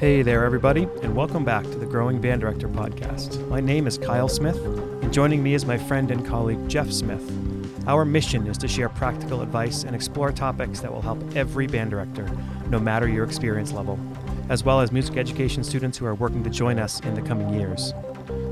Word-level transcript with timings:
Hey 0.00 0.22
there, 0.22 0.46
everybody, 0.46 0.84
and 1.02 1.14
welcome 1.14 1.44
back 1.44 1.62
to 1.62 1.74
the 1.74 1.84
Growing 1.84 2.22
Band 2.22 2.40
Director 2.40 2.70
podcast. 2.70 3.46
My 3.48 3.60
name 3.60 3.86
is 3.86 3.98
Kyle 3.98 4.30
Smith, 4.30 4.56
and 4.56 5.12
joining 5.12 5.42
me 5.42 5.52
is 5.52 5.66
my 5.66 5.76
friend 5.76 6.10
and 6.10 6.24
colleague 6.26 6.70
Jeff 6.70 6.90
Smith. 6.90 7.22
Our 7.86 8.06
mission 8.06 8.46
is 8.46 8.56
to 8.56 8.66
share 8.66 8.88
practical 8.88 9.42
advice 9.42 9.84
and 9.84 9.94
explore 9.94 10.32
topics 10.32 10.80
that 10.80 10.90
will 10.90 11.02
help 11.02 11.22
every 11.36 11.66
band 11.66 11.90
director, 11.90 12.26
no 12.70 12.80
matter 12.80 13.10
your 13.10 13.26
experience 13.26 13.72
level, 13.72 14.00
as 14.48 14.64
well 14.64 14.80
as 14.80 14.90
music 14.90 15.18
education 15.18 15.62
students 15.62 15.98
who 15.98 16.06
are 16.06 16.14
working 16.14 16.42
to 16.44 16.48
join 16.48 16.78
us 16.78 17.00
in 17.00 17.14
the 17.14 17.20
coming 17.20 17.52
years. 17.52 17.92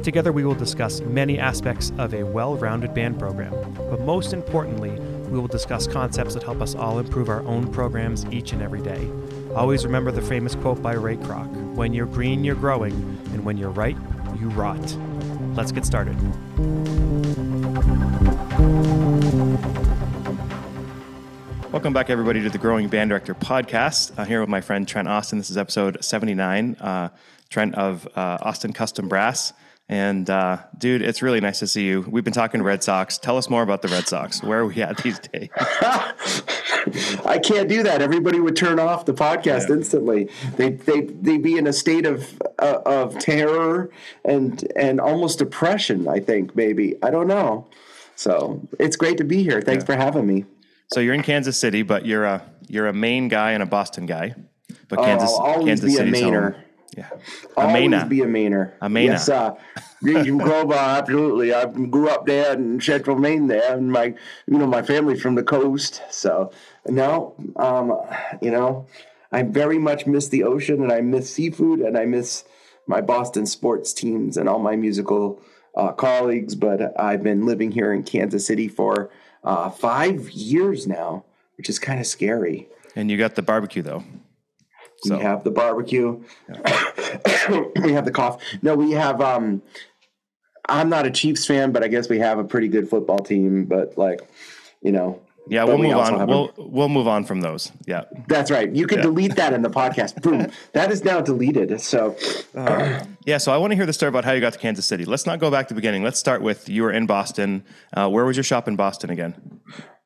Together, 0.02 0.32
we 0.32 0.44
will 0.44 0.54
discuss 0.54 1.00
many 1.00 1.38
aspects 1.38 1.92
of 1.96 2.12
a 2.12 2.24
well 2.24 2.56
rounded 2.56 2.92
band 2.92 3.18
program, 3.18 3.54
but 3.88 4.02
most 4.02 4.34
importantly, 4.34 4.90
we 5.30 5.38
will 5.38 5.48
discuss 5.48 5.86
concepts 5.86 6.34
that 6.34 6.42
help 6.42 6.60
us 6.60 6.74
all 6.74 6.98
improve 6.98 7.30
our 7.30 7.42
own 7.46 7.72
programs 7.72 8.26
each 8.26 8.52
and 8.52 8.60
every 8.60 8.82
day. 8.82 9.10
Always 9.58 9.84
remember 9.84 10.12
the 10.12 10.22
famous 10.22 10.54
quote 10.54 10.80
by 10.80 10.92
Ray 10.92 11.16
Kroc 11.16 11.48
When 11.74 11.92
you're 11.92 12.06
green, 12.06 12.44
you're 12.44 12.54
growing, 12.54 12.92
and 13.32 13.44
when 13.44 13.56
you're 13.56 13.72
right, 13.72 13.96
you 14.38 14.50
rot. 14.50 14.78
Let's 15.56 15.72
get 15.72 15.84
started. 15.84 16.14
Welcome 21.72 21.92
back, 21.92 22.08
everybody, 22.08 22.40
to 22.40 22.50
the 22.50 22.58
Growing 22.58 22.86
Band 22.86 23.10
Director 23.10 23.34
podcast. 23.34 24.12
I'm 24.16 24.28
here 24.28 24.38
with 24.38 24.48
my 24.48 24.60
friend 24.60 24.86
Trent 24.86 25.08
Austin. 25.08 25.38
This 25.38 25.50
is 25.50 25.58
episode 25.58 26.04
79. 26.04 26.76
Uh, 26.78 27.08
Trent 27.48 27.74
of 27.74 28.06
uh, 28.14 28.38
Austin 28.40 28.72
Custom 28.72 29.08
Brass. 29.08 29.52
And 29.88 30.30
uh, 30.30 30.58
dude, 30.76 31.02
it's 31.02 31.20
really 31.20 31.40
nice 31.40 31.58
to 31.58 31.66
see 31.66 31.84
you. 31.84 32.02
We've 32.08 32.22
been 32.22 32.32
talking 32.32 32.62
Red 32.62 32.84
Sox. 32.84 33.18
Tell 33.18 33.36
us 33.36 33.50
more 33.50 33.64
about 33.64 33.82
the 33.82 33.88
Red 33.88 34.06
Sox. 34.06 34.40
Where 34.40 34.60
are 34.60 34.66
we 34.66 34.80
at 34.82 34.98
these 34.98 35.18
days? 35.18 35.48
I 37.24 37.38
can't 37.38 37.68
do 37.68 37.82
that. 37.82 38.02
Everybody 38.02 38.40
would 38.40 38.56
turn 38.56 38.78
off 38.78 39.04
the 39.04 39.14
podcast 39.14 39.68
yeah. 39.68 39.76
instantly. 39.76 40.28
They 40.56 40.70
they 40.70 41.02
they'd 41.02 41.42
be 41.42 41.56
in 41.56 41.66
a 41.66 41.72
state 41.72 42.06
of 42.06 42.40
uh, 42.58 42.80
of 42.86 43.18
terror 43.18 43.90
and 44.24 44.66
and 44.76 45.00
almost 45.00 45.38
depression. 45.38 46.08
I 46.08 46.20
think 46.20 46.54
maybe 46.56 46.96
I 47.02 47.10
don't 47.10 47.28
know. 47.28 47.66
So 48.16 48.66
it's 48.78 48.96
great 48.96 49.18
to 49.18 49.24
be 49.24 49.42
here. 49.42 49.60
Thanks 49.60 49.82
yeah. 49.82 49.86
for 49.86 49.96
having 49.96 50.26
me. 50.26 50.44
So 50.92 51.00
you're 51.00 51.14
in 51.14 51.22
Kansas 51.22 51.56
City, 51.56 51.82
but 51.82 52.06
you're 52.06 52.24
a 52.24 52.42
you're 52.68 52.86
a 52.86 52.92
Maine 52.92 53.28
guy 53.28 53.52
and 53.52 53.62
a 53.62 53.66
Boston 53.66 54.06
guy. 54.06 54.34
But 54.88 55.00
Kansas, 55.00 55.30
oh, 55.32 55.36
I'll 55.36 55.52
always 55.52 55.66
Kansas 55.66 55.90
be 55.90 55.96
City's 55.96 56.20
a 56.20 56.24
Mainer. 56.24 56.54
Home. 56.54 56.62
Yeah. 56.96 57.10
Always 57.56 57.76
Amena. 57.76 58.06
be 58.06 58.22
a 58.22 58.26
Mainer. 58.26 58.72
Amena. 58.80 59.12
Yes, 59.12 59.28
uh, 59.28 59.54
you 60.02 60.38
grow 60.38 60.68
up, 60.70 60.72
absolutely. 60.72 61.54
I 61.54 61.66
grew 61.66 62.08
up 62.08 62.26
there 62.26 62.54
in 62.54 62.80
central 62.80 63.16
Maine 63.16 63.46
there, 63.46 63.76
and 63.76 63.92
my, 63.92 64.14
you 64.46 64.58
know, 64.58 64.66
my 64.66 64.82
family's 64.82 65.20
from 65.20 65.36
the 65.36 65.44
coast. 65.44 66.02
So, 66.10 66.50
no, 66.86 67.34
um, 67.56 67.98
you 68.40 68.50
know, 68.50 68.86
I 69.30 69.42
very 69.42 69.78
much 69.78 70.06
miss 70.06 70.28
the 70.28 70.44
ocean, 70.44 70.82
and 70.82 70.92
I 70.92 71.00
miss 71.00 71.32
seafood, 71.32 71.80
and 71.80 71.98
I 71.98 72.04
miss 72.04 72.44
my 72.86 73.00
Boston 73.00 73.46
sports 73.46 73.92
teams 73.92 74.36
and 74.36 74.48
all 74.48 74.58
my 74.58 74.76
musical 74.76 75.42
uh, 75.76 75.92
colleagues. 75.92 76.54
But 76.54 76.98
I've 76.98 77.22
been 77.22 77.44
living 77.44 77.70
here 77.70 77.92
in 77.92 78.02
Kansas 78.02 78.46
City 78.46 78.68
for 78.68 79.10
uh, 79.44 79.70
five 79.70 80.30
years 80.30 80.86
now, 80.86 81.24
which 81.56 81.68
is 81.68 81.78
kind 81.78 82.00
of 82.00 82.06
scary. 82.06 82.68
And 82.96 83.10
you 83.10 83.16
got 83.16 83.34
the 83.34 83.42
barbecue, 83.42 83.82
though. 83.82 84.02
So. 85.02 85.16
We 85.16 85.22
have 85.22 85.44
the 85.44 85.50
barbecue. 85.50 86.24
Yeah. 86.48 87.62
we 87.82 87.92
have 87.92 88.04
the 88.04 88.10
cough. 88.10 88.42
No, 88.62 88.74
we 88.74 88.92
have. 88.92 89.20
um 89.20 89.62
I'm 90.70 90.90
not 90.90 91.06
a 91.06 91.10
Chiefs 91.10 91.46
fan, 91.46 91.72
but 91.72 91.82
I 91.82 91.88
guess 91.88 92.10
we 92.10 92.18
have 92.18 92.38
a 92.38 92.44
pretty 92.44 92.68
good 92.68 92.90
football 92.90 93.20
team. 93.20 93.64
But 93.66 93.96
like, 93.96 94.28
you 94.82 94.92
know. 94.92 95.20
Yeah, 95.48 95.64
we'll 95.64 95.78
we 95.78 95.88
move 95.88 95.96
on. 95.96 96.26
We'll 96.26 96.52
we'll 96.56 96.88
move 96.88 97.08
on 97.08 97.24
from 97.24 97.40
those. 97.40 97.72
Yeah, 97.86 98.04
that's 98.26 98.50
right. 98.50 98.70
You 98.74 98.86
can 98.86 98.98
yeah. 98.98 99.04
delete 99.04 99.36
that 99.36 99.52
in 99.52 99.62
the 99.62 99.70
podcast. 99.70 100.20
Boom, 100.22 100.50
that 100.72 100.90
is 100.90 101.04
now 101.04 101.20
deleted. 101.20 101.80
So, 101.80 102.16
uh, 102.54 103.04
yeah. 103.24 103.38
So 103.38 103.52
I 103.52 103.56
want 103.56 103.72
to 103.72 103.76
hear 103.76 103.86
the 103.86 103.92
story 103.92 104.08
about 104.08 104.24
how 104.24 104.32
you 104.32 104.40
got 104.40 104.52
to 104.52 104.58
Kansas 104.58 104.86
City. 104.86 105.04
Let's 105.04 105.26
not 105.26 105.38
go 105.38 105.50
back 105.50 105.68
to 105.68 105.74
the 105.74 105.78
beginning. 105.78 106.02
Let's 106.02 106.18
start 106.18 106.42
with 106.42 106.68
you 106.68 106.82
were 106.82 106.92
in 106.92 107.06
Boston. 107.06 107.64
Uh, 107.94 108.08
where 108.08 108.24
was 108.24 108.36
your 108.36 108.44
shop 108.44 108.68
in 108.68 108.76
Boston 108.76 109.10
again? 109.10 109.60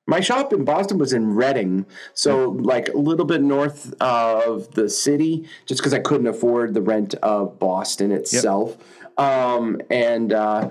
My 0.06 0.20
shop 0.20 0.53
in 0.53 0.64
Boston 0.64 0.98
was 0.98 1.12
in 1.12 1.34
Reading, 1.34 1.86
so 2.12 2.50
like 2.50 2.88
a 2.88 2.97
little 2.97 3.24
bit 3.24 3.41
north 3.41 3.94
of 4.00 4.72
the 4.74 4.88
city, 4.88 5.48
just 5.66 5.80
because 5.80 5.94
I 5.94 6.00
couldn't 6.00 6.26
afford 6.26 6.74
the 6.74 6.82
rent 6.82 7.14
of 7.22 7.59
Boston 7.59 8.10
itself. 8.10 8.76
Yep. 8.78 9.20
Um, 9.20 9.80
and 9.91 10.32
uh, 10.32 10.70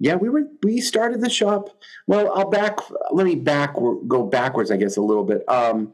yeah, 0.00 0.14
we 0.14 0.30
were 0.30 0.44
we 0.62 0.80
started 0.80 1.20
the 1.20 1.28
shop. 1.28 1.68
Well, 2.06 2.32
I'll 2.34 2.48
back. 2.48 2.78
Let 3.12 3.26
me 3.26 3.36
back 3.36 3.74
go 3.74 4.24
backwards, 4.24 4.70
I 4.70 4.78
guess, 4.78 4.96
a 4.96 5.02
little 5.02 5.24
bit. 5.24 5.46
Um, 5.46 5.92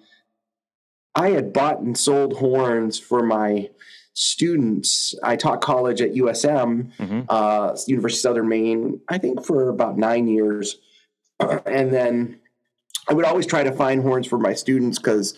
I 1.16 1.30
had 1.30 1.52
bought 1.52 1.80
and 1.80 1.98
sold 1.98 2.38
horns 2.38 3.00
for 3.00 3.24
my 3.24 3.68
students. 4.14 5.14
I 5.24 5.34
taught 5.34 5.60
college 5.60 6.00
at 6.00 6.14
USM, 6.14 6.92
mm-hmm. 6.96 7.20
uh, 7.28 7.76
University 7.86 8.18
of 8.18 8.20
Southern 8.20 8.48
Maine, 8.48 9.00
I 9.08 9.18
think 9.18 9.44
for 9.44 9.68
about 9.68 9.98
nine 9.98 10.28
years, 10.28 10.76
and 11.40 11.92
then 11.92 12.40
I 13.08 13.14
would 13.14 13.24
always 13.24 13.46
try 13.46 13.64
to 13.64 13.72
find 13.72 14.02
horns 14.02 14.26
for 14.26 14.38
my 14.38 14.54
students 14.54 14.98
because 14.98 15.36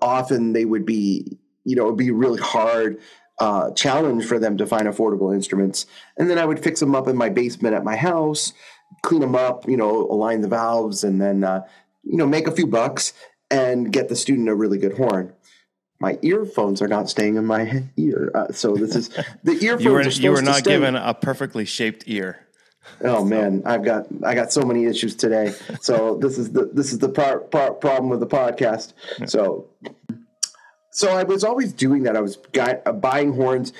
often 0.00 0.52
they 0.52 0.64
would 0.64 0.86
be, 0.86 1.38
you 1.64 1.76
know, 1.76 1.84
it 1.84 1.90
would 1.90 1.98
be 1.98 2.10
really 2.10 2.40
hard 2.40 3.00
uh, 3.38 3.70
challenge 3.72 4.24
for 4.24 4.38
them 4.38 4.56
to 4.58 4.66
find 4.66 4.86
affordable 4.86 5.34
instruments. 5.34 5.86
And 6.16 6.30
then 6.30 6.38
I 6.38 6.44
would 6.44 6.62
fix 6.62 6.80
them 6.80 6.94
up 6.94 7.08
in 7.08 7.16
my 7.16 7.28
basement 7.28 7.74
at 7.74 7.84
my 7.84 7.96
house, 7.96 8.52
clean 9.02 9.20
them 9.20 9.34
up, 9.34 9.68
you 9.68 9.76
know, 9.76 10.08
align 10.10 10.40
the 10.40 10.48
valves, 10.48 11.04
and 11.04 11.20
then, 11.20 11.44
uh, 11.44 11.62
you 12.04 12.16
know, 12.16 12.26
make 12.26 12.46
a 12.46 12.52
few 12.52 12.66
bucks 12.66 13.12
and 13.50 13.92
get 13.92 14.08
the 14.08 14.16
student 14.16 14.48
a 14.48 14.54
really 14.54 14.78
good 14.78 14.96
horn. 14.96 15.32
My 16.00 16.18
earphones 16.22 16.82
are 16.82 16.88
not 16.88 17.08
staying 17.08 17.36
in 17.36 17.46
my 17.46 17.84
ear, 17.96 18.30
uh, 18.34 18.52
so 18.52 18.74
this 18.76 18.94
is 18.94 19.10
the 19.42 19.52
earphones. 19.62 19.84
you 19.84 19.92
were, 19.92 20.02
you 20.02 20.30
were 20.32 20.42
not 20.42 20.64
given 20.64 20.96
a 20.96 21.14
perfectly 21.14 21.64
shaped 21.64 22.04
ear. 22.06 22.40
Oh 23.00 23.24
man, 23.24 23.62
I've 23.64 23.82
got 23.82 24.06
I 24.22 24.34
got 24.34 24.52
so 24.52 24.62
many 24.62 24.84
issues 24.84 25.16
today. 25.16 25.54
So 25.80 26.16
this 26.16 26.38
is 26.38 26.52
the 26.52 26.66
this 26.66 26.92
is 26.92 26.98
the 26.98 27.08
part, 27.08 27.50
part 27.50 27.80
problem 27.80 28.10
with 28.10 28.20
the 28.20 28.26
podcast. 28.26 28.92
So 29.26 29.66
so 30.94 31.10
I 31.10 31.24
was 31.24 31.42
always 31.42 31.72
doing 31.72 32.04
that. 32.04 32.16
I 32.16 32.20
was 32.20 32.38
uh, 32.56 32.92
buying 32.92 33.34
horns, 33.34 33.72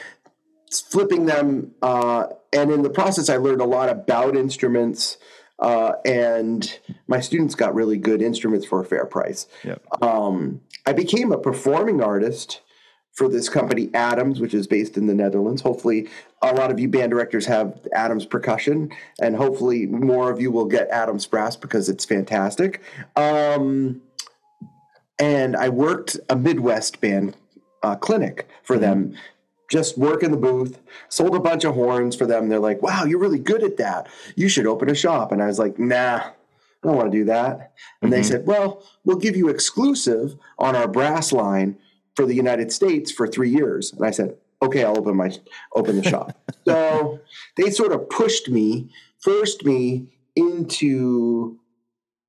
flipping 0.71 1.27
them, 1.27 1.71
uh, 1.81 2.27
and 2.53 2.73
in 2.73 2.83
the 2.83 2.91
process, 2.91 3.29
I 3.29 3.37
learned 3.37 3.61
a 3.61 3.67
lot 3.67 3.89
about 3.89 4.37
instruments. 4.37 5.17
Uh, 5.61 5.93
and 6.05 6.81
my 7.07 7.21
students 7.21 7.55
got 7.55 7.73
really 7.77 7.97
good 7.97 8.21
instruments 8.21 8.67
for 8.67 8.81
a 8.81 8.85
fair 8.85 9.07
price. 9.07 9.47
Yep. 9.63 10.03
Um, 10.03 10.61
I 10.85 10.93
became 10.93 11.31
a 11.31 11.39
performing 11.39 12.03
artist 12.03 12.61
for 13.13 13.29
this 13.29 13.49
company 13.49 13.91
Adams, 13.95 14.41
which 14.41 14.53
is 14.53 14.67
based 14.67 14.97
in 14.97 15.07
the 15.07 15.15
Netherlands. 15.15 15.63
Hopefully, 15.63 16.09
a 16.43 16.53
lot 16.53 16.73
of 16.73 16.81
you 16.81 16.89
band 16.89 17.13
directors 17.13 17.47
have 17.47 17.87
Adams 17.93 18.27
percussion, 18.27 18.91
and 19.21 19.37
hopefully, 19.37 19.87
more 19.87 20.33
of 20.33 20.41
you 20.41 20.51
will 20.51 20.65
get 20.65 20.89
Adams 20.89 21.25
brass 21.25 21.55
because 21.55 21.89
it's 21.89 22.05
fantastic. 22.05 22.83
Um, 23.15 24.03
and 25.19 25.57
I 25.57 25.69
worked 25.69 26.17
a 26.29 26.37
Midwest 26.37 27.01
band 27.01 27.37
uh, 27.83 27.97
clinic 27.97 28.49
for 28.63 28.79
them. 28.79 29.07
Mm-hmm. 29.07 29.17
Just 29.71 29.97
work 29.97 30.23
in 30.23 30.31
the 30.31 30.37
booth, 30.37 30.79
sold 31.09 31.35
a 31.35 31.41
bunch 31.41 31.65
of 31.65 31.75
horns 31.75 32.15
for 32.15 32.27
them. 32.27 32.49
They're 32.49 32.61
like, 32.61 32.83
"Wow, 32.83 33.05
you're 33.05 33.19
really 33.19 33.39
good 33.39 33.63
at 33.63 33.79
that. 33.79 34.09
You 34.37 34.49
should 34.49 34.67
open 34.67 34.91
a 34.91 34.95
shop." 34.95 35.33
And 35.33 35.43
I 35.43 35.47
was 35.47 35.59
like, 35.59 35.79
"Nah, 35.79 36.19
I 36.19 36.33
don't 36.83 36.97
want 36.97 37.11
to 37.11 37.19
do 37.19 37.25
that." 37.25 37.73
And 38.03 38.11
mm-hmm. 38.11 38.11
they 38.11 38.23
said, 38.23 38.47
"Well, 38.47 38.85
we'll 39.05 39.17
give 39.17 39.37
you 39.37 39.49
exclusive 39.49 40.37
on 40.59 40.77
our 40.77 40.87
brass 40.87 41.33
line 41.33 41.79
for 42.15 42.27
the 42.27 42.35
United 42.35 42.73
States 42.73 43.11
for 43.11 43.27
three 43.27 43.51
years. 43.51 43.93
And 43.93 44.05
I 44.05 44.11
said, 44.11 44.37
okay, 44.63 44.85
I'll 44.85 44.99
open 44.99 45.17
my 45.17 45.33
open 45.75 45.97
the 45.97 46.09
shop. 46.09 46.37
so 46.65 47.21
they 47.57 47.71
sort 47.71 47.93
of 47.93 48.09
pushed 48.09 48.49
me, 48.49 48.91
forced 49.23 49.65
me 49.65 50.09
into 50.37 51.59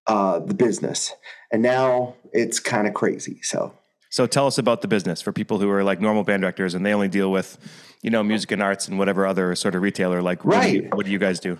uh, 0.07 0.39
the 0.39 0.53
business, 0.53 1.13
and 1.51 1.61
now 1.61 2.15
it's 2.35 2.59
kind 2.59 2.87
of 2.87 2.93
crazy. 2.93 3.39
So. 3.41 3.73
So 4.09 4.27
tell 4.27 4.47
us 4.47 4.57
about 4.57 4.81
the 4.81 4.87
business 4.87 5.21
for 5.21 5.33
people 5.33 5.59
who 5.59 5.69
are 5.69 5.83
like 5.83 5.99
normal 5.99 6.23
band 6.23 6.41
directors 6.41 6.73
and 6.73 6.85
they 6.85 6.93
only 6.93 7.09
deal 7.09 7.31
with, 7.31 7.57
you 8.01 8.09
know, 8.09 8.23
music 8.23 8.51
and 8.51 8.61
arts 8.61 8.87
and 8.87 8.97
whatever 8.97 9.25
other 9.25 9.55
sort 9.55 9.75
of 9.75 9.81
retailer. 9.81 10.21
Like, 10.21 10.45
right. 10.45 10.55
what, 10.55 10.63
do 10.63 10.73
you, 10.73 10.89
what 10.93 11.05
do 11.05 11.11
you 11.11 11.19
guys 11.19 11.39
do? 11.39 11.57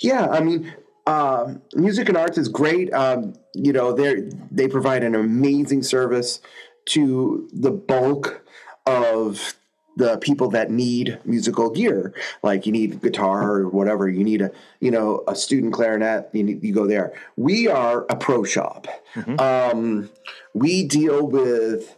Yeah, 0.00 0.26
I 0.28 0.40
mean, 0.40 0.74
uh, 1.06 1.54
music 1.74 2.08
and 2.08 2.18
arts 2.18 2.36
is 2.36 2.48
great. 2.48 2.92
Um, 2.92 3.34
you 3.54 3.72
know, 3.72 3.92
they 3.92 4.28
they 4.50 4.68
provide 4.68 5.02
an 5.04 5.14
amazing 5.14 5.82
service 5.82 6.40
to 6.86 7.48
the 7.52 7.70
bulk 7.70 8.44
of 8.86 9.54
the 9.96 10.18
people 10.18 10.50
that 10.50 10.70
need 10.70 11.18
musical 11.24 11.70
gear. 11.70 12.14
Like 12.42 12.66
you 12.66 12.72
need 12.72 13.00
guitar 13.00 13.50
or 13.50 13.68
whatever. 13.68 14.08
You 14.08 14.22
need 14.22 14.42
a 14.42 14.50
you 14.80 14.90
know 14.90 15.24
a 15.26 15.34
student 15.34 15.72
clarinet. 15.72 16.28
You, 16.32 16.44
need, 16.44 16.62
you 16.62 16.72
go 16.72 16.86
there. 16.86 17.14
We 17.36 17.66
are 17.66 18.06
a 18.08 18.16
pro 18.16 18.44
shop. 18.44 18.86
Mm-hmm. 19.14 19.40
um, 19.40 20.10
we 20.54 20.84
deal 20.84 21.26
with 21.26 21.96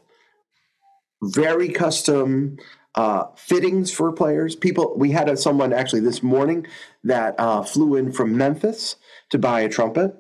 very 1.23 1.69
custom 1.69 2.59
uh, 2.95 3.25
fittings 3.37 3.93
for 3.93 4.13
players. 4.13 4.55
People 4.55 4.95
we 4.97 5.11
had 5.11 5.29
a, 5.29 5.37
someone 5.37 5.73
actually 5.73 6.01
this 6.01 6.23
morning 6.23 6.67
that 7.05 7.35
uh, 7.39 7.63
flew 7.63 7.97
in 7.97 8.13
from 8.13 8.37
memphis 8.37 8.97
to 9.31 9.39
buy 9.39 9.61
a 9.61 9.69
trumpet. 9.69 10.17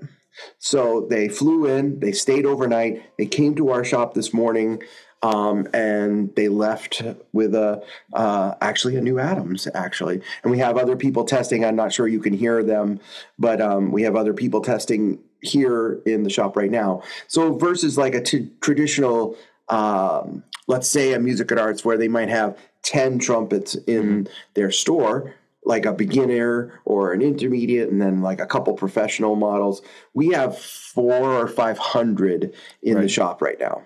So 0.59 1.07
they 1.11 1.29
flew 1.29 1.67
in, 1.67 1.99
they 1.99 2.13
stayed 2.13 2.47
overnight, 2.47 3.03
they 3.19 3.27
came 3.27 3.57
to 3.57 3.71
our 3.71 3.83
shop 3.85 4.15
this 4.15 4.33
morning. 4.33 4.83
Um, 5.23 5.67
and 5.75 6.35
they 6.37 6.49
left 6.49 7.03
with 7.33 7.55
a 7.55 7.83
uh, 8.13 8.55
actually 8.61 8.97
a 8.97 9.01
new 9.01 9.19
Adams 9.19 9.67
actually, 9.75 10.21
and 10.43 10.51
we 10.51 10.59
have 10.59 10.77
other 10.77 10.97
people 10.97 11.25
testing. 11.25 11.65
I'm 11.65 11.77
not 11.77 11.93
sure 11.93 12.07
you 12.07 12.21
can 12.21 12.33
hear 12.33 12.63
them, 12.63 13.01
but 13.39 13.61
um, 13.61 13.91
we 13.91 14.03
have 14.03 14.17
other 14.17 14.33
people 14.33 14.61
testing 14.61 15.19
here 15.41 16.01
in 16.07 16.23
the 16.23 16.31
shop 16.31 16.57
right 16.57 16.71
now. 16.71 17.03
So 17.27 17.55
versus 17.55 17.99
like 17.99 18.15
a 18.15 18.23
t- 18.23 18.51
traditional, 18.61 19.37
um, 19.69 20.45
let's 20.67 20.89
say 20.89 21.13
a 21.15 21.19
music 21.19 21.51
and 21.51 21.61
arts 21.61 21.85
where 21.85 21.97
they 21.97 22.09
might 22.09 22.29
have 22.29 22.57
ten 22.83 23.19
trumpets 23.19 23.75
in 23.75 24.25
mm-hmm. 24.25 24.33
their 24.55 24.71
store 24.71 25.35
like 25.65 25.85
a 25.85 25.93
beginner 25.93 26.81
or 26.85 27.13
an 27.13 27.21
intermediate 27.21 27.91
and 27.91 28.01
then 28.01 28.23
like 28.23 28.41
a 28.41 28.47
couple 28.47 28.73
professional 28.73 29.35
models 29.35 29.83
we 30.15 30.29
have 30.29 30.57
four 30.57 31.25
or 31.25 31.49
five 31.49 31.77
hundred 31.77 32.55
in 32.83 32.95
right. 32.95 33.03
the 33.03 33.09
shop 33.09 33.43
right 33.43 33.59
now 33.61 33.83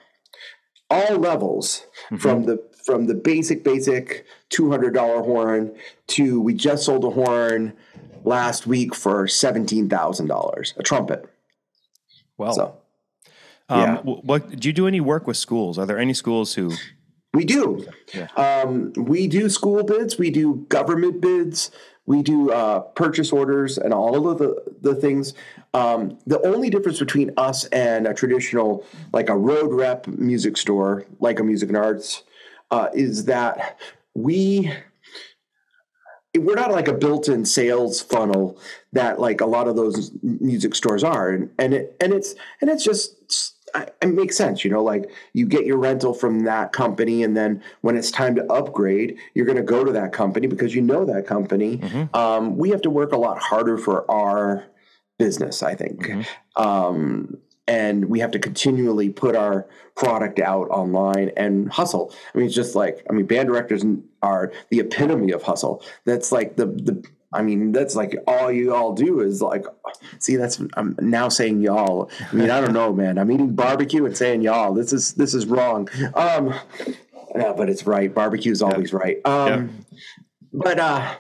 all 0.93 1.17
levels 1.17 1.87
mm-hmm. 2.07 2.17
from 2.17 2.45
the 2.45 2.63
from 2.85 3.07
the 3.07 3.15
basic 3.15 3.63
basic 3.65 4.27
$200 4.51 5.25
horn 5.25 5.75
to 6.09 6.41
we 6.41 6.53
just 6.53 6.85
sold 6.85 7.05
a 7.05 7.11
horn 7.11 7.73
last 8.25 8.67
week 8.67 8.95
for 8.95 9.27
$17,000 9.27 10.77
a 10.77 10.83
trumpet 10.83 11.29
well 12.37 12.53
so, 12.53 12.77
um, 13.69 13.81
yeah. 13.81 14.01
what 14.03 14.59
do 14.61 14.69
you 14.69 14.73
do 14.73 14.87
any 14.87 15.01
work 15.01 15.27
with 15.27 15.37
schools 15.37 15.79
are 15.79 15.87
there 15.87 15.99
any 15.99 16.15
schools 16.15 16.55
who 16.55 16.73
we 17.35 17.45
do. 17.45 17.87
Yeah. 18.13 18.29
Um, 18.37 18.93
we 18.95 19.27
do 19.27 19.49
school 19.49 19.83
bids. 19.85 20.19
We 20.19 20.31
do 20.31 20.67
government 20.69 21.21
bids. 21.23 21.71
We 22.07 22.23
do 22.23 22.51
uh, 22.51 22.81
purchase 22.81 23.33
orders 23.33 23.79
and 23.79 23.95
all 23.95 24.29
of 24.29 24.39
the, 24.39 24.63
the 24.81 24.95
things. 24.95 25.35
Um, 25.73 26.19
the 26.27 26.45
only 26.47 26.69
difference 26.69 26.99
between 26.99 27.33
us 27.37 27.65
and 27.67 28.07
a 28.07 28.15
traditional, 28.15 28.85
like 29.13 29.29
a 29.29 29.37
road 29.37 29.73
rep 29.73 30.07
music 30.07 30.57
store, 30.57 31.05
like 31.21 31.39
a 31.39 31.45
music 31.45 31.69
and 31.69 31.79
arts, 31.79 32.25
uh, 32.71 32.89
is 32.93 33.27
that 33.27 33.79
we 34.15 34.73
we're 36.39 36.55
not 36.55 36.73
like 36.73 36.89
a 36.89 36.95
built-in 36.95 37.45
sales 37.45 38.01
funnel 38.01 38.59
that 38.93 39.21
like 39.21 39.41
a 39.43 39.47
lot 39.47 39.69
of 39.69 39.77
those 39.77 40.11
music 40.23 40.75
stores 40.75 41.05
are 41.05 41.29
and, 41.29 41.51
and 41.59 41.75
it 41.75 41.97
and 42.01 42.13
it's 42.13 42.35
and 42.61 42.71
it's 42.71 42.83
just 42.83 43.55
it 43.75 44.09
makes 44.09 44.37
sense, 44.37 44.65
you 44.65 44.71
know, 44.71 44.83
like 44.83 45.11
you 45.33 45.47
get 45.47 45.67
your 45.67 45.79
rental 45.79 46.15
from 46.15 46.41
that 46.41 46.73
company, 46.73 47.23
and 47.23 47.37
then 47.37 47.63
when 47.81 47.97
it's 47.97 48.11
time 48.11 48.35
to 48.37 48.53
upgrade, 48.53 49.19
you're 49.35 49.47
going 49.47 49.57
to 49.57 49.63
go 49.63 49.85
to 49.85 49.93
that 49.93 50.13
company 50.13 50.47
because 50.47 50.75
you 50.75 50.83
know 50.83 51.05
that 51.05 51.27
company. 51.27 51.79
Mm-hmm. 51.79 52.15
Um, 52.17 52.57
we 52.57 52.71
have 52.71 52.83
to 52.83 52.91
work 52.91 53.13
a 53.13 53.17
lot 53.17 53.39
harder 53.39 53.79
for 53.79 54.11
our 54.11 54.67
business, 55.19 55.63
I 55.63 55.75
think. 55.75 56.01
Mm-hmm. 56.07 56.63
Um, 56.63 57.39
and 57.69 58.07
we 58.07 58.19
have 58.21 58.33
to 58.33 58.39
continually 58.39 59.09
put 59.09 59.37
our 59.37 59.69
product 59.95 60.41
out 60.41 60.69
online 60.71 61.31
and 61.37 61.73
hustle. 61.73 62.13
I 62.35 62.39
mean, 62.39 62.47
it's 62.47 62.55
just 62.55 62.75
like, 62.75 63.07
I 63.09 63.13
mean, 63.13 63.27
band 63.27 63.49
directors 63.49 63.85
are 64.23 64.53
the 64.71 64.81
epitome 64.81 65.33
of 65.33 65.43
hustle. 65.43 65.83
That's 66.05 66.33
like 66.33 66.57
the, 66.57 66.67
the, 66.67 67.05
I 67.33 67.43
mean, 67.43 67.73
that's 67.73 67.97
like 67.97 68.17
all 68.27 68.51
you 68.53 68.75
all 68.75 68.93
do 68.93 69.21
is 69.21 69.41
like, 69.41 69.65
see, 70.19 70.37
that's 70.37 70.61
I'm 70.75 70.97
now 71.01 71.29
saying 71.29 71.61
y'all. 71.61 72.11
I 72.31 72.35
mean, 72.35 72.51
I 72.51 72.61
don't 72.61 72.73
know, 72.75 72.93
man. 72.93 73.19
I'm 73.19 73.31
eating 73.31 73.55
barbecue 73.55 74.05
and 74.05 74.17
saying 74.17 74.43
y'all. 74.43 74.75
This 74.75 74.93
is 74.93 75.15
this 75.15 75.35
is 75.35 75.47
wrong. 75.47 75.89
Um, 76.15 76.55
yeah, 77.35 77.55
but 77.57 77.69
it's 77.69 77.87
right. 77.87 78.15
Barbecue 78.15 78.53
is 78.53 78.63
always 78.63 78.93
yeah. 78.93 78.99
right. 78.99 79.21
Um, 79.25 79.85
yeah. 79.91 79.99
but 80.53 80.79
uh, 80.79 81.15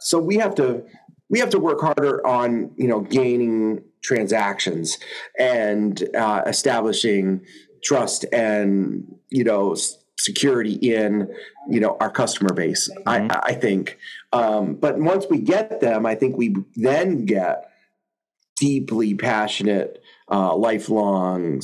so 0.00 0.18
we 0.18 0.36
have 0.36 0.54
to 0.56 0.84
we 1.28 1.40
have 1.40 1.50
to 1.50 1.58
work 1.58 1.80
harder 1.80 2.24
on 2.26 2.72
you 2.76 2.86
know 2.86 3.00
gaining 3.00 3.82
transactions 4.02 4.98
and 5.38 6.08
uh, 6.16 6.42
establishing 6.46 7.44
trust 7.82 8.24
and 8.32 9.04
you 9.30 9.44
know 9.44 9.74
security 10.24 10.72
in 10.72 11.28
you 11.68 11.80
know 11.80 11.96
our 12.00 12.10
customer 12.10 12.54
base 12.54 12.90
mm-hmm. 12.90 13.30
I, 13.30 13.40
I 13.50 13.52
think 13.52 13.98
um, 14.32 14.74
but 14.74 14.98
once 14.98 15.26
we 15.28 15.38
get 15.38 15.80
them 15.80 16.06
i 16.06 16.14
think 16.14 16.36
we 16.36 16.56
then 16.76 17.26
get 17.26 17.70
deeply 18.58 19.14
passionate 19.14 20.02
uh, 20.30 20.56
lifelong 20.56 21.60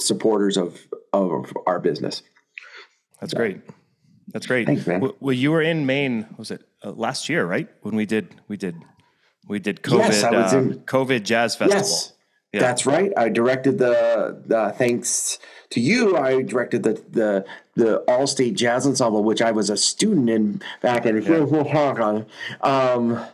supporters 0.00 0.56
of 0.56 0.80
of 1.12 1.52
our 1.66 1.78
business 1.80 2.22
that's 3.20 3.32
so. 3.32 3.38
great 3.38 3.60
that's 4.28 4.46
great 4.46 4.66
Thanks, 4.66 4.86
man. 4.86 5.12
well 5.20 5.34
you 5.34 5.50
were 5.50 5.62
in 5.62 5.84
maine 5.84 6.26
was 6.38 6.50
it 6.50 6.62
uh, 6.82 6.92
last 6.92 7.28
year 7.28 7.44
right 7.44 7.68
when 7.82 7.94
we 7.94 8.06
did 8.06 8.40
we 8.48 8.56
did 8.56 8.76
we 9.46 9.58
did 9.58 9.82
covid 9.82 9.98
yes, 9.98 10.24
I 10.24 10.30
was 10.30 10.52
in, 10.54 10.78
covid 10.80 11.24
jazz 11.24 11.56
festival 11.56 11.82
yes 11.82 12.12
yeah. 12.52 12.60
That's 12.60 12.86
right. 12.86 13.12
I 13.14 13.28
directed 13.28 13.76
the, 13.76 14.42
the 14.46 14.74
thanks 14.78 15.38
to 15.70 15.80
you. 15.80 16.16
I 16.16 16.42
directed 16.42 16.82
the 16.82 17.02
the 17.10 17.44
the 17.74 17.98
All-State 18.00 18.54
Jazz 18.54 18.86
Ensemble, 18.86 19.22
which 19.22 19.40
I 19.40 19.52
was 19.52 19.70
a 19.70 19.76
student 19.76 20.28
in 20.28 20.62
back 20.80 21.06
in 21.06 21.22
yeah. 21.22 22.24
um, 22.62 23.24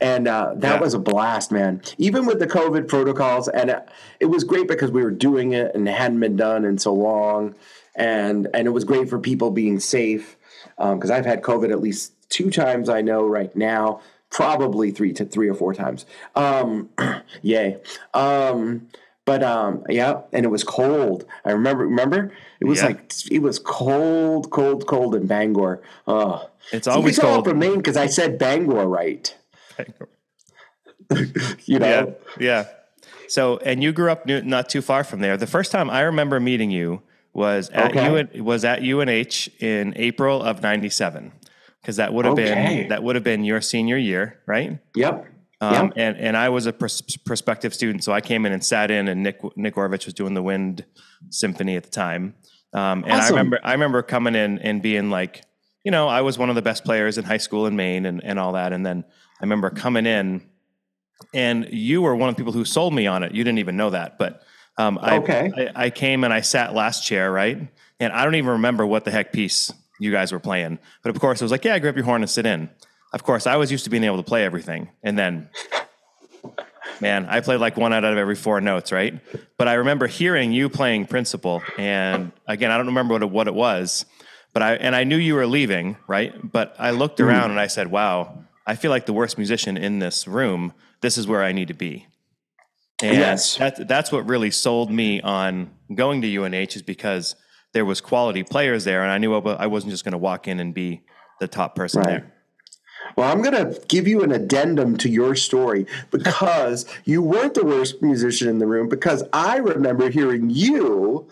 and 0.00 0.26
uh, 0.26 0.54
that 0.56 0.74
yeah. 0.74 0.80
was 0.80 0.94
a 0.94 0.98
blast, 0.98 1.52
man. 1.52 1.82
Even 1.98 2.26
with 2.26 2.38
the 2.38 2.46
COVID 2.46 2.88
protocols, 2.88 3.48
and 3.48 3.70
it, 3.70 3.88
it 4.20 4.26
was 4.26 4.44
great 4.44 4.68
because 4.68 4.90
we 4.90 5.02
were 5.02 5.10
doing 5.10 5.52
it 5.52 5.74
and 5.74 5.88
it 5.88 5.94
hadn't 5.94 6.20
been 6.20 6.36
done 6.36 6.64
in 6.64 6.78
so 6.78 6.92
long, 6.92 7.54
and 7.94 8.48
and 8.54 8.66
it 8.66 8.70
was 8.70 8.84
great 8.84 9.08
for 9.08 9.18
people 9.18 9.50
being 9.50 9.78
safe 9.78 10.36
because 10.76 11.10
um, 11.10 11.16
I've 11.16 11.26
had 11.26 11.42
COVID 11.42 11.70
at 11.70 11.80
least 11.80 12.12
two 12.28 12.50
times 12.50 12.88
I 12.88 13.02
know 13.02 13.26
right 13.26 13.54
now 13.54 14.00
probably 14.32 14.90
three 14.90 15.12
to 15.12 15.24
three 15.24 15.48
or 15.48 15.54
four 15.54 15.74
times. 15.74 16.06
Um, 16.34 16.88
yay. 17.42 17.78
Um, 18.14 18.88
but 19.24 19.42
um, 19.42 19.84
yeah, 19.88 20.22
and 20.32 20.44
it 20.44 20.48
was 20.48 20.64
cold. 20.64 21.24
I 21.44 21.52
remember. 21.52 21.86
Remember, 21.86 22.32
it 22.60 22.64
was 22.64 22.80
yeah. 22.80 22.86
like 22.86 23.12
it 23.30 23.40
was 23.40 23.58
cold, 23.58 24.50
cold, 24.50 24.86
cold 24.86 25.14
in 25.14 25.26
Bangor. 25.26 25.80
Oh, 26.06 26.50
it's 26.72 26.86
always 26.86 27.18
cold 27.18 27.44
from 27.44 27.58
Maine 27.58 27.76
because 27.76 27.96
I 27.96 28.06
said 28.06 28.38
Bangor 28.38 28.86
right. 28.86 29.34
you 31.64 31.78
know. 31.78 32.14
Yeah. 32.38 32.64
Yeah. 32.64 32.68
So, 33.28 33.58
and 33.58 33.82
you 33.82 33.92
grew 33.92 34.10
up 34.10 34.26
not 34.26 34.68
too 34.68 34.82
far 34.82 35.04
from 35.04 35.20
there. 35.20 35.36
The 35.36 35.46
first 35.46 35.72
time 35.72 35.88
I 35.88 36.00
remember 36.02 36.38
meeting 36.38 36.70
you 36.70 37.02
was 37.32 37.70
at 37.70 37.92
okay. 37.92 38.12
UN, 38.12 38.44
was 38.44 38.64
at 38.64 38.82
UNH 38.82 39.48
in 39.60 39.94
April 39.96 40.42
of 40.42 40.62
'97 40.62 41.32
because 41.80 41.96
that 41.96 42.12
would 42.12 42.24
have 42.24 42.34
okay. 42.34 42.80
been 42.80 42.88
that 42.88 43.02
would 43.02 43.14
have 43.14 43.24
been 43.24 43.44
your 43.44 43.60
senior 43.60 43.96
year, 43.96 44.38
right? 44.46 44.78
Yep. 44.94 45.31
Um, 45.62 45.74
yep. 45.74 45.92
And 45.94 46.16
and 46.16 46.36
I 46.36 46.48
was 46.48 46.66
a 46.66 46.72
pros- 46.72 47.16
prospective 47.24 47.72
student, 47.72 48.02
so 48.02 48.12
I 48.12 48.20
came 48.20 48.44
in 48.46 48.52
and 48.52 48.64
sat 48.64 48.90
in, 48.90 49.06
and 49.06 49.22
Nick 49.22 49.40
Nick 49.56 49.76
Orvich 49.76 50.06
was 50.06 50.12
doing 50.12 50.34
the 50.34 50.42
Wind 50.42 50.84
Symphony 51.30 51.76
at 51.76 51.84
the 51.84 51.90
time. 51.90 52.34
Um, 52.74 53.04
and 53.04 53.12
awesome. 53.12 53.36
I 53.36 53.38
remember 53.38 53.60
I 53.62 53.72
remember 53.72 54.02
coming 54.02 54.34
in 54.34 54.58
and 54.58 54.82
being 54.82 55.08
like, 55.08 55.44
you 55.84 55.92
know, 55.92 56.08
I 56.08 56.22
was 56.22 56.36
one 56.36 56.48
of 56.48 56.56
the 56.56 56.62
best 56.62 56.84
players 56.84 57.16
in 57.16 57.24
high 57.24 57.36
school 57.36 57.66
in 57.66 57.76
Maine 57.76 58.06
and 58.06 58.24
and 58.24 58.40
all 58.40 58.54
that. 58.54 58.72
And 58.72 58.84
then 58.84 59.04
I 59.40 59.44
remember 59.44 59.70
coming 59.70 60.04
in, 60.04 60.42
and 61.32 61.68
you 61.70 62.02
were 62.02 62.16
one 62.16 62.28
of 62.28 62.34
the 62.34 62.40
people 62.40 62.52
who 62.52 62.64
sold 62.64 62.92
me 62.92 63.06
on 63.06 63.22
it. 63.22 63.32
You 63.32 63.44
didn't 63.44 63.60
even 63.60 63.76
know 63.76 63.90
that, 63.90 64.18
but 64.18 64.42
um, 64.78 64.98
I, 65.00 65.18
okay. 65.18 65.52
I, 65.56 65.84
I 65.84 65.90
came 65.90 66.24
and 66.24 66.32
I 66.32 66.40
sat 66.40 66.74
last 66.74 67.06
chair, 67.06 67.30
right? 67.30 67.68
And 68.00 68.12
I 68.12 68.24
don't 68.24 68.34
even 68.34 68.50
remember 68.50 68.84
what 68.84 69.04
the 69.04 69.12
heck 69.12 69.32
piece 69.32 69.72
you 70.00 70.10
guys 70.10 70.32
were 70.32 70.40
playing. 70.40 70.80
But 71.04 71.14
of 71.14 71.20
course, 71.20 71.40
it 71.40 71.44
was 71.44 71.52
like, 71.52 71.64
yeah, 71.64 71.78
grab 71.78 71.94
your 71.94 72.04
horn 72.04 72.22
and 72.22 72.30
sit 72.30 72.46
in. 72.46 72.68
Of 73.12 73.24
course, 73.24 73.46
I 73.46 73.56
was 73.56 73.70
used 73.70 73.84
to 73.84 73.90
being 73.90 74.04
able 74.04 74.16
to 74.16 74.22
play 74.22 74.44
everything. 74.44 74.88
And 75.02 75.18
then, 75.18 75.50
man, 77.00 77.26
I 77.26 77.40
played 77.40 77.60
like 77.60 77.76
one 77.76 77.92
out 77.92 78.04
of 78.04 78.16
every 78.16 78.36
four 78.36 78.60
notes, 78.60 78.90
right? 78.90 79.20
But 79.58 79.68
I 79.68 79.74
remember 79.74 80.06
hearing 80.06 80.52
you 80.52 80.68
playing 80.68 81.06
Principal. 81.06 81.62
And 81.76 82.32
again, 82.46 82.70
I 82.70 82.78
don't 82.78 82.86
remember 82.86 83.14
what 83.14 83.22
it, 83.22 83.30
what 83.30 83.48
it 83.48 83.54
was, 83.54 84.06
but 84.52 84.62
I, 84.62 84.74
and 84.74 84.96
I 84.96 85.04
knew 85.04 85.16
you 85.16 85.34
were 85.34 85.46
leaving, 85.46 85.96
right? 86.06 86.32
But 86.50 86.74
I 86.78 86.90
looked 86.90 87.18
mm-hmm. 87.18 87.28
around 87.28 87.50
and 87.50 87.60
I 87.60 87.66
said, 87.66 87.90
wow, 87.90 88.44
I 88.66 88.76
feel 88.76 88.90
like 88.90 89.06
the 89.06 89.12
worst 89.12 89.36
musician 89.36 89.76
in 89.76 89.98
this 89.98 90.26
room. 90.26 90.72
This 91.00 91.18
is 91.18 91.26
where 91.26 91.42
I 91.42 91.52
need 91.52 91.68
to 91.68 91.74
be. 91.74 92.06
And 93.02 93.18
yes. 93.18 93.56
that, 93.56 93.88
that's 93.88 94.12
what 94.12 94.26
really 94.28 94.52
sold 94.52 94.90
me 94.90 95.20
on 95.20 95.70
going 95.94 96.22
to 96.22 96.36
UNH 96.36 96.76
is 96.76 96.82
because 96.82 97.34
there 97.72 97.84
was 97.84 98.00
quality 98.00 98.44
players 98.44 98.84
there, 98.84 99.02
and 99.02 99.10
I 99.10 99.18
knew 99.18 99.34
I 99.34 99.66
wasn't 99.66 99.90
just 99.90 100.04
going 100.04 100.12
to 100.12 100.18
walk 100.18 100.46
in 100.46 100.60
and 100.60 100.72
be 100.72 101.02
the 101.40 101.48
top 101.48 101.74
person 101.74 102.00
right. 102.00 102.06
there. 102.06 102.31
Well, 103.16 103.30
I'm 103.30 103.42
going 103.42 103.54
to 103.54 103.80
give 103.88 104.08
you 104.08 104.22
an 104.22 104.32
addendum 104.32 104.96
to 104.98 105.08
your 105.08 105.34
story 105.34 105.86
because 106.10 106.86
you 107.04 107.22
weren't 107.22 107.54
the 107.54 107.64
worst 107.64 108.02
musician 108.02 108.48
in 108.48 108.58
the 108.58 108.66
room. 108.66 108.88
Because 108.88 109.22
I 109.32 109.56
remember 109.58 110.10
hearing 110.10 110.50
you 110.50 111.28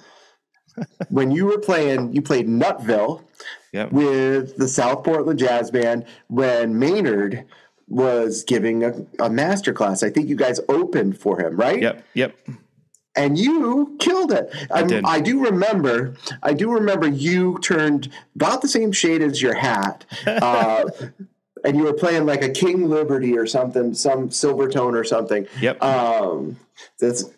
when 1.09 1.31
you 1.31 1.47
were 1.47 1.59
playing, 1.59 2.13
you 2.13 2.23
played 2.23 2.49
Nutville 2.49 3.23
yep. 3.73 3.93
with 3.93 4.57
the 4.57 4.69
South 4.69 5.05
Portland 5.05 5.39
Jazz 5.39 5.71
Band 5.71 6.05
when 6.29 6.79
Maynard 6.79 7.45
was 7.89 8.45
giving 8.45 8.85
a, 8.85 8.95
a 9.19 9.29
master 9.29 9.73
class. 9.73 10.03
I 10.03 10.11
think 10.11 10.29
you 10.29 10.37
guys 10.37 10.61
opened 10.69 11.19
for 11.19 11.41
him, 11.41 11.57
right? 11.57 11.81
Yep. 11.81 12.05
Yep 12.15 12.37
and 13.17 13.39
you 13.39 13.97
killed 13.99 14.33
it. 14.33 14.51
I, 14.71 14.83
I, 14.83 15.01
I, 15.17 15.21
do 15.21 15.45
remember. 15.45 16.15
I 16.43 16.53
do 16.53 16.71
remember 16.71 17.09
you 17.09 17.59
turned 17.59 18.09
about 18.37 18.63
the 18.63 18.69
same 18.69 18.93
shade 18.93 19.21
as 19.23 19.43
your 19.43 19.55
hat. 19.55 20.05
Uh, 20.27 20.85
and 21.65 21.77
you 21.77 21.85
were 21.85 21.93
playing 21.93 22.27
like 22.27 22.43
a 22.43 22.49
King 22.49 22.89
Liberty 22.89 23.37
or 23.37 23.47
something, 23.47 23.95
some 23.95 24.31
Silvertone 24.31 24.95
or 24.95 25.05
something. 25.05 25.47
Yep. 25.61 25.83
Um, 25.83 26.57
this 26.99 27.31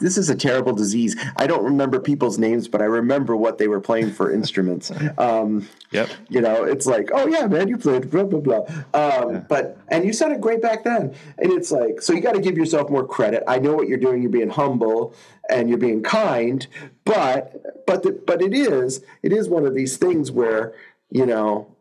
this 0.00 0.16
is 0.16 0.30
a 0.30 0.34
terrible 0.34 0.72
disease. 0.72 1.16
I 1.36 1.46
don't 1.46 1.64
remember 1.64 2.00
people's 2.00 2.38
names, 2.38 2.68
but 2.68 2.80
I 2.80 2.84
remember 2.84 3.36
what 3.36 3.58
they 3.58 3.68
were 3.68 3.80
playing 3.80 4.12
for 4.12 4.32
instruments. 4.32 4.92
Um, 5.18 5.68
yep. 5.90 6.08
You 6.28 6.40
know, 6.40 6.64
it's 6.64 6.86
like, 6.86 7.10
oh 7.12 7.26
yeah, 7.26 7.46
man, 7.46 7.66
you 7.66 7.76
played 7.76 8.10
blah 8.10 8.24
blah 8.24 8.40
blah. 8.40 8.58
Um, 8.94 9.32
Yeah. 9.32 9.40
But 9.48 9.78
and 9.88 10.04
you 10.04 10.12
sounded 10.12 10.40
great 10.40 10.62
back 10.62 10.84
then, 10.84 11.14
and 11.38 11.52
it's 11.52 11.72
like, 11.72 12.02
so 12.02 12.12
you 12.12 12.20
got 12.20 12.34
to 12.34 12.40
give 12.40 12.56
yourself 12.56 12.88
more 12.88 13.06
credit. 13.06 13.42
I 13.48 13.58
know 13.58 13.74
what 13.74 13.88
you're 13.88 13.98
doing. 13.98 14.22
You're 14.22 14.30
being 14.30 14.50
humble 14.50 15.14
and 15.48 15.68
you're 15.68 15.78
being 15.78 16.02
kind, 16.02 16.66
but 17.04 17.86
but 17.86 18.02
the, 18.02 18.12
but 18.12 18.42
it 18.42 18.54
is 18.54 19.02
it 19.22 19.32
is 19.32 19.48
one 19.48 19.66
of 19.66 19.74
these 19.74 19.96
things 19.96 20.30
where 20.30 20.74
you 21.10 21.26
know 21.26 21.74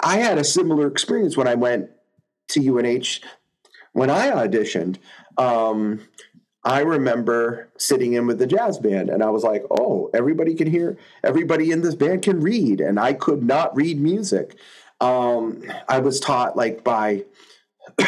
I 0.00 0.18
had 0.18 0.38
a 0.38 0.44
similar 0.44 0.86
experience 0.86 1.36
when 1.36 1.48
I 1.48 1.54
went 1.54 1.90
to 2.48 2.60
UNH 2.60 3.20
when 3.92 4.10
I 4.10 4.30
auditioned. 4.30 4.98
Um, 5.38 6.00
I 6.64 6.80
remember 6.80 7.68
sitting 7.78 8.14
in 8.14 8.26
with 8.26 8.38
the 8.38 8.46
jazz 8.46 8.78
band 8.78 9.08
and 9.08 9.22
I 9.22 9.30
was 9.30 9.44
like, 9.44 9.64
oh, 9.70 10.10
everybody 10.12 10.54
can 10.54 10.66
hear, 10.66 10.98
everybody 11.22 11.70
in 11.70 11.80
this 11.80 11.94
band 11.94 12.22
can 12.22 12.40
read. 12.40 12.80
And 12.80 12.98
I 12.98 13.12
could 13.12 13.42
not 13.42 13.74
read 13.76 14.00
music. 14.00 14.58
Um, 15.00 15.62
I 15.88 16.00
was 16.00 16.18
taught 16.18 16.56
like 16.56 16.82
by 16.82 17.24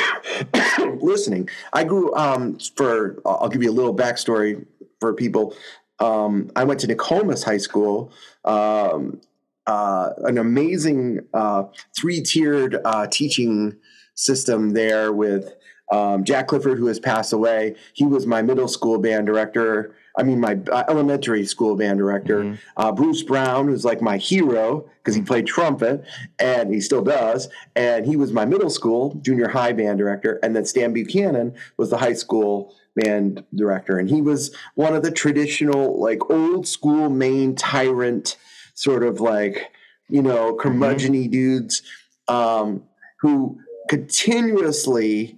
listening. 1.00 1.48
I 1.72 1.84
grew 1.84 2.14
um, 2.14 2.58
for, 2.76 3.22
I'll 3.24 3.48
give 3.48 3.62
you 3.62 3.70
a 3.70 3.72
little 3.72 3.94
backstory 3.94 4.66
for 5.00 5.14
people. 5.14 5.54
Um, 6.00 6.50
I 6.56 6.64
went 6.64 6.80
to 6.80 6.88
Nokomis 6.88 7.44
High 7.44 7.58
School, 7.58 8.12
um, 8.44 9.20
uh, 9.68 10.10
an 10.24 10.38
amazing 10.38 11.20
uh, 11.34 11.64
three 11.96 12.22
tiered 12.22 12.80
uh, 12.84 13.06
teaching 13.06 13.76
system 14.14 14.70
there 14.70 15.12
with 15.12 15.54
um, 15.92 16.24
Jack 16.24 16.48
Clifford, 16.48 16.78
who 16.78 16.86
has 16.86 16.98
passed 16.98 17.32
away. 17.32 17.76
He 17.92 18.04
was 18.04 18.26
my 18.26 18.42
middle 18.42 18.68
school 18.68 18.98
band 18.98 19.26
director. 19.26 19.94
I 20.18 20.22
mean, 20.22 20.40
my 20.40 20.58
uh, 20.72 20.84
elementary 20.88 21.44
school 21.44 21.76
band 21.76 21.98
director. 21.98 22.42
Mhm. 22.42 22.58
Uh, 22.76 22.92
Bruce 22.92 23.22
Brown, 23.22 23.68
who's 23.68 23.84
like 23.84 24.02
my 24.02 24.16
hero 24.16 24.88
because 24.98 25.14
he 25.14 25.22
played 25.22 25.46
trumpet 25.46 26.02
and 26.38 26.72
he 26.72 26.80
still 26.80 27.02
does. 27.02 27.48
And 27.76 28.04
he 28.04 28.16
was 28.16 28.32
my 28.32 28.44
middle 28.44 28.70
school, 28.70 29.14
junior 29.22 29.48
high 29.48 29.72
band 29.72 29.98
director. 29.98 30.40
And 30.42 30.56
then 30.56 30.64
Stan 30.64 30.92
Buchanan 30.92 31.54
was 31.76 31.90
the 31.90 31.98
high 31.98 32.14
school 32.14 32.74
band 32.96 33.44
director. 33.54 33.98
And 33.98 34.10
he 34.10 34.20
was 34.20 34.54
one 34.74 34.94
of 34.94 35.02
the 35.02 35.12
traditional, 35.12 36.00
like 36.00 36.30
old 36.30 36.66
school 36.66 37.08
Maine 37.08 37.54
tyrant, 37.54 38.36
sort 38.78 39.02
of 39.02 39.20
like, 39.20 39.72
you 40.08 40.22
know, 40.22 40.56
curmudgeony 40.56 41.28
dudes 41.28 41.82
um, 42.28 42.84
who 43.20 43.58
continuously 43.88 45.36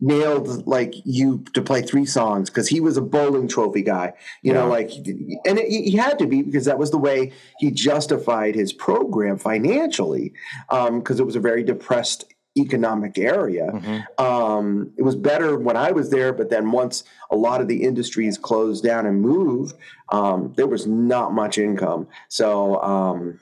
nailed 0.00 0.66
like 0.66 0.94
you 1.04 1.44
to 1.54 1.62
play 1.62 1.80
three 1.80 2.04
songs 2.04 2.50
because 2.50 2.68
he 2.68 2.80
was 2.80 2.96
a 2.96 3.00
bowling 3.00 3.46
trophy 3.46 3.82
guy 3.82 4.12
you 4.42 4.52
know 4.52 4.66
like 4.66 4.90
and 4.90 5.58
it, 5.58 5.68
he 5.68 5.96
had 5.96 6.18
to 6.18 6.26
be 6.26 6.40
because 6.40 6.64
that 6.64 6.78
was 6.78 6.90
the 6.90 6.98
way 6.98 7.30
he 7.58 7.70
justified 7.70 8.54
his 8.54 8.72
program 8.72 9.36
financially 9.36 10.32
because 10.70 11.20
it 11.20 11.26
was 11.26 11.36
a 11.36 11.40
very 11.40 11.62
depressed 11.62 12.31
economic 12.56 13.18
area 13.18 13.70
Mhm. 13.72 14.04
um, 14.18 14.90
it 14.98 15.02
was 15.02 15.16
better 15.16 15.58
when 15.58 15.76
I 15.76 15.92
was 15.92 16.10
there, 16.10 16.32
but 16.32 16.50
then 16.50 16.70
once 16.70 17.02
a 17.30 17.36
lot 17.36 17.60
of 17.60 17.68
the 17.68 17.82
industries 17.82 18.36
closed 18.36 18.84
down 18.84 19.06
and 19.06 19.20
moved, 19.22 19.74
um, 20.10 20.52
there 20.56 20.66
was 20.66 20.86
not 20.86 21.32
much 21.32 21.56
income. 21.58 22.06
So, 22.28 22.80
um, 22.82 23.40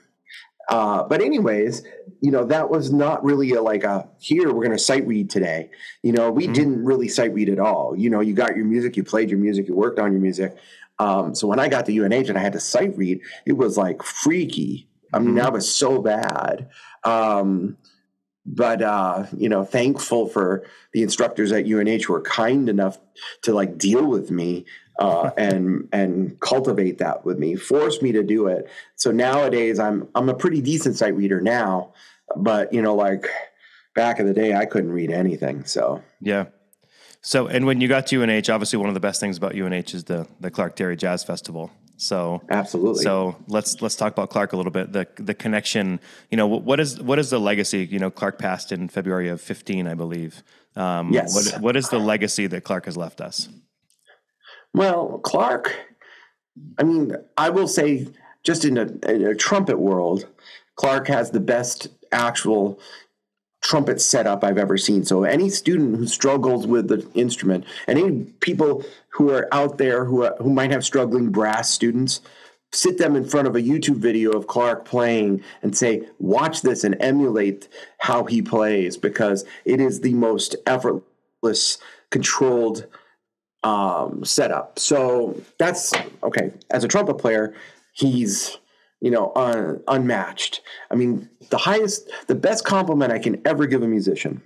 uh, 0.69 1.03
but 1.03 1.21
anyways, 1.21 1.83
you 2.21 2.31
know 2.31 2.45
that 2.45 2.71
was 2.71 2.93
not 2.93 3.25
really 3.25 3.51
a, 3.53 3.63
like 3.63 3.83
a 3.83 4.09
here 4.21 4.47
we're 4.53 4.65
going 4.65 4.71
to 4.71 4.79
sight 4.79 5.05
read 5.07 5.29
today. 5.29 5.71
You 6.03 6.13
know, 6.13 6.31
we 6.31 6.47
Mhm. 6.47 6.55
didn't 6.55 6.85
really 6.85 7.09
sight 7.09 7.35
read 7.35 7.49
at 7.49 7.59
all. 7.59 7.97
You 7.97 8.11
know, 8.11 8.21
you 8.21 8.35
got 8.35 8.57
your 8.57 8.67
music, 8.67 8.97
you 8.97 9.03
played 9.03 9.31
your 9.31 9.41
music, 9.41 9.67
you 9.67 9.75
worked 9.75 9.99
on 9.99 10.13
your 10.13 10.21
music. 10.21 10.55
Um, 11.01 11.35
so 11.35 11.49
when 11.49 11.59
I 11.59 11.69
got 11.69 11.87
to 11.87 11.93
UNH 11.93 12.29
and 12.29 12.39
I 12.39 12.43
had 12.43 12.53
to 12.53 12.61
sight 12.61 12.97
read, 12.97 13.21
it 13.47 13.55
was 13.55 13.77
like 13.77 14.03
freaky. 14.03 14.87
I 15.13 15.19
mean, 15.19 15.35
Mhm. 15.35 15.43
that 15.43 15.53
was 15.53 15.69
so 15.69 16.01
bad. 16.01 16.69
Um, 17.05 17.77
but 18.47 18.83
uh, 18.83 19.27
you 19.37 19.49
know, 19.49 19.65
thankful 19.65 20.29
for 20.29 20.65
the 20.93 21.03
instructors 21.03 21.53
at 21.53 21.67
UNH 21.67 22.03
who 22.03 22.13
were 22.13 22.23
kind 22.23 22.69
enough 22.69 22.99
to 23.43 23.53
like 23.53 23.79
deal 23.79 24.07
with 24.07 24.31
me 24.31 24.65
uh, 24.99 25.31
and 25.37 25.89
and 25.93 26.39
cultivate 26.41 26.99
that 26.99 27.25
with 27.25 27.39
me, 27.39 27.57
force 27.57 28.03
me 28.03 28.13
to 28.13 28.23
do 28.23 28.47
it. 28.47 28.69
So 28.97 29.11
nowadays, 29.11 29.79
I'm 29.79 30.09
I'm 30.15 30.29
a 30.29 30.35
pretty 30.35 30.61
decent 30.61 30.97
sight 30.97 31.15
reader 31.15 31.41
now, 31.41 31.93
but 32.37 32.73
you 32.73 32.83
know, 32.83 32.95
like 32.95 33.27
back 33.95 34.21
in 34.21 34.27
the 34.27 34.35
day, 34.35 34.55
I 34.55 34.67
couldn't 34.67 34.93
read 34.93 35.11
anything. 35.11 35.65
So 35.65 36.03
Yeah. 36.21 36.47
So, 37.23 37.49
and 37.49 37.67
when 37.67 37.83
you 37.83 37.89
got 37.89 38.07
to 38.07 38.23
UNH, 38.23 38.49
obviously 38.49 38.79
one 38.79 38.89
of 38.89 38.95
the 38.95 39.01
best 39.01 39.21
things 39.21 39.37
about 39.37 39.55
UNH 39.55 39.95
is 39.95 40.05
the 40.05 40.27
the 40.41 40.51
Clark 40.51 40.77
Terry 40.77 40.97
Jazz 40.97 41.23
Festival. 41.23 41.71
So, 42.01 42.41
absolutely. 42.49 43.05
so 43.05 43.37
let's 43.47 43.83
let's 43.83 43.95
talk 43.95 44.13
about 44.15 44.31
Clark 44.31 44.55
a 44.55 44.57
little 44.57 44.73
bit. 44.73 44.91
The 44.93 45.07
the 45.17 45.35
connection. 45.35 46.01
You 46.31 46.39
know, 46.39 46.47
what, 46.47 46.81
is 46.81 46.99
what 47.01 47.19
is 47.19 47.29
the 47.29 47.39
legacy? 47.39 47.85
You 47.85 47.99
know, 47.99 48.11
Clark 48.11 48.39
passed 48.39 48.73
in 48.73 48.89
February 48.89 49.29
of 49.29 49.41
fifteen, 49.41 49.87
I 49.87 49.95
believe. 49.95 50.43
Um, 50.77 51.13
Yes. 51.13 51.35
What 51.35 51.61
what 51.61 51.77
is 51.77 51.91
the 51.91 51.99
legacy 51.99 52.47
that 52.47 52.65
Clark 52.65 52.87
has 52.87 52.97
left 52.97 53.21
us? 53.21 53.51
Well, 54.73 55.19
Clark, 55.19 55.77
I 56.79 56.85
mean, 56.85 57.17
I 57.37 57.51
will 57.51 57.69
say, 57.69 58.09
just 58.45 58.65
in 58.65 58.79
a, 58.79 58.87
in 59.07 59.27
a 59.27 59.35
trumpet 59.35 59.79
world, 59.79 60.27
Clark 60.77 61.07
has 61.09 61.33
the 61.33 61.41
best 61.41 61.89
actual 62.13 62.81
trumpet 63.61 64.01
setup 64.01 64.43
I've 64.43 64.59
ever 64.59 64.77
seen. 64.77 65.05
So 65.05 65.25
any 65.25 65.49
student 65.49 65.97
who 65.97 66.07
struggles 66.07 66.67
with 66.67 66.89
the 66.89 67.07
instrument, 67.15 67.65
any 67.87 68.25
people 68.41 68.85
who 69.11 69.31
are 69.31 69.49
out 69.53 69.79
there 69.79 70.05
who 70.05 70.25
are, 70.25 70.35
who 70.39 70.51
might 70.51 70.71
have 70.71 70.85
struggling 70.85 71.31
brass 71.31 71.71
students, 71.71 72.21
sit 72.73 72.99
them 72.99 73.17
in 73.17 73.25
front 73.25 73.49
of 73.49 73.57
a 73.57 73.61
YouTube 73.61 73.97
video 73.97 74.31
of 74.31 74.47
Clark 74.47 74.85
playing 74.85 75.43
and 75.63 75.77
say, 75.77 76.09
"Watch 76.19 76.63
this 76.63 76.85
and 76.85 76.97
emulate 77.01 77.69
how 77.99 78.25
he 78.25 78.41
plays," 78.41 78.97
because 78.97 79.45
it 79.65 79.81
is 79.81 80.01
the 80.01 80.15
most 80.15 80.57
effortless, 80.67 81.79
controlled 82.11 82.87
um, 83.63 84.25
setup. 84.25 84.79
So 84.79 85.41
that's 85.59 85.93
okay. 86.23 86.53
As 86.71 86.85
a 86.85 86.89
trumpet 86.89 87.15
player, 87.15 87.55
he's 87.93 88.57
you 89.01 89.11
know 89.11 89.33
un, 89.35 89.83
unmatched. 89.89 90.61
I 90.91 90.95
mean, 90.95 91.29
the 91.51 91.59
highest, 91.59 92.11
the 92.27 92.35
best 92.35 92.65
compliment 92.65 93.13
I 93.13 93.19
can 93.19 93.41
ever 93.47 93.67
give 93.67 93.83
a 93.83 93.89
musician 93.89 94.43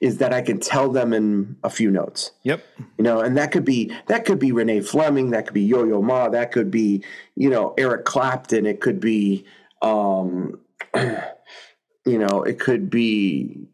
is 0.00 0.16
that 0.18 0.32
I 0.32 0.40
can 0.40 0.58
tell 0.58 0.90
them 0.90 1.12
in 1.12 1.56
a 1.62 1.68
few 1.68 1.90
notes. 1.90 2.32
Yep. 2.42 2.64
You 2.96 3.04
know, 3.04 3.20
and 3.20 3.36
that 3.36 3.52
could 3.52 3.64
be 3.64 3.92
that 4.06 4.24
could 4.24 4.38
be 4.38 4.52
Renee 4.52 4.80
Fleming, 4.80 5.30
that 5.30 5.46
could 5.46 5.54
be 5.54 5.62
Yo 5.62 5.84
Yo 5.84 6.00
Ma, 6.00 6.28
that 6.30 6.52
could 6.52 6.70
be 6.70 7.04
you 7.36 7.50
know 7.50 7.74
Eric 7.76 8.04
Clapton, 8.04 8.66
it 8.66 8.80
could 8.80 9.00
be 9.00 9.44
um, 9.82 10.58
you 10.94 12.18
know 12.18 12.42
it 12.42 12.58
could 12.58 12.88
be 12.90 13.68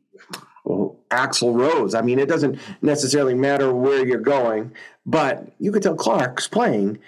well, 0.64 0.98
Axl 1.10 1.54
Rose. 1.54 1.94
I 1.94 2.02
mean, 2.02 2.18
it 2.18 2.28
doesn't 2.28 2.58
necessarily 2.82 3.34
matter 3.34 3.72
where 3.72 4.04
you're 4.04 4.18
going, 4.18 4.72
but 5.06 5.52
you 5.60 5.70
could 5.70 5.82
tell 5.82 5.94
Clark's 5.94 6.48
playing, 6.48 6.98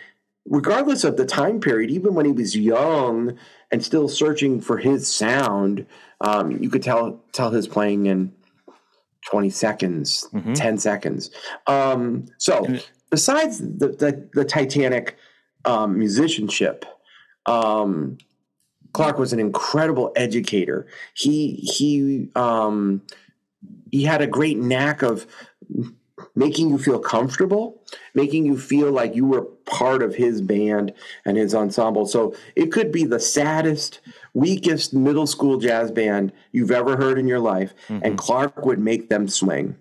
regardless 0.48 1.04
of 1.04 1.16
the 1.16 1.26
time 1.26 1.60
period, 1.60 1.90
even 1.90 2.14
when 2.14 2.24
he 2.26 2.32
was 2.32 2.56
young 2.56 3.38
and 3.70 3.84
still 3.84 4.08
searching 4.08 4.60
for 4.60 4.78
his 4.78 5.06
sound. 5.06 5.86
Um, 6.20 6.50
you 6.50 6.68
could 6.70 6.82
tell 6.82 7.20
tell 7.32 7.50
his 7.50 7.68
playing 7.68 8.06
in 8.06 8.32
20 9.30 9.50
seconds, 9.50 10.26
Mhm. 10.32 10.54
10 10.54 10.78
seconds. 10.78 11.30
Um, 11.66 12.26
so, 12.38 12.66
besides 13.10 13.58
the, 13.58 13.88
the, 13.88 14.28
the 14.32 14.44
Titanic 14.44 15.16
um, 15.64 15.98
musicianship, 15.98 16.84
um, 17.46 18.18
Clark 18.92 19.18
was 19.18 19.32
an 19.32 19.38
incredible 19.38 20.12
educator. 20.16 20.86
He 21.14 21.52
he 21.56 22.30
um, 22.34 23.02
he 23.92 24.04
had 24.04 24.22
a 24.22 24.26
great 24.26 24.58
knack 24.58 25.02
of 25.02 25.26
making 26.38 26.70
you 26.70 26.78
feel 26.78 27.00
comfortable, 27.00 27.82
making 28.14 28.46
you 28.46 28.56
feel 28.56 28.92
like 28.92 29.16
you 29.16 29.26
were 29.26 29.42
part 29.66 30.04
of 30.04 30.14
his 30.14 30.40
band 30.40 30.94
and 31.24 31.36
his 31.36 31.52
ensemble. 31.52 32.06
So 32.06 32.32
it 32.54 32.66
could 32.66 32.92
be 32.92 33.04
the 33.04 33.18
saddest, 33.18 33.98
weakest 34.34 34.94
middle 34.94 35.26
school 35.26 35.58
jazz 35.58 35.90
band 35.90 36.32
you've 36.52 36.70
ever 36.70 36.96
heard 36.96 37.18
in 37.18 37.26
your 37.26 37.40
life, 37.40 37.74
mm-hmm. 37.88 38.04
and 38.04 38.16
Clark 38.16 38.64
would 38.64 38.78
make 38.78 39.08
them 39.08 39.26
swing. 39.26 39.76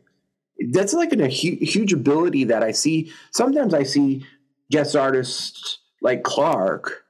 That's 0.71 0.93
like 0.93 1.13
an, 1.13 1.21
a 1.21 1.27
hu- 1.27 1.63
huge 1.63 1.93
ability 1.93 2.45
that 2.45 2.63
I 2.63 2.71
see. 2.71 3.11
Sometimes 3.31 3.75
I 3.75 3.83
see 3.83 4.25
guest 4.71 4.95
artists 4.95 5.77
like 6.01 6.23
Clark 6.23 7.03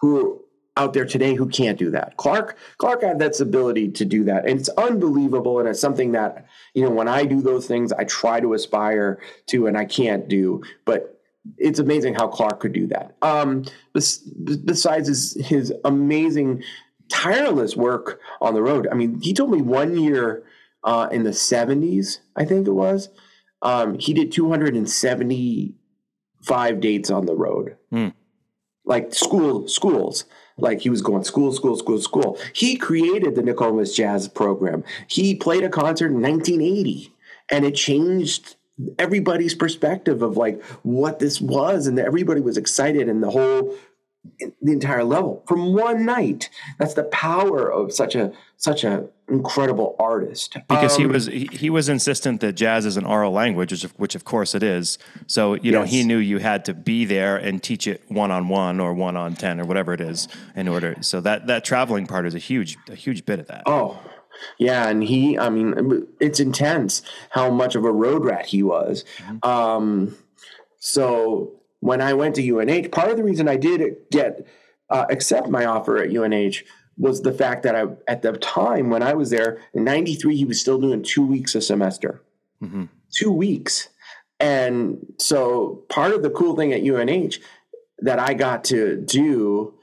who 0.00 0.44
out 0.78 0.94
there 0.94 1.04
today 1.04 1.34
who 1.34 1.46
can't 1.46 1.78
do 1.78 1.90
that. 1.90 2.16
Clark 2.16 2.56
Clark 2.78 3.02
had 3.02 3.18
that 3.18 3.38
ability 3.40 3.90
to 3.92 4.04
do 4.04 4.24
that. 4.24 4.48
And 4.48 4.58
it's 4.58 4.70
unbelievable 4.70 5.58
and 5.58 5.68
it's 5.68 5.80
something 5.80 6.12
that, 6.12 6.46
you 6.74 6.82
know, 6.82 6.90
when 6.90 7.08
I 7.08 7.24
do 7.24 7.42
those 7.42 7.66
things 7.66 7.92
I 7.92 8.04
try 8.04 8.40
to 8.40 8.54
aspire 8.54 9.20
to 9.48 9.66
and 9.66 9.76
I 9.76 9.84
can't 9.84 10.28
do, 10.28 10.62
but 10.84 11.20
it's 11.56 11.78
amazing 11.78 12.14
how 12.14 12.28
Clark 12.28 12.60
could 12.60 12.72
do 12.72 12.86
that. 12.86 13.16
Um 13.20 13.64
besides 13.92 15.08
his 15.08 15.36
his 15.46 15.72
amazing 15.84 16.62
tireless 17.08 17.76
work 17.76 18.20
on 18.40 18.54
the 18.54 18.62
road. 18.62 18.88
I 18.90 18.94
mean, 18.94 19.20
he 19.20 19.34
told 19.34 19.50
me 19.50 19.60
one 19.62 19.98
year 19.98 20.44
uh, 20.84 21.08
in 21.10 21.24
the 21.24 21.30
70s, 21.30 22.20
I 22.36 22.44
think 22.44 22.68
it 22.68 22.72
was, 22.72 23.08
um, 23.62 23.98
he 23.98 24.14
did 24.14 24.30
275 24.32 26.80
dates 26.80 27.10
on 27.10 27.26
the 27.26 27.34
road. 27.34 27.76
Hmm. 27.90 28.10
Like 28.84 29.12
school 29.14 29.66
schools. 29.68 30.24
Like 30.58 30.80
he 30.80 30.90
was 30.90 31.02
going 31.02 31.24
school, 31.24 31.52
school, 31.52 31.76
school, 31.76 32.00
school. 32.00 32.38
He 32.52 32.76
created 32.76 33.34
the 33.34 33.42
Nokomis 33.42 33.94
Jazz 33.94 34.28
program. 34.28 34.84
He 35.06 35.34
played 35.34 35.64
a 35.64 35.68
concert 35.68 36.08
in 36.08 36.20
1980 36.20 37.12
and 37.50 37.64
it 37.64 37.74
changed 37.74 38.56
everybody's 38.98 39.54
perspective 39.54 40.22
of 40.22 40.36
like 40.36 40.62
what 40.82 41.18
this 41.18 41.40
was 41.40 41.86
and 41.86 41.98
everybody 41.98 42.40
was 42.40 42.56
excited 42.56 43.08
and 43.08 43.22
the 43.22 43.30
whole 43.30 43.74
the 44.62 44.72
entire 44.72 45.04
level 45.04 45.42
from 45.48 45.72
one 45.72 46.04
night 46.04 46.50
that's 46.78 46.94
the 46.94 47.04
power 47.04 47.70
of 47.72 47.92
such 47.92 48.14
a 48.14 48.32
such 48.56 48.84
a 48.84 49.08
incredible 49.28 49.94
artist 49.98 50.56
because 50.68 50.96
he 50.96 51.04
Um, 51.04 51.12
was 51.12 51.26
he, 51.26 51.48
he 51.52 51.70
was 51.70 51.88
insistent 51.88 52.40
that 52.40 52.54
jazz 52.54 52.86
is 52.86 52.96
an 52.96 53.04
oral 53.04 53.32
language, 53.32 53.72
which 53.72 53.84
of, 53.84 53.92
which 53.92 54.14
of 54.14 54.24
course 54.24 54.54
it 54.54 54.62
is. 54.62 54.98
So 55.26 55.54
you 55.54 55.72
know 55.72 55.82
he 55.84 56.04
knew 56.04 56.18
you 56.18 56.38
had 56.38 56.64
to 56.66 56.74
be 56.74 57.04
there 57.04 57.36
and 57.36 57.62
teach 57.62 57.86
it 57.86 58.02
one 58.08 58.30
on 58.30 58.48
one 58.48 58.80
or 58.80 58.94
one 58.94 59.16
on 59.16 59.34
ten 59.34 59.60
or 59.60 59.64
whatever 59.64 59.92
it 59.92 60.00
is 60.00 60.28
in 60.54 60.68
order. 60.68 60.96
So 61.00 61.20
that 61.20 61.46
that 61.46 61.64
traveling 61.64 62.06
part 62.06 62.26
is 62.26 62.34
a 62.34 62.38
huge 62.38 62.76
a 62.88 62.94
huge 62.94 63.24
bit 63.26 63.38
of 63.38 63.46
that. 63.48 63.62
Oh, 63.66 63.98
yeah, 64.58 64.88
and 64.88 65.02
he, 65.02 65.38
I 65.38 65.50
mean, 65.50 66.06
it's 66.20 66.40
intense 66.40 67.02
how 67.30 67.50
much 67.50 67.74
of 67.74 67.84
a 67.84 67.92
road 67.92 68.24
rat 68.24 68.46
he 68.46 68.62
was. 68.62 69.04
Um, 69.42 70.16
so 70.78 71.54
when 71.80 72.00
I 72.00 72.12
went 72.14 72.36
to 72.36 72.42
UNH, 72.42 72.90
part 72.90 73.10
of 73.10 73.16
the 73.16 73.24
reason 73.24 73.48
I 73.48 73.56
did 73.56 73.96
get 74.10 74.46
uh, 74.90 75.06
accept 75.10 75.48
my 75.48 75.64
offer 75.64 75.98
at 75.98 76.10
UNH 76.10 76.62
was 76.98 77.22
the 77.22 77.32
fact 77.32 77.62
that 77.62 77.74
I, 77.76 77.84
at 78.08 78.22
the 78.22 78.32
time 78.32 78.90
when 78.90 79.02
I 79.02 79.14
was 79.14 79.30
there 79.30 79.60
in 79.74 79.84
'93, 79.84 80.36
he 80.36 80.44
was 80.44 80.60
still 80.60 80.78
doing 80.78 81.02
two 81.02 81.24
weeks 81.24 81.54
a 81.54 81.60
semester, 81.60 82.20
Mhm. 82.62 82.88
two 83.12 83.32
weeks, 83.32 83.88
and 84.40 84.98
so 85.18 85.84
part 85.88 86.12
of 86.12 86.22
the 86.22 86.30
cool 86.30 86.56
thing 86.56 86.72
at 86.72 86.82
UNH 86.82 87.38
that 88.00 88.18
I 88.18 88.34
got 88.34 88.64
to 88.64 88.96
do 88.96 89.74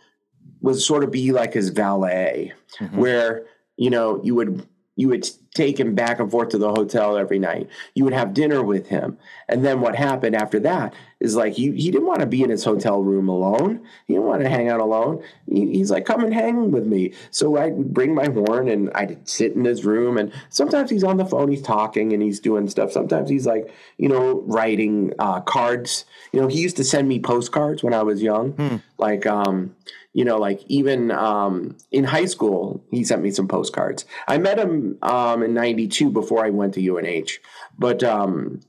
was 0.61 0.85
sort 0.85 1.03
of 1.03 1.11
be 1.11 1.31
like 1.31 1.53
his 1.53 1.69
valet, 1.69 2.53
Mhm. 2.79 2.95
where 2.97 3.45
you 3.77 3.89
know 3.89 4.21
you 4.23 4.35
would 4.35 4.65
you 4.97 5.09
would 5.09 5.29
take 5.55 5.79
him 5.79 5.95
back 5.95 6.19
and 6.19 6.29
forth 6.29 6.49
to 6.49 6.59
the 6.59 6.69
hotel 6.69 7.17
every 7.17 7.39
night. 7.39 7.67
You 7.95 8.03
would 8.03 8.13
have 8.13 8.33
dinner 8.33 8.61
with 8.61 8.87
him, 8.87 9.17
and 9.47 9.65
then 9.65 9.81
what 9.81 9.95
happened 9.95 10.35
after 10.35 10.59
that 10.59 10.93
is 11.19 11.35
like 11.35 11.53
he 11.53 11.71
he 11.71 11.89
didn't 11.89 12.05
want 12.05 12.19
to 12.19 12.27
be 12.27 12.43
in 12.43 12.49
his 12.51 12.63
hotel 12.63 13.01
room 13.01 13.27
alone. 13.27 13.81
He 14.05 14.13
didn't 14.13 14.27
want 14.27 14.43
to 14.43 14.49
hang 14.49 14.69
out 14.69 14.81
alone. 14.81 15.23
He, 15.49 15.77
he's 15.77 15.89
like, 15.89 16.05
come 16.05 16.23
and 16.23 16.33
hang 16.33 16.71
with 16.71 16.85
me. 16.85 17.13
So 17.31 17.57
I 17.57 17.69
would 17.69 17.93
bring 17.93 18.13
my 18.13 18.25
horn 18.29 18.69
and 18.69 18.91
I'd 18.93 19.27
sit 19.27 19.53
in 19.53 19.65
his 19.65 19.83
room, 19.85 20.17
and 20.17 20.31
sometimes 20.49 20.89
he's 20.91 21.03
on 21.03 21.17
the 21.17 21.25
phone, 21.25 21.49
he's 21.49 21.61
talking 21.61 22.13
and 22.13 22.21
he's 22.21 22.39
doing 22.39 22.69
stuff. 22.69 22.91
Sometimes 22.91 23.29
he's 23.29 23.47
like, 23.47 23.73
you 23.97 24.09
know, 24.09 24.43
writing 24.45 25.13
uh, 25.17 25.41
cards. 25.41 26.05
You 26.31 26.41
know, 26.41 26.47
he 26.47 26.59
used 26.61 26.77
to 26.77 26.83
send 26.83 27.07
me 27.07 27.19
postcards 27.19 27.81
when 27.81 27.93
I 27.93 28.03
was 28.03 28.21
young, 28.21 28.81
like 28.97 29.25
um, 29.25 29.73
you 30.11 30.23
know, 30.23 30.37
like 30.37 30.61
even 30.67 31.11
um, 31.11 31.77
in 31.91 32.05
high 32.05 32.25
school, 32.25 32.83
he 32.89 33.03
sent 33.03 33.21
me 33.21 33.31
some 33.31 33.47
postcards. 33.47 34.05
I 34.27 34.37
met 34.37 34.57
him 34.57 34.97
um, 35.01 35.43
in 35.45 35.53
'92 35.53 36.09
before 36.11 36.45
I 36.45 36.49
went 36.49 36.73
to 36.73 36.81
UNH. 36.81 37.39
But, 37.79 38.03
um, 38.03 38.59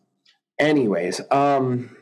anyways, 0.59 1.21
um, 1.31 1.97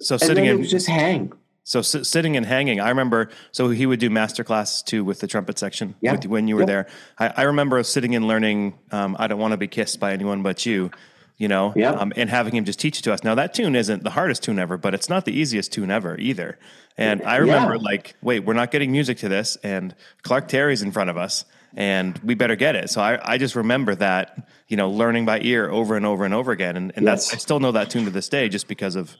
So 0.00 0.14
and 0.16 0.22
sitting 0.22 0.44
it 0.46 0.52
in 0.52 0.58
was 0.58 0.70
just 0.70 0.88
hang. 0.88 1.32
so 1.64 1.78
s- 1.80 2.08
sitting 2.08 2.36
and 2.36 2.44
hanging. 2.46 2.80
I 2.80 2.88
remember. 2.88 3.30
So 3.52 3.68
he 3.70 3.86
would 3.86 4.00
do 4.00 4.10
master 4.10 4.42
classes 4.44 4.82
too 4.82 5.04
with 5.04 5.20
the 5.20 5.26
trumpet 5.26 5.58
section 5.58 5.94
Yeah. 6.00 6.12
with, 6.12 6.26
when 6.26 6.48
you 6.48 6.56
were 6.56 6.66
there. 6.66 6.86
I, 7.18 7.32
I 7.36 7.42
remember 7.42 7.82
sitting 7.84 8.14
and 8.16 8.26
learning. 8.26 8.74
Um, 8.90 9.16
I 9.18 9.26
don't 9.28 9.38
want 9.38 9.52
to 9.52 9.56
be 9.58 9.68
kissed 9.68 10.00
by 10.00 10.12
anyone 10.12 10.42
but 10.42 10.66
you. 10.66 10.90
You 11.38 11.48
know, 11.48 11.72
Yeah. 11.74 11.92
um, 11.92 12.12
and 12.14 12.30
having 12.30 12.54
him 12.54 12.64
just 12.64 12.78
teach 12.78 12.98
it 13.00 13.02
to 13.02 13.12
us. 13.12 13.24
Now 13.24 13.34
that 13.34 13.52
tune 13.54 13.74
isn't 13.74 14.04
the 14.04 14.10
hardest 14.10 14.44
tune 14.44 14.58
ever, 14.60 14.76
but 14.76 14.94
it's 14.94 15.08
not 15.08 15.24
the 15.24 15.32
easiest 15.32 15.72
tune 15.72 15.90
ever 15.90 16.16
either. 16.18 16.56
And 16.96 17.22
I 17.22 17.36
remember 17.36 17.74
Yeah. 17.76 17.80
like, 17.82 18.14
wait, 18.22 18.40
we're 18.40 18.52
not 18.54 18.70
getting 18.70 18.92
music 18.92 19.18
to 19.18 19.28
this, 19.28 19.56
and 19.64 19.94
Clark 20.22 20.46
Terry's 20.46 20.82
in 20.82 20.92
front 20.92 21.10
of 21.10 21.16
us, 21.16 21.44
and 21.74 22.18
we 22.18 22.34
better 22.34 22.56
get 22.56 22.76
it. 22.76 22.90
So 22.90 23.00
I, 23.00 23.34
I 23.34 23.38
just 23.38 23.56
remember 23.56 23.94
that, 23.96 24.48
you 24.68 24.76
know, 24.76 24.90
learning 24.90 25.24
by 25.24 25.40
ear 25.40 25.70
over 25.70 25.96
and 25.96 26.06
over 26.06 26.24
and 26.24 26.34
over 26.34 26.52
again, 26.52 26.76
and, 26.76 26.92
and 26.96 27.06
that's 27.06 27.32
I 27.32 27.36
still 27.36 27.60
know 27.60 27.72
that 27.72 27.90
tune 27.90 28.04
to 28.04 28.10
this 28.10 28.28
day 28.28 28.48
just 28.48 28.68
because 28.68 28.96
of 28.96 29.16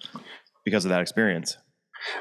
because 0.65 0.85
of 0.85 0.91
that 0.91 1.01
experience. 1.01 1.57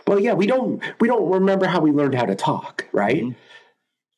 Well, 0.07 0.19
yeah, 0.19 0.33
we 0.33 0.47
don't 0.47 0.81
we 0.99 1.07
don't 1.07 1.29
remember 1.29 1.65
how 1.65 1.79
we 1.79 1.91
learned 1.91 2.15
how 2.15 2.25
to 2.25 2.35
talk, 2.35 2.85
right? 2.91 3.23
Mm-hmm. 3.23 3.39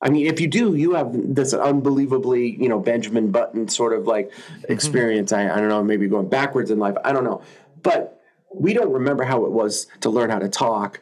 I 0.02 0.10
mean, 0.10 0.28
if 0.28 0.42
you 0.42 0.48
do, 0.48 0.76
you 0.76 0.96
have 0.96 1.12
this 1.14 1.54
unbelievably, 1.54 2.62
you 2.62 2.68
know, 2.68 2.80
Benjamin 2.80 3.32
Button 3.32 3.70
sort 3.70 3.94
of 3.94 4.06
like 4.06 4.32
mm-hmm. 4.32 4.72
experience. 4.72 5.32
I, 5.32 5.50
I 5.50 5.60
don't 5.60 5.70
know, 5.70 5.84
maybe 5.84 6.08
going 6.08 6.28
backwards 6.28 6.72
in 6.72 6.80
life. 6.80 6.96
I 7.06 7.14
don't 7.14 7.24
know. 7.24 7.42
But 7.82 8.22
we 8.54 8.74
don't 8.74 8.92
remember 8.92 9.24
how 9.24 9.46
it 9.46 9.52
was 9.52 9.88
to 10.02 10.10
learn 10.10 10.30
how 10.30 10.40
to 10.40 10.50
talk. 10.50 11.00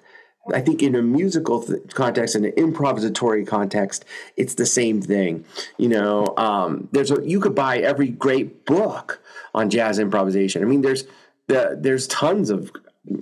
I 0.54 0.62
think 0.62 0.82
in 0.82 0.95
a 0.95 1.01
musical 1.01 1.62
th- 1.62 1.82
context, 1.93 2.36
in 2.36 2.45
an 2.45 2.51
improvisatory 2.54 3.45
context, 3.45 4.06
it's 4.38 4.56
the 4.56 4.65
same 4.65 5.01
thing. 5.01 5.45
You 5.77 5.89
know, 5.89 6.34
um, 6.38 6.89
there's 6.91 7.12
a 7.12 7.25
you 7.27 7.39
could 7.39 7.56
buy 7.56 7.77
every 7.77 8.10
great 8.10 8.65
book 8.65 9.21
on 9.54 9.69
jazz 9.69 9.99
improvisation. 9.99 10.63
I 10.63 10.65
mean, 10.65 10.82
there's 10.82 11.06
the 11.47 11.77
there's 11.80 12.08
tons 12.08 12.49
of 12.49 12.71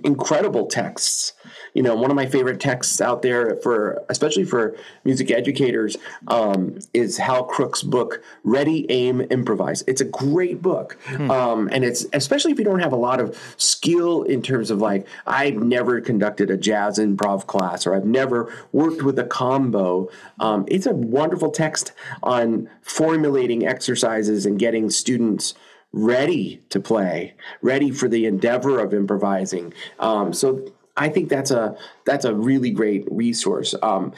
incredible 0.04 0.66
texts. 0.66 1.34
You 1.74 1.82
know, 1.82 1.94
one 1.94 2.10
of 2.10 2.16
my 2.16 2.26
favorite 2.26 2.60
texts 2.60 3.00
out 3.00 3.22
there 3.22 3.56
for, 3.62 4.02
especially 4.08 4.44
for 4.44 4.76
music 5.04 5.30
educators, 5.30 5.96
um, 6.28 6.78
is 6.92 7.18
Hal 7.18 7.44
Crook's 7.44 7.82
book, 7.82 8.22
Ready, 8.44 8.86
Aim, 8.90 9.20
Improvise. 9.20 9.82
It's 9.86 10.00
a 10.00 10.04
great 10.04 10.62
book. 10.62 10.96
Um, 11.30 11.68
and 11.72 11.84
it's, 11.84 12.06
especially 12.12 12.52
if 12.52 12.58
you 12.58 12.64
don't 12.64 12.80
have 12.80 12.92
a 12.92 12.96
lot 12.96 13.20
of 13.20 13.36
skill 13.56 14.22
in 14.22 14.42
terms 14.42 14.70
of 14.70 14.80
like, 14.80 15.06
I've 15.26 15.56
never 15.56 16.00
conducted 16.00 16.50
a 16.50 16.56
jazz 16.56 16.98
improv 16.98 17.46
class 17.46 17.86
or 17.86 17.94
I've 17.94 18.04
never 18.04 18.52
worked 18.72 19.02
with 19.02 19.18
a 19.18 19.24
combo. 19.24 20.10
Um, 20.38 20.64
it's 20.68 20.86
a 20.86 20.94
wonderful 20.94 21.50
text 21.50 21.92
on 22.22 22.68
formulating 22.82 23.66
exercises 23.66 24.46
and 24.46 24.58
getting 24.58 24.90
students 24.90 25.54
ready 25.92 26.62
to 26.68 26.80
play, 26.80 27.34
ready 27.62 27.90
for 27.90 28.08
the 28.08 28.26
endeavor 28.26 28.78
of 28.78 28.94
improvising. 28.94 29.72
Um, 29.98 30.32
so 30.32 30.72
I 31.00 31.08
think 31.08 31.30
that's 31.30 31.50
a 31.50 31.76
that's 32.04 32.26
a 32.26 32.34
really 32.34 32.70
great 32.70 33.10
resource. 33.10 33.74
Um, 33.82 34.12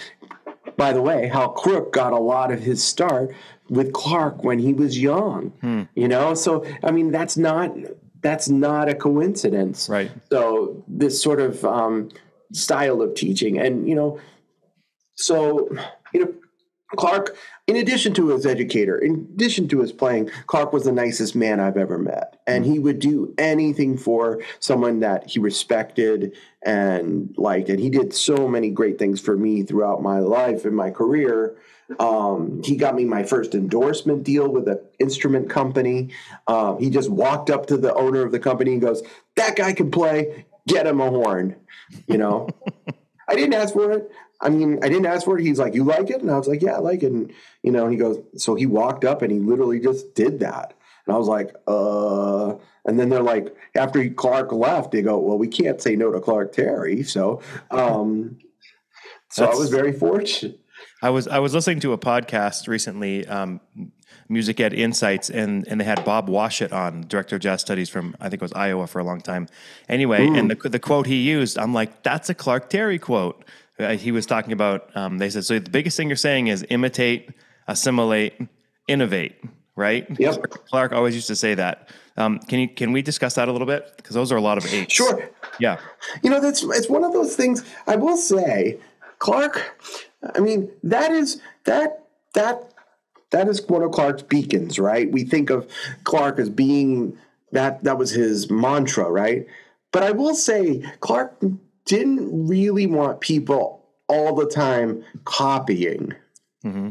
by 0.77 0.93
the 0.93 1.01
way, 1.01 1.29
Hal 1.29 1.51
Crook 1.51 1.93
got 1.93 2.13
a 2.13 2.19
lot 2.19 2.51
of 2.51 2.61
his 2.61 2.83
start 2.83 3.33
with 3.69 3.93
Clark 3.93 4.43
when 4.43 4.59
he 4.59 4.73
was 4.75 4.99
young. 4.99 5.53
You 5.95 6.09
know, 6.09 6.35
so 6.35 6.67
I 6.83 6.91
mean 6.91 7.13
that's 7.13 7.37
not 7.37 7.73
that's 8.21 8.49
not 8.49 8.89
a 8.89 8.95
coincidence. 8.97 9.89
Right. 9.89 10.11
So 10.31 10.85
this 10.89 11.23
sort 11.23 11.41
of 11.41 11.65
um, 11.65 12.11
style 12.53 13.01
of 13.01 13.15
teaching, 13.15 13.59
and 13.59 13.89
you 13.89 13.95
know, 13.95 14.19
so 15.15 15.69
you 16.13 16.25
know, 16.25 16.35
Clark, 16.97 17.37
in 17.73 17.79
addition 17.79 18.13
to 18.13 18.29
his 18.29 18.45
educator, 18.45 18.99
in 18.99 19.27
addition 19.33 19.67
to 19.69 19.81
his 19.81 19.93
playing, 19.93 20.29
Clark 20.47 20.75
was 20.75 20.85
the 20.85 20.93
nicest 20.93 21.35
man 21.35 21.59
I've 21.59 21.79
ever 21.79 21.97
met. 21.97 22.39
And 22.47 22.67
he 22.67 22.79
would 22.79 22.99
do 22.99 23.35
anything 23.39 23.97
for 23.97 24.43
someone 24.61 25.01
that 25.01 25.31
he 25.31 25.39
respected 25.39 26.37
and 26.61 27.35
liked. 27.39 27.71
And 27.71 27.81
he 27.81 27.89
did 27.89 28.13
so 28.13 28.47
many 28.47 28.69
great 28.69 28.99
things 28.99 29.23
for 29.23 29.39
me 29.39 29.63
throughout 29.63 30.03
my 30.03 30.19
life 30.19 30.67
and 30.67 30.77
my 30.77 30.91
career. 30.91 31.57
Um, 31.99 32.63
he 32.63 32.77
got 32.77 32.95
me 32.95 33.07
my 33.07 33.23
first 33.23 33.55
endorsement 33.55 34.23
deal 34.23 34.51
with 34.51 34.69
an 34.69 34.79
instrument 34.99 35.49
company. 35.49 36.11
Um, 36.49 36.79
he 36.79 36.91
just 36.91 37.09
walked 37.09 37.49
up 37.49 37.65
to 37.69 37.79
the 37.79 37.95
owner 37.95 38.21
of 38.21 38.33
the 38.33 38.39
company 38.39 38.73
and 38.73 38.83
goes, 38.83 39.03
That 39.37 39.57
guy 39.57 39.73
can 39.73 39.91
play, 39.91 40.45
get 40.69 40.87
him 40.87 41.01
a 41.01 41.09
horn. 41.09 41.57
You 42.07 42.19
know? 42.19 42.49
I 43.29 43.35
didn't 43.35 43.55
ask 43.55 43.73
for 43.73 43.93
it. 43.93 44.11
I 44.43 44.49
mean, 44.51 44.79
I 44.83 44.89
didn't 44.89 45.07
ask 45.07 45.25
for 45.25 45.39
it. 45.39 45.45
He's 45.45 45.59
like, 45.59 45.75
"You 45.75 45.85
like 45.85 46.11
it?" 46.11 46.21
And 46.21 46.31
I 46.31 46.37
was 46.37 46.49
like, 46.49 46.63
"Yeah, 46.63 46.75
I 46.75 46.79
like 46.79 47.03
it." 47.03 47.13
And 47.13 47.33
you 47.63 47.71
know, 47.71 47.89
he 47.89 47.97
goes, 47.97 48.21
so 48.37 48.55
he 48.55 48.67
walked 48.67 49.05
up 49.05 49.23
and 49.23 49.31
he 49.31 49.39
literally 49.39 49.81
just 49.81 50.15
did 50.15 50.41
that. 50.41 50.75
And 51.07 51.15
I 51.15 51.19
was 51.19 51.29
like, 51.29 51.55
"Uh." 51.67 52.57
And 52.85 52.99
then 52.99 53.11
they're 53.11 53.23
like, 53.23 53.55
after 53.77 54.09
Clark 54.11 54.51
left, 54.51 54.91
they 54.91 55.03
go, 55.03 55.17
"Well, 55.19 55.39
we 55.39 55.47
can't 55.47 55.81
say 55.81 55.95
no 55.95 56.11
to 56.11 56.21
Clark 56.21 56.53
Terry." 56.53 57.05
So, 57.05 57.41
um, 57.71 58.39
so 59.31 59.47
I 59.47 59.55
was 59.55 59.71
very 59.71 59.93
fortunate. 59.93 60.59
I 61.01 61.11
was 61.11 61.29
I 61.29 61.39
was 61.39 61.55
listening 61.55 61.81
to 61.81 61.93
a 61.93 61.99
podcast 61.99 62.69
recently, 62.69 63.27
um, 63.27 63.61
Music 64.29 64.61
Ed 64.61 64.73
Insights, 64.73 65.31
and 65.31 65.67
and 65.69 65.81
they 65.81 65.85
had 65.85 66.05
Bob 66.05 66.29
Washut 66.29 66.73
on, 66.73 67.03
director 67.03 67.37
of 67.37 67.43
jazz 67.43 67.61
studies 67.61 67.89
from 67.89 68.17
I 68.21 68.25
think 68.25 68.35
it 68.35 68.43
was 68.43 68.53
Iowa 68.53 68.87
for 68.87 68.99
a 68.99 69.05
long 69.05 69.21
time. 69.21 69.49
Anyway, 69.89 70.27
and 70.27 70.51
the 70.51 70.69
the 70.69 70.79
quote 70.79 71.07
he 71.07 71.17
used, 71.17 71.59
I'm 71.59 71.73
like, 71.75 72.03
that's 72.03 72.31
a 72.31 72.35
Clark 72.35 72.71
Terry 72.71 72.99
quote. 72.99 73.45
Uh, 73.79 73.97
he 73.97 74.13
was 74.13 74.27
talking 74.27 74.53
about. 74.53 74.95
Um, 74.97 75.19
they 75.19 75.31
said 75.31 75.45
so. 75.45 75.59
The 75.59 75.71
biggest 75.71 75.97
thing 75.97 76.09
you're 76.09 76.17
saying 76.17 76.49
is 76.49 76.65
imitate, 76.71 77.31
assimilate, 77.69 78.35
innovate. 78.89 79.37
Right? 79.75 80.07
Yep. 80.21 80.51
Clark 80.69 80.93
always 80.93 81.15
used 81.15 81.29
to 81.29 81.37
say 81.37 81.55
that. 81.55 81.89
Um, 82.19 82.41
can 82.41 82.59
you 82.59 82.69
can 82.69 82.93
we 82.93 83.01
discuss 83.01 83.35
that 83.37 83.49
a 83.49 83.53
little 83.53 83.67
bit? 83.67 83.95
Because 83.97 84.15
those 84.15 84.31
are 84.31 84.37
a 84.37 84.41
lot 84.41 84.59
of 84.59 84.67
eights. 84.73 84.93
Sure. 84.93 85.31
Yeah. 85.59 85.79
You 86.23 86.29
know, 86.29 86.41
that's 86.41 86.63
it's 86.63 86.91
one 86.91 87.05
of 87.05 87.13
those 87.13 87.37
things. 87.37 87.65
I 87.87 87.97
will 87.97 88.19
say, 88.19 88.79
Clark. 89.19 89.79
I 90.35 90.41
mean, 90.41 90.71
that 90.83 91.11
is 91.11 91.41
that 91.65 92.05
that 92.35 92.73
that 93.31 93.49
is 93.49 93.67
one 93.67 93.83
of 93.83 93.93
Clark's 93.93 94.23
beacons, 94.23 94.79
right? 94.79 95.11
We 95.11 95.25
think 95.25 95.51
of 95.51 95.67
Clark 96.05 96.39
as 96.39 96.51
being 96.51 97.17
that 97.53 97.83
that 97.85 97.99
was 97.99 98.11
his 98.11 98.51
mantra, 98.51 99.11
right? 99.11 99.47
But 99.91 100.03
I 100.03 100.13
will 100.13 100.35
say 100.35 100.83
Clark 101.01 101.43
didn't 101.85 102.49
really 102.49 102.87
want 102.87 103.21
people 103.21 103.85
all 104.09 104.35
the 104.35 104.47
time 104.47 105.05
copying. 105.25 106.15
Mm-hmm. 106.65 106.91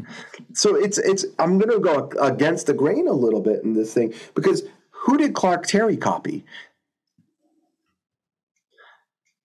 So 0.52 0.74
it's 0.76 0.98
it's 0.98 1.24
I'm 1.38 1.58
going 1.58 1.70
to 1.70 1.78
go 1.78 2.10
against 2.20 2.66
the 2.66 2.74
grain 2.74 3.08
a 3.08 3.12
little 3.12 3.40
bit 3.40 3.62
in 3.62 3.72
this 3.72 3.94
thing 3.94 4.12
because 4.34 4.64
who 4.90 5.16
did 5.16 5.34
Clark 5.34 5.66
Terry 5.66 5.96
copy? 5.96 6.44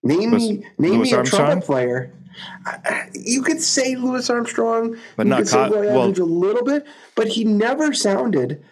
Name 0.03 0.31
me, 0.31 0.65
name 0.77 1.01
me 1.01 1.11
a 1.11 1.23
trumpet 1.23 1.65
player. 1.65 2.13
You 3.13 3.41
could 3.41 3.61
say 3.61 3.95
Louis 3.95 4.29
Armstrong, 4.29 4.97
but 5.15 5.25
you 5.25 5.31
not 5.31 5.39
could 5.39 5.47
co- 5.49 5.69
say 5.69 5.75
Roy 5.75 5.87
well, 5.87 6.07
a 6.07 6.23
little 6.23 6.63
bit, 6.63 6.85
but 7.15 7.27
he 7.27 7.43
never 7.43 7.93
sounded 7.93 8.63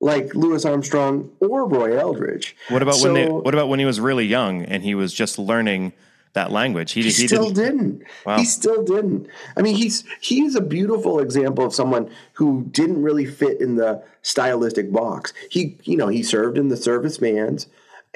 like 0.00 0.34
Louis 0.34 0.64
Armstrong 0.64 1.32
or 1.40 1.66
Roy 1.66 1.98
Eldridge. 1.98 2.56
What 2.68 2.82
about 2.82 2.96
so, 2.96 3.12
when 3.12 3.14
they, 3.14 3.30
What 3.30 3.54
about 3.54 3.68
when 3.68 3.78
he 3.78 3.86
was 3.86 3.98
really 4.00 4.26
young 4.26 4.62
and 4.64 4.82
he 4.82 4.94
was 4.94 5.14
just 5.14 5.38
learning 5.38 5.92
that 6.36 6.52
language? 6.52 6.92
He, 6.92 7.02
he, 7.02 7.08
he 7.08 7.26
still 7.26 7.50
didn't. 7.50 7.98
didn't. 7.98 8.02
Wow. 8.24 8.38
He 8.38 8.44
still 8.44 8.84
didn't. 8.84 9.26
I 9.56 9.62
mean, 9.62 9.74
he's 9.74 10.04
he's 10.20 10.54
a 10.54 10.60
beautiful 10.60 11.18
example 11.18 11.66
of 11.66 11.74
someone 11.74 12.08
who 12.34 12.64
didn't 12.70 13.02
really 13.02 13.26
fit 13.26 13.60
in 13.60 13.74
the 13.74 14.02
stylistic 14.22 14.92
box. 14.92 15.32
He, 15.50 15.76
you 15.82 15.96
know, 15.96 16.08
he 16.08 16.22
served 16.22 16.56
in 16.56 16.68
the 16.68 16.76
service 16.76 17.18
bands 17.18 17.66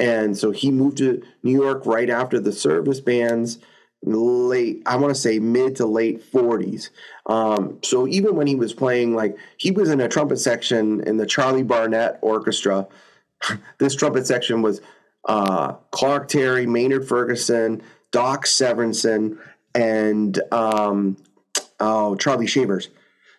and 0.01 0.37
so 0.37 0.51
he 0.51 0.71
moved 0.71 0.97
to 0.99 1.23
New 1.43 1.53
York 1.53 1.85
right 1.85 2.09
after 2.09 2.41
the 2.41 2.53
service 2.53 3.01
bands, 3.01 3.59
late, 4.03 4.83
I 4.87 4.97
want 4.97 5.15
to 5.15 5.21
say 5.21 5.39
mid 5.39 5.77
to 5.77 5.87
late 5.87 6.33
40s. 6.33 6.89
Um, 7.27 7.79
so 7.83 8.09
even 8.09 8.35
when 8.35 8.47
he 8.47 8.55
was 8.55 8.73
playing, 8.73 9.15
like, 9.15 9.37
he 9.59 9.71
was 9.71 9.91
in 9.91 10.01
a 10.01 10.09
trumpet 10.09 10.39
section 10.39 11.03
in 11.07 11.19
the 11.19 11.27
Charlie 11.27 11.63
Barnet 11.63 12.19
Orchestra. 12.23 12.89
this 13.79 13.95
trumpet 13.95 14.27
section 14.27 14.63
was 14.63 14.81
uh, 15.27 15.75
Clark 15.91 16.29
Terry, 16.29 16.67
Maynard 16.67 17.07
Ferguson, 17.07 17.83
Doc 18.11 18.47
Severinsen, 18.47 19.39
and 19.75 20.41
um, 20.53 21.17
oh, 21.79 22.17
Charlie 22.17 22.47
Shavers. 22.47 22.89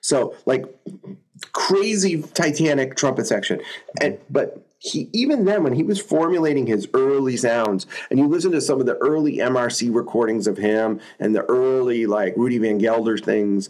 So, 0.02 0.36
like, 0.46 0.66
crazy 1.54 2.22
Titanic 2.34 2.96
trumpet 2.96 3.28
section. 3.28 3.62
And, 4.00 4.18
but 4.30 4.66
he 4.82 5.10
even 5.14 5.46
then 5.46 5.64
when 5.64 5.74
he 5.74 5.84
was 5.84 6.02
formulating 6.02 6.66
his 6.66 6.88
early 6.96 7.38
sounds 7.38 7.86
and 8.10 8.18
you 8.18 8.28
listen 8.28 8.52
to 8.52 8.60
some 8.60 8.80
of 8.80 8.88
the 8.88 8.98
early 8.98 9.38
EmArcy 9.38 9.94
recordings 9.94 10.48
of 10.48 10.58
him 10.58 11.00
and 11.20 11.36
the 11.36 11.44
early 11.44 12.08
like 12.08 12.34
rudy 12.36 12.58
van 12.58 12.80
gelder 12.80 13.16
things 13.16 13.70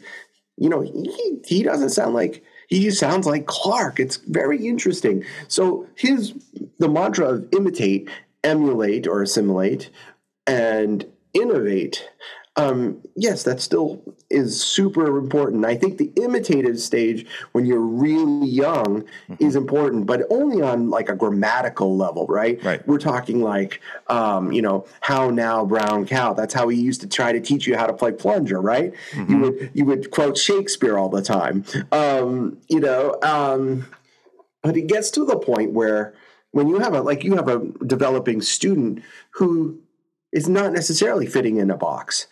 you 0.55 0.69
know 0.69 0.79
he, 0.79 1.41
he 1.45 1.63
doesn't 1.63 1.89
sound 1.89 2.13
like 2.13 2.41
he 2.69 2.89
sounds 2.91 3.27
like 3.27 3.45
clark 3.45 3.99
it's 3.99 4.17
very 4.17 4.65
interesting 4.65 5.21
so 5.49 5.85
his 5.95 6.33
the 6.79 6.87
mantra 6.87 7.27
of 7.27 7.47
imitate 7.51 8.09
emulate 8.45 9.05
or 9.05 9.21
assimilate 9.21 9.89
and 10.51 11.05
innovate 11.33 12.09
um, 12.57 13.01
yes, 13.15 13.43
that 13.43 13.61
still 13.61 14.01
is 14.29 14.61
super 14.61 15.17
important. 15.17 15.65
I 15.65 15.75
think 15.75 15.97
the 15.97 16.11
imitative 16.17 16.79
stage 16.79 17.25
when 17.53 17.65
you're 17.65 17.79
really 17.79 18.47
young 18.47 19.03
mm-hmm. 19.03 19.35
is 19.39 19.55
important, 19.55 20.05
but 20.05 20.23
only 20.29 20.61
on 20.61 20.89
like 20.89 21.07
a 21.07 21.15
grammatical 21.15 21.95
level, 21.95 22.27
right? 22.27 22.61
Right. 22.61 22.85
We're 22.85 22.99
talking 22.99 23.41
like, 23.41 23.79
um, 24.07 24.51
you 24.51 24.61
know, 24.61 24.85
how 24.99 25.29
now 25.29 25.63
brown 25.63 26.05
cow. 26.05 26.33
That's 26.33 26.53
how 26.53 26.67
he 26.67 26.79
used 26.79 26.99
to 27.01 27.07
try 27.07 27.31
to 27.31 27.39
teach 27.39 27.67
you 27.67 27.77
how 27.77 27.87
to 27.87 27.93
play 27.93 28.11
plunger, 28.11 28.59
right? 28.59 28.93
Mm-hmm. 29.11 29.31
You 29.31 29.39
would 29.39 29.71
you 29.73 29.85
would 29.85 30.11
quote 30.11 30.37
Shakespeare 30.37 30.97
all 30.97 31.09
the 31.09 31.21
time, 31.21 31.63
um, 31.93 32.57
you 32.67 32.81
know. 32.81 33.17
Um, 33.23 33.87
but 34.61 34.75
it 34.75 34.87
gets 34.87 35.09
to 35.11 35.25
the 35.25 35.37
point 35.37 35.71
where 35.71 36.13
when 36.51 36.67
you 36.67 36.79
have 36.79 36.93
a 36.93 37.01
like 37.01 37.23
you 37.23 37.35
have 37.35 37.47
a 37.47 37.65
developing 37.85 38.41
student 38.41 39.03
who 39.35 39.79
is 40.31 40.47
not 40.47 40.73
necessarily 40.73 41.25
fitting 41.25 41.57
in 41.57 41.69
a 41.69 41.77
box. 41.77 42.27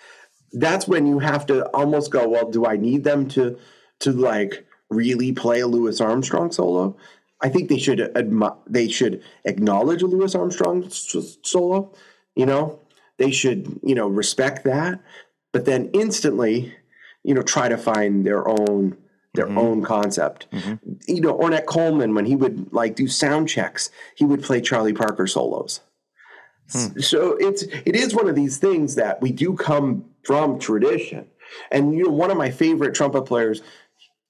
That's 0.51 0.87
when 0.87 1.05
you 1.05 1.19
have 1.19 1.45
to 1.47 1.65
almost 1.67 2.11
go, 2.11 2.27
well, 2.27 2.49
do 2.49 2.65
I 2.65 2.75
need 2.75 3.03
them 3.03 3.27
to 3.29 3.57
to 3.99 4.11
like 4.11 4.65
really 4.89 5.31
play 5.31 5.59
a 5.59 5.67
Louis 5.67 5.99
Armstrong 6.01 6.51
solo? 6.51 6.97
I 7.41 7.49
think 7.49 7.69
they 7.69 7.77
should 7.77 7.99
admi- 7.99 8.57
they 8.67 8.89
should 8.89 9.23
acknowledge 9.45 10.01
a 10.01 10.07
Louis 10.07 10.33
Armstrong 10.35 10.85
s- 10.85 11.37
solo. 11.43 11.93
You 12.35 12.45
know, 12.45 12.79
they 13.17 13.31
should 13.31 13.79
you 13.83 13.95
know 13.95 14.07
respect 14.07 14.63
that, 14.63 15.01
but 15.51 15.65
then 15.65 15.89
instantly, 15.93 16.73
you 17.23 17.33
know, 17.33 17.43
try 17.43 17.69
to 17.69 17.77
find 17.77 18.25
their 18.25 18.47
own 18.47 18.97
their 19.33 19.45
mm-hmm. 19.45 19.57
own 19.57 19.83
concept. 19.83 20.47
Mm-hmm. 20.51 20.93
You 21.07 21.21
know, 21.21 21.37
Ornette 21.37 21.65
Coleman 21.65 22.15
when 22.15 22.25
he 22.25 22.35
would 22.35 22.73
like 22.73 22.95
do 22.95 23.07
sound 23.07 23.47
checks, 23.47 23.91
he 24.15 24.25
would 24.25 24.43
play 24.43 24.61
Charlie 24.61 24.93
Parker 24.93 25.27
solos. 25.27 25.81
Hmm. 26.71 26.99
So 26.99 27.35
it's 27.37 27.63
it 27.63 27.95
is 27.95 28.15
one 28.15 28.29
of 28.29 28.35
these 28.35 28.57
things 28.57 28.95
that 28.95 29.21
we 29.21 29.31
do 29.31 29.55
come 29.55 30.05
from 30.23 30.59
tradition. 30.59 31.27
And 31.71 31.95
you 31.95 32.03
know, 32.03 32.11
one 32.11 32.31
of 32.31 32.37
my 32.37 32.51
favorite 32.51 32.93
trumpet 32.93 33.23
players 33.23 33.61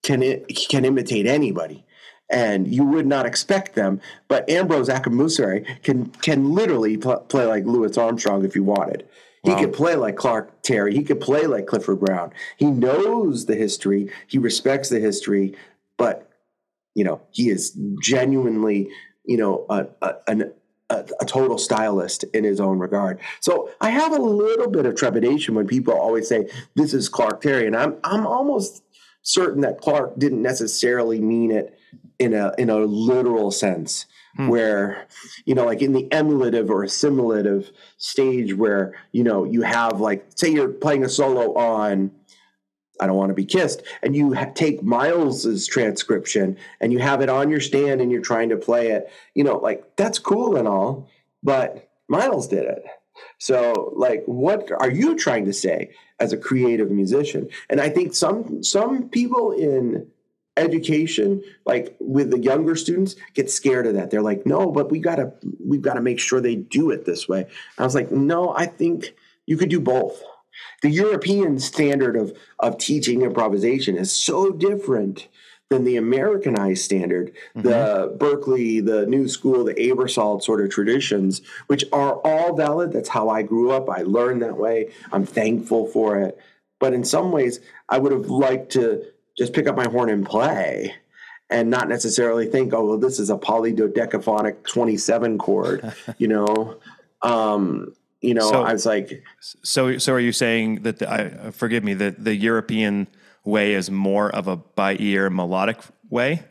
can 0.04 0.46
can 0.46 0.86
imitate 0.86 1.26
anybody, 1.26 1.86
and 2.30 2.68
you 2.68 2.84
would 2.86 3.06
not 3.06 3.26
expect 3.26 3.76
them. 3.76 4.00
But 4.28 4.50
Ambrose 4.50 4.90
Akinmusire 4.90 5.84
can 5.84 6.08
can 6.08 6.54
literally 6.54 6.98
pl- 6.98 7.22
play 7.22 7.46
like 7.46 7.66
Louis 7.66 7.98
Armstrong 7.98 8.46
if 8.46 8.56
you 8.56 8.64
wanted. 8.64 9.08
He 9.44 9.56
could 9.56 9.72
play 9.72 9.96
like 9.96 10.18
Clark 10.18 10.62
Terry. 10.64 10.94
He 10.94 11.04
could 11.04 11.22
play 11.22 11.48
like 11.48 11.66
Clifford 11.66 12.02
Brown. 12.02 12.34
He 12.58 12.66
knows 12.66 13.46
the 13.46 13.56
history. 13.56 14.12
He 14.28 14.38
respects 14.38 14.90
the 14.90 15.00
history, 15.00 15.56
but 15.98 16.30
you 16.94 17.04
know 17.04 17.22
he 17.32 17.50
is 17.50 17.78
genuinely 18.04 18.90
you 19.24 19.38
know 19.38 19.66
a, 19.70 19.88
a, 20.02 20.16
an 20.28 20.54
a, 20.90 21.06
a, 21.20 21.26
total 21.26 21.58
stylist 21.58 22.24
in 22.34 22.44
his 22.44 22.60
own 22.60 22.80
regard. 22.80 23.20
So 23.40 23.70
I 23.80 23.92
have 23.92 24.12
a 24.12 24.22
little 24.22 24.70
bit 24.70 24.86
of 24.86 24.96
trepidation 24.96 25.56
when 25.56 25.68
people 25.68 25.94
always 25.94 26.28
say 26.28 26.50
this 26.76 26.94
is 26.94 27.10
Clark 27.10 27.42
Terry, 27.42 27.68
and 27.68 27.76
I'm 27.76 27.98
I'm 28.04 28.26
almost 28.26 28.84
certain 29.22 29.62
that 29.62 29.80
Clark 29.80 30.18
didn't 30.18 30.42
necessarily 30.42 31.20
mean 31.20 31.52
it 31.52 31.78
in 32.18 32.34
a 32.34 32.54
in 32.58 32.70
a 32.70 32.78
literal 32.78 33.52
sense. 33.52 34.06
Hmm. 34.36 34.48
Where, 34.48 35.08
you 35.46 35.56
know, 35.56 35.66
like 35.66 35.82
in 35.82 35.94
the 35.94 36.08
emulative 36.12 36.70
or 36.70 36.84
assimilative 36.84 37.72
stage, 37.98 38.54
where, 38.54 38.94
you 39.12 39.24
know, 39.24 39.44
you 39.44 39.64
have 39.64 40.00
like, 40.00 40.28
say 40.36 40.52
you're 40.52 40.70
playing 40.70 41.04
a 41.04 41.10
solo 41.10 41.56
on 41.56 42.12
I 43.00 43.08
don't 43.08 43.16
want 43.16 43.30
to 43.30 43.36
be 43.36 43.46
kissed. 43.46 43.82
And 44.02 44.16
you 44.16 44.34
ha- 44.34 44.52
take 44.54 44.84
Miles's 44.84 45.68
transcription 45.68 46.58
and 46.82 46.92
you 46.92 47.00
have 47.00 47.22
it 47.22 47.30
on 47.30 47.50
your 47.50 47.62
stand 47.62 48.02
and 48.02 48.12
you're 48.12 48.22
trying 48.22 48.50
to 48.50 48.58
play 48.58 48.90
it. 48.90 49.12
You 49.34 49.44
know, 49.44 49.58
like 49.58 49.96
that's 49.96 50.20
cool 50.20 50.56
and 50.56 50.68
all, 50.68 51.10
but 51.42 51.90
Miles 52.08 52.48
did 52.48 52.66
it. 52.66 52.84
So, 53.38 53.94
like, 53.96 54.24
what 54.26 54.72
are 54.72 54.90
you 54.90 55.16
trying 55.16 55.46
to 55.46 55.54
say 55.54 55.92
as 56.20 56.34
a 56.34 56.38
creative 56.38 56.92
musician? 56.92 57.50
And 57.70 57.80
I 57.82 57.90
think 57.90 58.14
some 58.16 58.64
some 58.64 59.10
people 59.10 59.52
in 59.52 60.08
education, 60.58 61.42
like 61.66 61.96
with 62.00 62.32
the 62.32 62.40
younger 62.40 62.76
students, 62.76 63.16
get 63.34 63.50
scared 63.50 63.88
of 63.88 63.94
that. 63.96 64.12
They're 64.12 64.22
like, 64.22 64.46
no, 64.46 64.72
but 64.72 64.92
we 64.92 65.00
gotta 65.00 65.34
we've 65.66 65.82
got 65.82 65.94
to 65.94 66.02
make 66.02 66.20
sure 66.20 66.42
they 66.42 66.56
do 66.56 66.92
it 66.92 67.06
this 67.06 67.28
way. 67.28 67.48
I 67.78 67.84
was 67.84 67.96
like, 67.96 68.12
no, 68.12 68.54
I 68.56 68.66
think 68.66 69.14
you 69.46 69.58
could 69.58 69.70
do 69.70 69.80
both 69.80 70.22
the 70.82 70.90
European 70.90 71.60
standard 71.60 72.16
of, 72.16 72.36
of 72.60 72.78
teaching 72.78 73.22
improvisation 73.22 73.98
is 73.98 74.12
so 74.12 74.52
different 74.52 75.28
than 75.70 75.84
the 75.84 75.98
Americanized 75.98 76.84
standard, 76.84 77.32
mm-hmm. 77.56 77.62
the 77.62 78.16
Berklee, 78.18 78.84
the 78.84 79.06
New 79.06 79.28
School, 79.28 79.64
the 79.64 79.76
Aebersold 79.76 80.42
sort 80.42 80.62
of 80.62 80.70
traditions, 80.70 81.42
which 81.68 81.86
are 81.94 82.14
all 82.24 82.56
valid. 82.56 82.92
That's 82.92 83.10
how 83.10 83.30
I 83.30 83.44
grew 83.44 83.72
up. 83.72 83.90
I 83.90 84.02
learned 84.02 84.42
that 84.42 84.58
way. 84.58 84.92
I'm 85.12 85.26
thankful 85.26 85.86
for 85.88 86.20
it. 86.20 86.38
But 86.80 86.94
in 86.94 87.04
some 87.04 87.32
ways, 87.32 87.60
I 87.88 88.00
would 88.00 88.12
have 88.12 88.30
liked 88.30 88.72
to 88.74 89.06
just 89.38 89.54
pick 89.54 89.68
up 89.68 89.76
my 89.76 89.88
horn 89.88 90.10
and 90.10 90.26
play 90.26 90.96
and 91.50 91.70
not 91.70 91.88
necessarily 91.88 92.48
think, 92.48 92.74
oh, 92.74 92.86
well, 92.86 92.98
this 92.98 93.20
is 93.20 93.30
a 93.30 93.38
polydodecaphonic 93.38 94.64
27 94.64 95.38
chord, 95.38 95.94
you 96.18 96.28
know? 96.28 96.78
Um, 97.22 97.94
you 98.22 98.34
know, 98.34 98.50
so, 98.50 98.64
I 98.64 98.74
was 98.74 98.86
like, 98.86 99.24
so, 99.40 99.98
so 99.98 100.14
are 100.14 100.20
you 100.20 100.32
saying 100.32 100.84
that 100.84 101.00
the, 101.00 101.12
I, 101.12 101.52
forgive 101.52 101.84
me, 101.84 101.94
that 101.96 102.24
the 102.24 102.36
European 102.36 103.08
way 103.46 103.74
is 103.74 103.90
more 103.90 104.30
of 104.30 104.48
a 104.48 104.58
by 104.58 104.98
ear 105.00 105.30
melodic 105.30 105.78
way? 106.10 106.44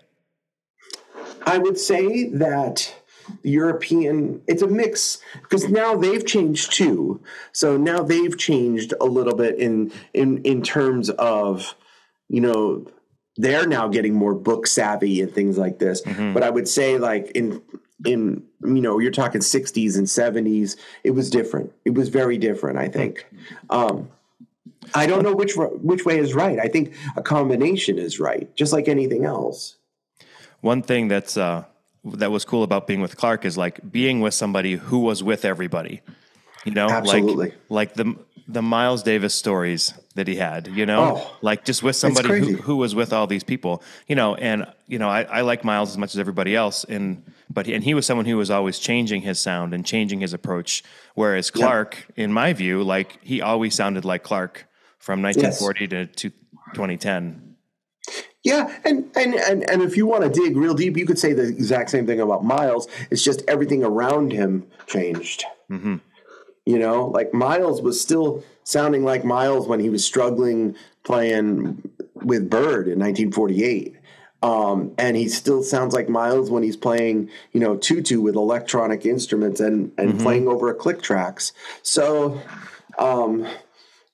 I 1.45 1.59
would 1.59 1.79
say 1.79 2.29
that 2.31 2.95
the 3.43 3.51
European, 3.51 4.43
it's 4.47 4.63
a 4.63 4.67
mix 4.67 5.19
because 5.43 5.69
now 5.69 5.95
they've 5.95 6.25
changed 6.25 6.73
too. 6.73 7.23
So 7.53 7.77
now 7.77 8.03
they've 8.03 8.37
changed 8.37 8.95
a 9.01 9.05
little 9.05 9.35
bit 9.35 9.59
in, 9.59 9.93
in, 10.15 10.43
in 10.45 10.63
terms 10.63 11.11
of, 11.11 11.75
you 12.29 12.41
know, 12.41 12.87
they're 13.37 13.67
now 13.67 13.89
getting 13.89 14.15
more 14.15 14.35
book 14.35 14.67
savvy 14.67 15.21
and 15.21 15.33
things 15.33 15.59
like 15.59 15.79
this. 15.79 16.03
Mm-hmm. 16.03 16.33
But 16.33 16.43
I 16.43 16.51
would 16.51 16.67
say 16.67 16.99
like 16.99 17.31
in 17.33 17.63
in 18.05 18.43
you 18.63 18.81
know 18.81 18.99
you're 18.99 19.11
talking 19.11 19.41
60s 19.41 19.97
and 19.97 20.07
70s 20.07 20.77
it 21.03 21.11
was 21.11 21.31
different 21.31 21.73
it 21.85 21.95
was 21.95 22.09
very 22.09 22.39
different 22.39 22.79
i 22.79 22.89
think 22.89 23.27
um, 23.71 24.09
I 24.95 25.07
don't 25.07 25.23
know 25.23 25.35
which 25.35 25.55
which 25.57 26.05
way 26.05 26.19
is 26.19 26.35
right. 26.35 26.59
I 26.59 26.69
think 26.69 26.95
a 27.17 27.23
combination 27.23 27.99
is 27.99 28.19
right, 28.19 28.55
just 28.57 28.73
like 28.73 28.89
anything 28.89 29.25
else. 29.25 29.77
One 30.61 30.83
thing 30.83 31.09
that's 31.09 31.37
uh, 31.37 31.65
that 32.05 32.31
was 32.31 32.45
cool 32.45 32.63
about 32.63 32.87
being 32.87 33.01
with 33.01 33.17
Clark 33.17 33.45
is 33.45 33.59
like 33.59 33.81
being 33.91 34.21
with 34.21 34.35
somebody 34.35 34.77
who 34.77 35.01
was 35.01 35.23
with 35.23 35.45
everybody. 35.45 36.01
You 36.65 36.73
know, 36.73 36.89
Absolutely. 36.89 37.51
like 37.51 37.55
like 37.69 37.95
the 37.95 38.17
the 38.49 38.63
Miles 38.63 39.03
Davis 39.03 39.35
stories 39.35 39.93
that 40.15 40.27
he 40.27 40.37
had, 40.37 40.69
you 40.69 40.87
know, 40.87 41.19
Oh, 41.19 41.37
like 41.43 41.67
just 41.67 41.83
with 41.83 41.97
somebody 41.97 42.29
who, 42.39 42.57
who 42.57 42.77
was 42.77 42.95
with 42.95 43.13
all 43.13 43.27
these 43.27 43.45
people, 43.45 43.83
you 44.09 44.17
know, 44.17 44.35
and 44.37 44.67
you 44.87 44.99
know, 44.99 45.09
I, 45.09 45.23
I 45.25 45.41
like 45.43 45.65
Miles 45.65 45.91
as 45.91 45.99
much 45.99 46.15
as 46.15 46.19
everybody 46.19 46.57
else, 46.57 46.85
and 46.85 47.23
but 47.51 47.67
he, 47.67 47.75
and 47.75 47.85
he 47.85 47.93
was 47.95 48.07
someone 48.07 48.25
who 48.27 48.39
was 48.39 48.51
always 48.51 48.79
changing 48.79 49.23
his 49.23 49.39
sound 49.39 49.75
and 49.75 49.85
changing 49.85 50.21
his 50.21 50.33
approach, 50.33 50.83
whereas 51.15 51.51
Clark, 51.51 52.07
in 52.17 52.33
my 52.33 52.53
view, 52.55 52.83
like 52.83 53.19
he 53.23 53.43
always 53.43 53.75
sounded 53.75 54.05
like 54.05 54.23
Clark 54.23 54.67
from 54.99 55.23
1940 55.23 55.89
to, 55.89 56.07
to 56.07 56.31
2010. 56.75 57.57
Yeah, 58.45 58.75
and, 58.85 59.11
and 59.15 59.35
and 59.35 59.69
and 59.69 59.83
if 59.83 59.97
you 59.97 60.07
want 60.07 60.23
to 60.25 60.31
dig 60.31 60.57
real 60.57 60.73
deep, 60.75 60.97
you 60.97 61.05
could 61.05 61.19
say 61.19 61.35
the 61.35 61.43
exact 61.43 61.91
same 61.91 62.07
thing 62.07 62.21
about 62.21 62.45
Miles. 62.45 62.89
It's 63.11 63.23
just 63.23 63.43
everything 63.47 63.85
around 63.85 64.33
him 64.33 64.67
changed. 64.87 65.45
Mm-hmm. 65.71 65.97
You 66.69 66.79
know, 66.79 67.07
like 67.07 67.33
Miles 67.33 67.81
was 67.81 67.99
still 67.99 68.45
sounding 68.63 69.03
like 69.03 69.25
Miles 69.25 69.67
when 69.67 69.81
he 69.81 69.89
was 69.89 70.05
struggling 70.05 70.77
playing 71.03 71.81
with 72.15 72.51
Bird 72.51 72.89
in 72.89 72.99
1948. 72.99 73.97
Um, 74.43 74.93
and 74.99 75.17
he 75.17 75.31
still 75.31 75.63
sounds 75.63 75.95
like 75.95 76.11
Miles 76.11 76.51
when 76.51 76.63
he's 76.63 76.77
playing, 76.77 77.31
you 77.55 77.61
know, 77.61 77.79
tutu 77.79 78.21
with 78.21 78.35
electronic 78.35 79.07
instruments 79.07 79.61
and 79.61 79.93
and 79.97 80.21
playing 80.21 80.47
over 80.47 80.69
a 80.69 80.75
click 80.75 81.01
tracks. 81.01 81.55
So, 81.83 82.39
um, 82.99 83.49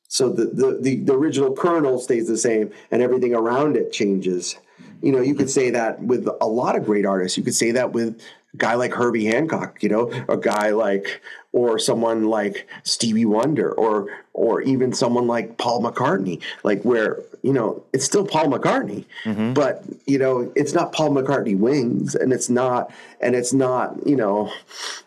so 0.07 0.29
the, 0.29 0.45
the 0.45 0.79
the 0.81 0.97
the 1.01 1.13
original 1.13 1.57
kernel 1.57 1.99
stays 1.99 2.29
the 2.29 2.39
same, 2.39 2.71
and 2.93 3.03
everything 3.03 3.35
around 3.35 3.77
it 3.77 3.91
changes. 3.91 4.55
You 5.03 5.11
know, 5.11 5.21
you 5.21 5.35
could 5.35 5.51
say 5.51 5.71
that 5.71 6.01
with 6.01 6.29
a 6.41 6.47
lot 6.47 6.77
of 6.77 6.85
great 6.85 7.05
artists. 7.05 7.37
You 7.37 7.43
could 7.43 7.57
say 7.57 7.73
that 7.73 7.93
with 7.93 8.21
a 8.55 8.57
guy 8.57 8.75
like 8.75 8.93
Herbie 8.93 9.27
Hancock. 9.27 9.83
You 9.83 9.89
know, 9.89 10.25
a 10.29 10.37
guy 10.37 10.71
like 10.71 11.21
or 11.53 11.79
someone 11.79 12.25
like 12.25 12.69
Stevie 12.83 13.25
Wonder, 13.25 13.73
or 13.73 14.09
or 14.33 14.63
even 14.63 14.93
someone 14.93 15.27
like 15.27 15.59
Paul 15.59 15.83
McCartney. 15.83 16.43
Like 16.63 16.83
where 16.83 17.19
you 17.43 17.53
know 17.53 17.83
it's 17.93 18.05
still 18.05 18.27
Paul 18.27 18.47
McCartney, 18.47 19.05
mm-hmm. 19.25 19.53
but 19.53 19.85
you 20.07 20.19
know 20.19 20.53
it's 20.55 20.73
not 20.73 20.93
Paul 20.93 21.11
McCartney 21.11 21.57
Wings, 21.57 22.15
and 22.15 22.33
it's 22.33 22.49
not 22.49 22.91
and 23.21 23.35
it's 23.35 23.53
not 23.53 24.07
you 24.07 24.17
know 24.17 24.53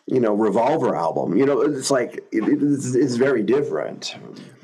you 0.06 0.20
know 0.20 0.34
Revolver 0.34 0.96
album. 0.96 1.38
You 1.38 1.46
know, 1.46 1.62
it's 1.62 1.92
like 1.92 2.16
it, 2.32 2.44
it's, 2.48 2.96
it's 2.96 3.16
very 3.16 3.44
different. 3.44 4.16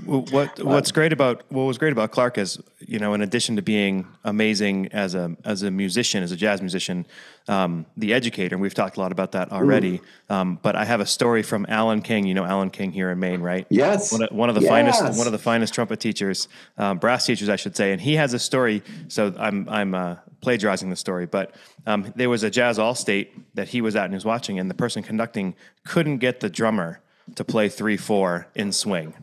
What 0.05 0.63
what's 0.63 0.91
great 0.91 1.13
about 1.13 1.43
what 1.49 1.63
was 1.63 1.77
great 1.77 1.91
about 1.93 2.11
Clark 2.11 2.37
is 2.37 2.61
you 2.79 2.99
know 2.99 3.13
in 3.13 3.21
addition 3.21 3.55
to 3.55 3.61
being 3.61 4.07
amazing 4.23 4.87
as 4.91 5.15
a 5.15 5.35
as 5.45 5.63
a 5.63 5.71
musician 5.71 6.23
as 6.23 6.31
a 6.31 6.35
jazz 6.35 6.61
musician, 6.61 7.05
um, 7.47 7.85
the 7.97 8.13
educator 8.13 8.55
and 8.55 8.61
we've 8.61 8.73
talked 8.73 8.97
a 8.97 8.99
lot 8.99 9.11
about 9.11 9.31
that 9.31 9.51
already. 9.51 10.01
Um, 10.29 10.59
but 10.61 10.75
I 10.75 10.85
have 10.85 10.99
a 10.99 11.05
story 11.05 11.43
from 11.43 11.65
Alan 11.69 12.01
King. 12.01 12.25
You 12.27 12.33
know 12.33 12.43
Alan 12.45 12.69
King 12.69 12.91
here 12.91 13.09
in 13.11 13.19
Maine, 13.19 13.41
right? 13.41 13.65
Yes. 13.69 14.11
One 14.11 14.23
of, 14.23 14.31
one 14.31 14.49
of 14.49 14.55
the 14.55 14.61
Yes. 14.61 14.69
finest 14.69 15.17
one 15.17 15.27
of 15.27 15.33
the 15.33 15.39
finest 15.39 15.73
trumpet 15.73 15.99
teachers, 15.99 16.47
um, 16.77 16.97
brass 16.97 17.25
teachers, 17.25 17.49
I 17.49 17.55
should 17.55 17.75
say. 17.75 17.91
And 17.91 18.01
he 18.01 18.15
has 18.15 18.33
a 18.33 18.39
story. 18.39 18.83
So 19.07 19.33
I'm 19.37 19.67
I'm 19.69 19.95
uh, 19.95 20.15
plagiarizing 20.41 20.89
the 20.89 20.95
story, 20.95 21.25
but 21.25 21.55
um, 21.85 22.11
there 22.15 22.29
was 22.29 22.43
a 22.43 22.49
jazz 22.49 22.77
all 22.79 22.95
state 22.95 23.31
that 23.55 23.69
he 23.69 23.81
was 23.81 23.95
at 23.95 24.05
and 24.05 24.13
he 24.13 24.15
was 24.15 24.25
watching, 24.25 24.59
and 24.59 24.69
the 24.69 24.75
person 24.75 25.03
conducting 25.03 25.55
couldn't 25.85 26.17
get 26.17 26.39
the 26.41 26.49
drummer 26.49 26.99
to 27.35 27.43
play 27.45 27.69
three 27.69 27.95
four 27.97 28.47
in 28.53 28.71
swing. 28.71 29.13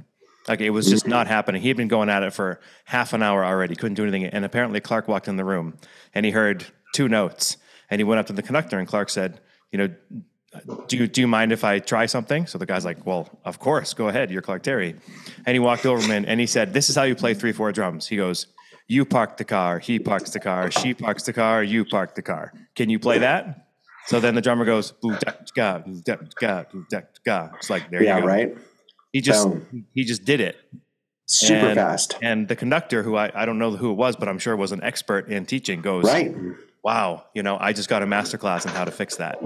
Like 0.49 0.61
it 0.61 0.71
was 0.71 0.89
just 0.89 1.07
not 1.07 1.27
happening. 1.27 1.61
He 1.63 1.69
had 1.69 1.77
been 1.77 1.89
going 1.89 2.09
at 2.09 2.23
it 2.23 2.33
for 2.33 2.61
half 2.87 3.13
an 3.13 3.23
hour 3.23 3.45
already, 3.45 3.77
couldn't 3.77 3.95
do 3.95 4.03
anything. 4.03 4.25
And 4.25 4.45
apparently 4.45 4.81
Clark 4.81 5.07
walked 5.07 5.29
in 5.29 5.37
the 5.37 5.45
room 5.45 5.77
and 6.15 6.25
he 6.27 6.33
heard 6.33 6.65
two 6.95 7.09
notes 7.09 7.57
and 7.91 8.01
he 8.01 8.05
went 8.05 8.21
up 8.21 8.27
to 8.27 8.33
the 8.33 8.43
conductor 8.43 8.79
and 8.79 8.89
Clark 8.89 9.11
said, 9.11 9.41
you 9.71 9.79
know, 9.79 9.89
do 10.89 10.97
you, 10.97 11.07
do 11.07 11.21
you 11.21 11.29
mind 11.29 11.53
if 11.53 11.63
I 11.63 11.79
try 11.79 12.07
something? 12.07 12.47
So 12.47 12.59
the 12.59 12.67
guy's 12.67 12.85
like, 12.85 13.07
well, 13.07 13.39
of 13.45 13.61
course, 13.61 13.95
go 13.95 14.09
ahead. 14.09 14.31
You're 14.33 14.43
Clark 14.43 14.63
Terry. 14.65 14.97
And 15.47 15.55
he 15.55 15.61
walked 15.61 15.87
over 15.87 16.03
him 16.03 16.25
and 16.27 16.41
he 16.41 16.47
said, 16.47 16.73
this 16.73 16.91
is 16.91 16.97
how 16.97 17.05
you 17.05 17.15
play 17.15 17.35
three, 17.35 17.53
four 17.53 17.71
drums. 17.71 18.09
He 18.09 18.17
goes, 18.17 18.47
you 18.89 19.05
park 19.05 19.37
the 19.37 19.45
car, 19.45 19.79
he 19.79 20.01
parks 20.01 20.31
the 20.31 20.41
car, 20.41 20.71
she 20.73 20.95
parks 20.95 21.23
the 21.23 21.33
car, 21.33 21.63
you 21.63 21.85
park 21.85 22.17
the 22.17 22.23
car. 22.23 22.53
Can 22.75 22.91
you 22.91 22.99
play 22.99 23.19
that? 23.19 23.69
So 24.07 24.19
then 24.19 24.35
the 24.35 24.41
drummer 24.41 24.65
goes. 24.65 24.93
It's 27.61 27.71
like, 27.71 27.91
there 27.91 28.03
Yeah, 28.03 28.17
you 28.17 28.23
go. 28.23 28.27
right. 28.27 28.57
He 29.13 29.21
just, 29.21 29.49
Boom. 29.49 29.87
he 29.95 30.05
just 30.05 30.25
did 30.25 30.41
it. 30.41 30.57
Super 31.27 31.67
And- 31.67 31.75
fast. 31.77 32.17
And 32.23 32.49
the 32.49 32.57
conductor, 32.57 33.03
who 33.03 33.17
I, 33.17 33.31
I 33.35 33.45
don't 33.47 33.59
know 33.59 33.73
who 33.73 33.91
it 33.91 33.95
was, 33.95 34.17
but 34.17 34.29
I'm 34.29 34.39
sure 34.39 34.57
was 34.57 34.73
an 34.73 34.83
expert 34.83 35.29
in 35.29 35.47
teaching, 35.47 35.81
goes, 35.81 36.05
Right. 36.05 36.35
wow, 36.83 37.25
you 37.35 37.43
know, 37.43 37.57
I 37.61 37.73
just 37.73 37.89
got 37.89 38.03
a 38.03 38.07
master 38.07 38.39
class 38.39 38.67
on 38.67 38.73
how 38.73 38.85
to 38.85 38.91
fix 38.91 39.17
that. 39.17 39.41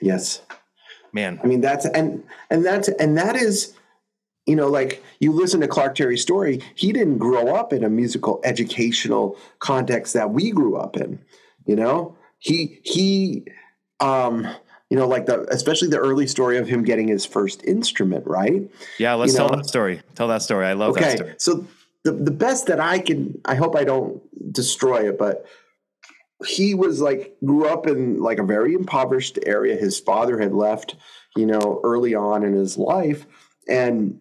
Yes. 0.00 0.40
Man, 1.12 1.38
I 1.42 1.46
mean 1.46 1.60
that's 1.60 1.86
and 1.86 2.24
and 2.50 2.64
that's 2.64 2.88
and 2.88 3.16
that 3.18 3.36
is 3.36 3.72
you 4.46 4.56
know 4.56 4.66
like 4.68 5.00
you 5.20 5.30
listen 5.30 5.60
to 5.60 5.68
Clark 5.68 5.94
Terry's 5.94 6.22
story 6.22 6.60
he 6.74 6.92
didn't 6.92 7.18
grow 7.18 7.54
up 7.54 7.72
in 7.72 7.84
a 7.84 7.88
musical 7.88 8.40
educational 8.42 9.38
context 9.60 10.12
that 10.14 10.30
we 10.30 10.50
grew 10.50 10.76
up 10.76 10.96
in 10.96 11.20
you 11.66 11.76
know 11.76 12.16
he 12.40 12.80
he 12.82 13.44
um 14.00 14.48
you 14.94 15.00
know 15.00 15.08
like 15.08 15.26
the 15.26 15.44
especially 15.52 15.88
the 15.88 15.98
early 15.98 16.24
story 16.24 16.56
of 16.56 16.68
him 16.68 16.84
getting 16.84 17.08
his 17.08 17.26
first 17.26 17.64
instrument 17.64 18.24
right 18.28 18.70
yeah, 19.00 19.14
let's 19.14 19.32
You 19.32 19.38
tell 19.38 19.48
that 19.48 19.66
story. 19.66 20.00
Tell 20.14 20.28
that 20.28 20.40
story. 20.40 20.66
I 20.66 20.74
love 20.74 20.94
that 20.94 21.02
okay 21.02 21.16
story. 21.16 21.34
so 21.38 21.66
the, 22.04 22.12
the 22.12 22.30
best 22.30 22.66
that 22.66 22.78
i 22.78 23.00
can 23.00 23.40
i 23.44 23.56
hope 23.56 23.74
i 23.74 23.82
don't 23.82 24.22
destroy 24.52 25.08
it 25.08 25.18
but 25.18 25.46
he 26.46 26.76
was 26.76 27.00
like 27.00 27.34
grew 27.44 27.66
up 27.66 27.88
in 27.88 28.20
like 28.20 28.38
a 28.38 28.44
very 28.44 28.74
impoverished 28.74 29.36
area 29.44 29.74
his 29.74 29.98
father 29.98 30.38
had 30.38 30.52
left 30.52 30.94
you 31.34 31.46
know 31.46 31.80
early 31.82 32.14
on 32.14 32.44
in 32.44 32.52
his 32.52 32.78
life 32.78 33.26
and 33.68 34.20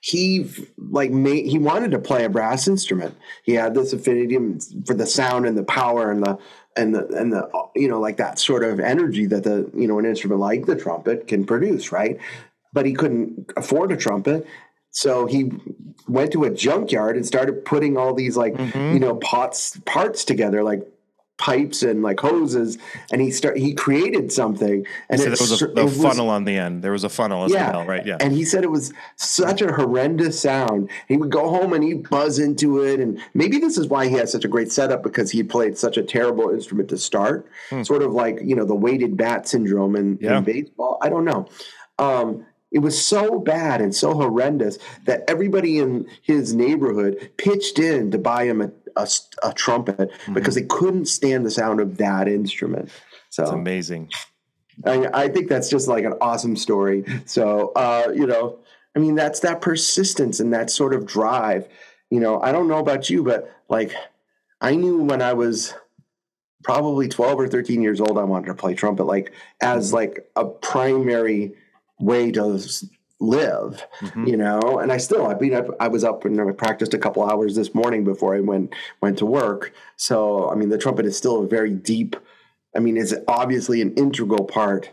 he 0.00 0.48
like 0.78 1.10
made 1.10 1.46
he 1.46 1.58
wanted 1.58 1.90
to 1.90 1.98
play 1.98 2.24
a 2.24 2.28
brass 2.28 2.68
instrument 2.68 3.16
he 3.44 3.54
had 3.54 3.74
this 3.74 3.92
affinity 3.92 4.38
for 4.86 4.94
the 4.94 5.06
sound 5.06 5.46
and 5.46 5.58
the 5.58 5.64
power 5.64 6.12
and 6.12 6.22
the 6.22 6.38
and 6.76 6.94
the 6.94 7.06
and 7.08 7.32
the 7.32 7.48
you 7.74 7.88
know 7.88 8.00
like 8.00 8.16
that 8.18 8.38
sort 8.38 8.64
of 8.64 8.80
energy 8.80 9.26
that 9.26 9.44
the 9.44 9.70
you 9.74 9.86
know 9.86 9.98
an 9.98 10.06
instrument 10.06 10.40
like 10.40 10.66
the 10.66 10.76
trumpet 10.76 11.26
can 11.26 11.44
produce 11.44 11.92
right? 11.92 12.18
But 12.72 12.86
he 12.86 12.92
couldn't 12.92 13.52
afford 13.56 13.92
a 13.92 13.96
trumpet 13.96 14.46
so 14.96 15.26
he 15.26 15.52
went 16.08 16.32
to 16.32 16.44
a 16.44 16.50
junkyard 16.50 17.16
and 17.16 17.26
started 17.26 17.66
putting 17.66 17.98
all 17.98 18.14
these 18.14 18.34
like 18.34 18.54
mm-hmm. 18.54 18.94
you 18.94 18.98
know 18.98 19.16
pots 19.16 19.78
parts 19.84 20.24
together 20.24 20.62
like 20.62 20.86
pipes 21.38 21.82
and 21.82 22.02
like 22.02 22.18
hoses 22.18 22.78
and 23.12 23.20
he 23.20 23.30
start 23.30 23.58
he 23.58 23.74
created 23.74 24.32
something 24.32 24.86
and 25.10 25.20
So 25.20 25.26
it 25.26 25.28
there 25.30 25.36
was 25.38 25.62
a, 25.62 25.66
a 25.66 25.70
it 25.70 25.84
was- 25.84 26.00
funnel 26.02 26.30
on 26.30 26.44
the 26.44 26.56
end. 26.56 26.82
There 26.82 26.92
was 26.92 27.04
a 27.04 27.10
funnel 27.10 27.44
as 27.44 27.52
yeah. 27.52 27.72
well, 27.72 27.84
right? 27.84 28.06
Yeah. 28.06 28.16
And 28.20 28.32
he 28.32 28.44
said 28.44 28.64
it 28.64 28.70
was 28.70 28.92
such 29.16 29.60
a 29.60 29.70
horrendous 29.72 30.40
sound. 30.40 30.88
He 31.08 31.16
would 31.18 31.30
go 31.30 31.48
home 31.50 31.74
and 31.74 31.84
he'd 31.84 32.08
buzz 32.08 32.38
into 32.38 32.82
it. 32.82 33.00
And 33.00 33.20
maybe 33.34 33.58
this 33.58 33.76
is 33.76 33.86
why 33.88 34.08
he 34.08 34.14
has 34.14 34.32
such 34.32 34.44
a 34.44 34.48
great 34.48 34.72
setup 34.72 35.02
because 35.02 35.30
he 35.30 35.42
played 35.42 35.76
such 35.76 35.96
a 35.98 36.02
terrible 36.02 36.48
instrument 36.50 36.88
to 36.88 36.96
start. 36.98 37.46
Sort 37.82 38.02
of 38.02 38.12
like, 38.14 38.38
you 38.42 38.56
know, 38.56 38.64
the 38.64 38.74
weighted 38.74 39.16
bat 39.18 39.46
syndrome 39.46 39.94
in, 39.94 40.18
Yeah. 40.20 40.38
in 40.38 40.44
baseball. 40.44 40.98
I 41.02 41.10
don't 41.10 41.24
know. 41.26 41.48
Um, 41.98 42.46
it 42.72 42.80
was 42.80 43.02
so 43.02 43.38
bad 43.38 43.80
and 43.80 43.94
so 43.94 44.12
horrendous 44.12 44.78
that 45.04 45.22
everybody 45.28 45.78
in 45.78 46.06
his 46.22 46.54
neighborhood 46.54 47.30
pitched 47.36 47.78
in 47.78 48.10
to 48.10 48.18
buy 48.18 48.44
him 48.44 48.60
a, 48.60 48.70
a 48.96 49.06
a 49.42 49.52
trumpet 49.52 50.10
because 50.32 50.54
they 50.54 50.62
couldn't 50.62 51.06
stand 51.06 51.44
the 51.44 51.50
sound 51.50 51.80
of 51.80 51.98
that 51.98 52.28
instrument. 52.28 52.90
So 53.30 53.42
It's 53.42 53.52
amazing. 53.52 54.10
I, 54.84 55.08
I 55.12 55.28
think 55.28 55.48
that's 55.48 55.68
just 55.70 55.88
like 55.88 56.04
an 56.04 56.14
awesome 56.20 56.56
story. 56.56 57.04
So, 57.24 57.72
uh, 57.76 58.12
you 58.14 58.26
know, 58.26 58.58
I 58.94 58.98
mean, 58.98 59.14
that's 59.14 59.40
that 59.40 59.60
persistence 59.60 60.40
and 60.40 60.52
that 60.52 60.70
sort 60.70 60.94
of 60.94 61.06
drive. 61.06 61.68
You 62.10 62.20
know, 62.20 62.40
I 62.40 62.52
don't 62.52 62.68
know 62.68 62.78
about 62.78 63.10
you, 63.10 63.22
but 63.22 63.50
like, 63.68 63.92
I 64.60 64.74
knew 64.74 65.02
when 65.02 65.22
I 65.22 65.32
was 65.34 65.74
probably 66.62 67.08
12 67.08 67.40
or 67.40 67.48
13 67.48 67.82
years 67.82 68.00
old, 68.00 68.18
I 68.18 68.24
wanted 68.24 68.46
to 68.46 68.54
play 68.54 68.74
trumpet, 68.74 69.04
like, 69.04 69.32
as 69.60 69.92
like 69.92 70.28
a 70.34 70.44
primary 70.44 71.54
way 71.98 72.30
to 72.32 72.58
live, 73.20 73.86
Mhm. 74.00 74.28
you 74.28 74.36
know, 74.36 74.78
and 74.78 74.92
I 74.92 74.98
still, 74.98 75.26
I 75.26 75.34
mean, 75.38 75.54
I, 75.54 75.62
I 75.80 75.88
was 75.88 76.04
up 76.04 76.24
and 76.24 76.40
I 76.40 76.50
practiced 76.52 76.92
a 76.94 76.98
couple 76.98 77.22
hours 77.24 77.54
this 77.54 77.74
morning 77.74 78.04
before 78.04 78.34
I 78.34 78.40
went, 78.40 78.74
went 79.00 79.18
to 79.18 79.26
work. 79.26 79.72
So, 79.96 80.50
I 80.50 80.54
mean, 80.54 80.68
the 80.68 80.78
trumpet 80.78 81.06
is 81.06 81.16
still 81.16 81.42
a 81.42 81.46
very 81.46 81.70
deep, 81.70 82.16
I 82.74 82.78
mean, 82.78 82.96
it's 82.98 83.14
obviously 83.26 83.80
an 83.80 83.94
integral 83.94 84.44
part 84.44 84.90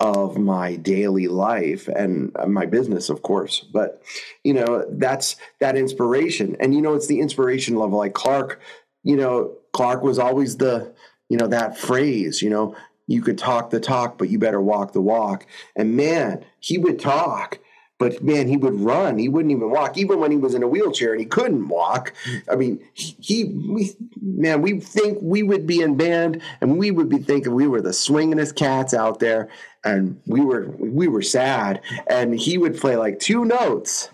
of 0.00 0.36
my 0.38 0.76
daily 0.76 1.26
life 1.26 1.88
and 1.88 2.30
uh, 2.36 2.46
my 2.46 2.66
business, 2.66 3.08
of 3.08 3.22
course. 3.22 3.60
But 3.60 4.02
you 4.44 4.52
know, 4.54 4.84
that's 4.90 5.36
that 5.58 5.76
inspiration, 5.76 6.56
and 6.60 6.74
you 6.74 6.82
know, 6.82 6.94
it's 6.94 7.06
the 7.06 7.20
inspiration 7.20 7.76
level. 7.76 7.98
Like 7.98 8.12
Clark, 8.14 8.60
you 9.04 9.16
know, 9.16 9.52
Clark 9.72 10.02
was 10.02 10.18
always 10.18 10.58
the, 10.58 10.92
you 11.28 11.38
know, 11.38 11.46
that 11.46 11.78
phrase. 11.78 12.42
You 12.42 12.50
know, 12.50 12.76
you 13.06 13.22
could 13.22 13.38
talk 13.38 13.70
the 13.70 13.80
talk, 13.80 14.18
but 14.18 14.28
you 14.28 14.38
better 14.38 14.60
walk 14.60 14.92
the 14.92 15.00
walk. 15.00 15.46
And 15.74 15.96
man, 15.96 16.44
he 16.60 16.76
would 16.76 16.98
talk, 16.98 17.58
but 17.98 18.22
man, 18.22 18.46
he 18.46 18.56
would 18.56 18.78
run. 18.78 19.18
He 19.18 19.28
wouldn't 19.28 19.52
even 19.52 19.70
walk, 19.70 19.96
even 19.96 20.20
when 20.20 20.30
he 20.30 20.36
was 20.36 20.54
in 20.54 20.62
a 20.62 20.68
wheelchair 20.68 21.12
and 21.12 21.20
he 21.20 21.26
couldn't 21.26 21.68
walk. 21.68 22.12
I 22.50 22.54
mean, 22.54 22.84
he, 22.92 23.44
we, 23.44 23.92
man, 24.20 24.60
we 24.60 24.80
think 24.80 25.18
we 25.22 25.42
would 25.42 25.66
be 25.66 25.80
in 25.80 25.96
band 25.96 26.42
and 26.60 26.78
we 26.78 26.90
would 26.90 27.08
be 27.08 27.18
thinking 27.18 27.54
we 27.54 27.66
were 27.66 27.80
the 27.80 27.90
swingingest 27.90 28.54
cats 28.54 28.92
out 28.92 29.18
there, 29.18 29.48
and 29.82 30.20
we 30.26 30.40
were 30.40 30.68
we 30.78 31.08
were 31.08 31.22
sad. 31.22 31.80
And 32.06 32.38
he 32.38 32.58
would 32.58 32.76
play 32.76 32.96
like 32.96 33.18
two 33.18 33.44
notes, 33.46 34.10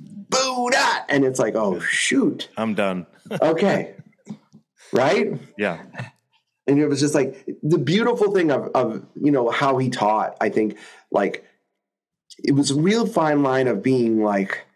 boo 0.00 0.68
that, 0.70 1.06
and 1.08 1.24
it's 1.24 1.40
like, 1.40 1.56
oh 1.56 1.80
shoot, 1.80 2.48
I'm 2.56 2.74
done. 2.74 3.06
okay, 3.42 3.94
right? 4.92 5.32
Yeah. 5.58 5.82
And 6.68 6.80
it 6.80 6.88
was 6.88 6.98
just 6.98 7.14
like 7.14 7.46
the 7.62 7.78
beautiful 7.78 8.32
thing 8.32 8.50
of, 8.50 8.70
of 8.74 9.06
you 9.14 9.30
know 9.30 9.50
how 9.50 9.78
he 9.78 9.88
taught. 9.88 10.36
I 10.40 10.48
think 10.48 10.78
like 11.10 11.45
it 12.42 12.52
was 12.52 12.70
a 12.70 12.80
real 12.80 13.06
fine 13.06 13.42
line 13.42 13.68
of 13.68 13.82
being 13.82 14.22
like 14.22 14.66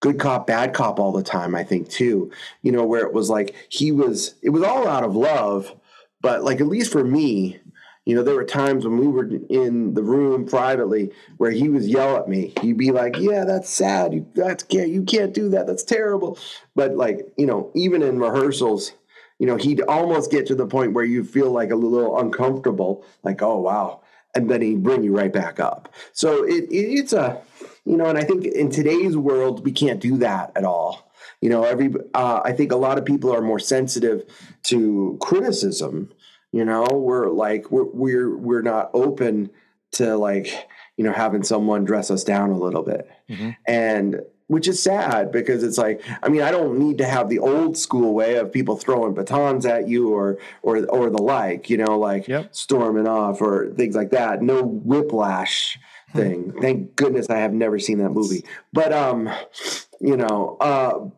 good 0.00 0.18
cop, 0.18 0.46
bad 0.46 0.74
cop 0.74 0.98
all 0.98 1.12
the 1.12 1.22
time, 1.22 1.54
I 1.54 1.64
think 1.64 1.88
too. 1.88 2.30
You 2.62 2.72
know, 2.72 2.84
where 2.84 3.06
it 3.06 3.12
was 3.12 3.30
like 3.30 3.54
he 3.68 3.92
was 3.92 4.34
it 4.42 4.50
was 4.50 4.62
all 4.62 4.86
out 4.86 5.04
of 5.04 5.16
love, 5.16 5.74
but 6.20 6.44
like 6.44 6.60
at 6.60 6.66
least 6.66 6.92
for 6.92 7.04
me, 7.04 7.58
you 8.04 8.14
know, 8.14 8.22
there 8.22 8.34
were 8.34 8.44
times 8.44 8.84
when 8.84 8.98
we 8.98 9.06
were 9.06 9.30
in 9.48 9.94
the 9.94 10.02
room 10.02 10.46
privately 10.46 11.10
where 11.38 11.50
he 11.50 11.70
was 11.70 11.88
yell 11.88 12.16
at 12.16 12.28
me. 12.28 12.52
He'd 12.60 12.76
be 12.76 12.92
like, 12.92 13.18
"Yeah, 13.18 13.44
that's 13.44 13.70
sad. 13.70 14.12
You 14.12 14.26
that's 14.34 14.62
can't 14.64 14.90
you 14.90 15.02
can't 15.04 15.32
do 15.32 15.48
that. 15.50 15.66
That's 15.66 15.84
terrible." 15.84 16.38
But 16.74 16.96
like, 16.96 17.26
you 17.38 17.46
know, 17.46 17.70
even 17.74 18.02
in 18.02 18.18
rehearsals, 18.18 18.92
you 19.38 19.46
know, 19.46 19.56
he'd 19.56 19.80
almost 19.82 20.30
get 20.30 20.46
to 20.48 20.54
the 20.54 20.66
point 20.66 20.92
where 20.92 21.04
you 21.04 21.24
feel 21.24 21.50
like 21.50 21.70
a 21.70 21.76
little 21.76 22.18
uncomfortable, 22.18 23.04
like, 23.22 23.40
"Oh, 23.40 23.60
wow." 23.60 24.02
And 24.34 24.50
then 24.50 24.62
he 24.62 24.74
bring 24.74 25.02
you 25.02 25.16
right 25.16 25.32
back 25.32 25.60
up. 25.60 25.92
So 26.12 26.44
it, 26.44 26.64
it, 26.64 26.76
it's 26.98 27.12
a, 27.12 27.40
you 27.84 27.96
know, 27.96 28.06
and 28.06 28.18
I 28.18 28.24
think 28.24 28.44
in 28.44 28.70
today's 28.70 29.16
world 29.16 29.64
we 29.64 29.72
can't 29.72 30.00
do 30.00 30.16
that 30.18 30.52
at 30.56 30.64
all. 30.64 31.10
You 31.40 31.50
know, 31.50 31.64
every 31.64 31.92
uh, 32.14 32.40
I 32.44 32.52
think 32.52 32.72
a 32.72 32.76
lot 32.76 32.98
of 32.98 33.04
people 33.04 33.32
are 33.32 33.42
more 33.42 33.58
sensitive 33.58 34.24
to 34.64 35.18
criticism. 35.20 36.12
You 36.52 36.64
know, 36.64 36.86
we're 36.90 37.28
like 37.28 37.70
we're 37.70 37.84
we're 37.84 38.36
we're 38.36 38.62
not 38.62 38.90
open 38.94 39.50
to 39.92 40.16
like 40.16 40.68
you 40.96 41.04
know 41.04 41.12
having 41.12 41.42
someone 41.42 41.84
dress 41.84 42.10
us 42.10 42.24
down 42.24 42.50
a 42.50 42.58
little 42.58 42.82
bit, 42.82 43.10
mm-hmm. 43.28 43.50
and 43.66 44.20
which 44.46 44.68
is 44.68 44.82
sad 44.82 45.32
because 45.32 45.62
it's 45.62 45.78
like 45.78 46.02
I 46.22 46.28
mean 46.28 46.42
I 46.42 46.50
don't 46.50 46.78
need 46.78 46.98
to 46.98 47.06
have 47.06 47.28
the 47.28 47.38
old 47.38 47.78
school 47.78 48.14
way 48.14 48.36
of 48.36 48.52
people 48.52 48.76
throwing 48.76 49.14
batons 49.14 49.64
at 49.64 49.88
you 49.88 50.10
or 50.10 50.38
or 50.62 50.84
or 50.86 51.10
the 51.10 51.22
like 51.22 51.70
you 51.70 51.76
know 51.76 51.98
like 51.98 52.28
yep. 52.28 52.54
storming 52.54 53.08
off 53.08 53.40
or 53.40 53.72
things 53.74 53.96
like 53.96 54.10
that. 54.10 54.42
No 54.42 54.62
whiplash 54.62 55.78
hmm. 56.12 56.18
thing. 56.18 56.52
Thank 56.60 56.96
goodness 56.96 57.30
I 57.30 57.38
have 57.38 57.54
never 57.54 57.78
seen 57.78 57.98
that 57.98 58.10
movie. 58.10 58.44
But 58.72 58.92
um 58.92 59.30
you 60.00 60.16
know 60.16 60.56
uh 60.60 61.08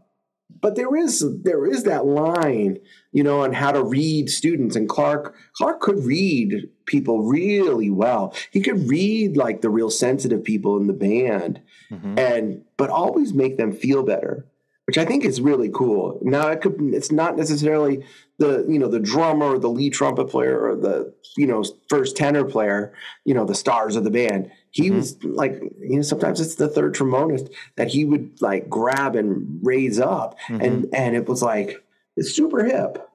but 0.60 0.76
there 0.76 0.96
is 0.96 1.24
there 1.42 1.66
is 1.66 1.82
that 1.82 2.06
line 2.06 2.78
you 3.12 3.24
know 3.24 3.42
on 3.42 3.52
how 3.52 3.72
to 3.72 3.82
read 3.82 4.30
students. 4.30 4.76
And 4.76 4.88
Clark 4.88 5.34
Clark 5.56 5.80
could 5.80 6.04
read 6.04 6.68
people 6.86 7.24
really 7.24 7.90
well. 7.90 8.32
He 8.52 8.60
could 8.60 8.88
read 8.88 9.36
like 9.36 9.62
the 9.62 9.70
real 9.70 9.90
sensitive 9.90 10.44
people 10.44 10.76
in 10.76 10.86
the 10.86 10.92
band 10.92 11.60
mm-hmm. 11.90 12.18
and 12.18 12.62
but 12.76 12.90
always 12.90 13.32
make 13.34 13.56
them 13.56 13.72
feel 13.72 14.02
better 14.02 14.46
which 14.86 14.98
I 14.98 15.04
think 15.04 15.24
is 15.24 15.40
really 15.40 15.68
cool. 15.68 16.18
Now 16.22 16.48
it 16.48 16.60
could 16.60 16.76
it's 16.94 17.10
not 17.10 17.36
necessarily 17.36 18.04
the 18.38 18.64
you 18.68 18.78
know 18.78 18.88
the 18.88 19.00
drummer 19.00 19.54
or 19.54 19.58
the 19.58 19.68
lead 19.68 19.92
trumpet 19.92 20.26
player 20.26 20.58
or 20.58 20.76
the 20.76 21.12
you 21.36 21.46
know 21.46 21.64
first 21.88 22.16
tenor 22.16 22.44
player, 22.44 22.94
you 23.24 23.34
know 23.34 23.44
the 23.44 23.54
stars 23.54 23.96
of 23.96 24.04
the 24.04 24.10
band. 24.10 24.50
He 24.70 24.86
mm-hmm. 24.86 24.96
was 24.96 25.22
like 25.24 25.60
you 25.80 25.96
know 25.96 26.02
sometimes 26.02 26.40
it's 26.40 26.54
the 26.54 26.68
third 26.68 26.94
trombonist 26.94 27.52
that 27.76 27.88
he 27.88 28.04
would 28.04 28.40
like 28.40 28.70
grab 28.70 29.16
and 29.16 29.58
raise 29.62 29.98
up 29.98 30.38
mm-hmm. 30.46 30.60
and 30.60 30.94
and 30.94 31.16
it 31.16 31.28
was 31.28 31.42
like 31.42 31.82
it's 32.16 32.30
super 32.30 32.64
hip, 32.64 33.10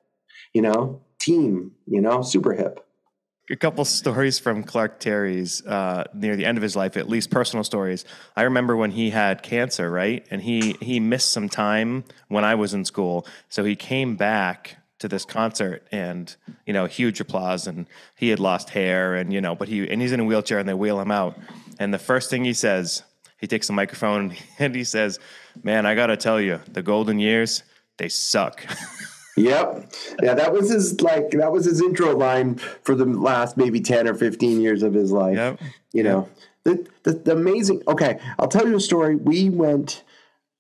you 0.54 0.62
know, 0.62 1.02
team, 1.20 1.72
you 1.88 2.02
know, 2.02 2.22
super 2.22 2.54
hip 2.54 2.86
a 3.52 3.56
couple 3.58 3.84
stories 3.86 4.40
from 4.40 4.64
Clark 4.64 5.00
Terry's 5.00 5.66
uh, 5.66 6.06
near 6.14 6.36
the 6.36 6.46
end 6.46 6.58
of 6.58 6.62
his 6.62 6.76
life, 6.76 6.96
at 6.96 7.10
least 7.10 7.30
personal 7.30 7.64
stories. 7.64 8.06
I 8.36 8.44
remember 8.44 8.76
when 8.76 8.92
he 8.92 9.10
had 9.10 9.44
cancer, 9.44 9.92
right, 9.92 10.26
and 10.32 10.42
he 10.42 10.78
he 10.82 11.00
missed 11.00 11.32
some 11.32 11.50
time 11.50 12.06
when 12.30 12.46
I 12.46 12.56
was 12.56 12.74
in 12.74 12.86
school, 12.86 13.28
so 13.50 13.64
he 13.64 13.76
came 13.76 14.16
back 14.16 14.78
to 15.00 15.08
this 15.08 15.26
concert, 15.26 15.86
and 15.92 16.34
you 16.66 16.74
know, 16.74 16.86
huge 16.86 17.20
applause, 17.20 17.68
and 17.68 17.88
he 18.16 18.30
had 18.30 18.40
lost 18.40 18.70
hair, 18.70 19.16
and 19.16 19.34
you 19.34 19.42
know, 19.42 19.54
but 19.54 19.68
he 19.68 19.90
and 19.90 20.02
he's 20.02 20.14
in 20.14 20.22
a 20.22 20.26
wheelchair, 20.26 20.60
and 20.60 20.70
they 20.70 20.74
wheel 20.74 21.00
him 21.00 21.12
out, 21.12 21.38
and 21.78 21.94
the 21.94 22.00
first 22.00 22.30
thing 22.30 22.46
he 22.46 22.54
says, 22.54 23.04
he 23.38 23.48
takes 23.48 23.68
the 23.68 23.74
microphone 23.74 24.36
and 24.60 24.74
he 24.74 24.86
says, 24.86 25.20
"Man, 25.62 25.86
I 25.86 25.96
gotta 25.96 26.16
tell 26.18 26.40
you, 26.40 26.62
the 26.72 26.84
golden 26.84 27.20
years, 27.20 27.64
they 27.98 28.08
suck." 28.08 28.66
Yep. 29.38 29.94
Yeah, 30.22 30.34
that 30.34 30.54
was 30.54 30.70
his 30.70 31.02
like 31.02 31.32
that 31.32 31.52
was 31.52 31.66
his 31.66 31.82
intro 31.82 32.16
line 32.16 32.56
for 32.84 32.96
the 32.96 33.06
last 33.06 33.58
maybe 33.58 33.80
10 33.80 34.08
or 34.08 34.14
15 34.14 34.62
years 34.62 34.84
of 34.84 34.94
his 34.94 35.12
life. 35.12 35.38
Yep. 35.38 35.60
You 35.94 36.04
know. 36.04 36.30
The, 36.64 36.88
the, 37.04 37.14
the 37.14 37.32
amazing 37.32 37.82
Okay, 37.88 38.20
I'll 38.38 38.48
tell 38.48 38.68
you 38.68 38.76
a 38.76 38.80
story. 38.80 39.16
We 39.16 39.50
went 39.50 40.04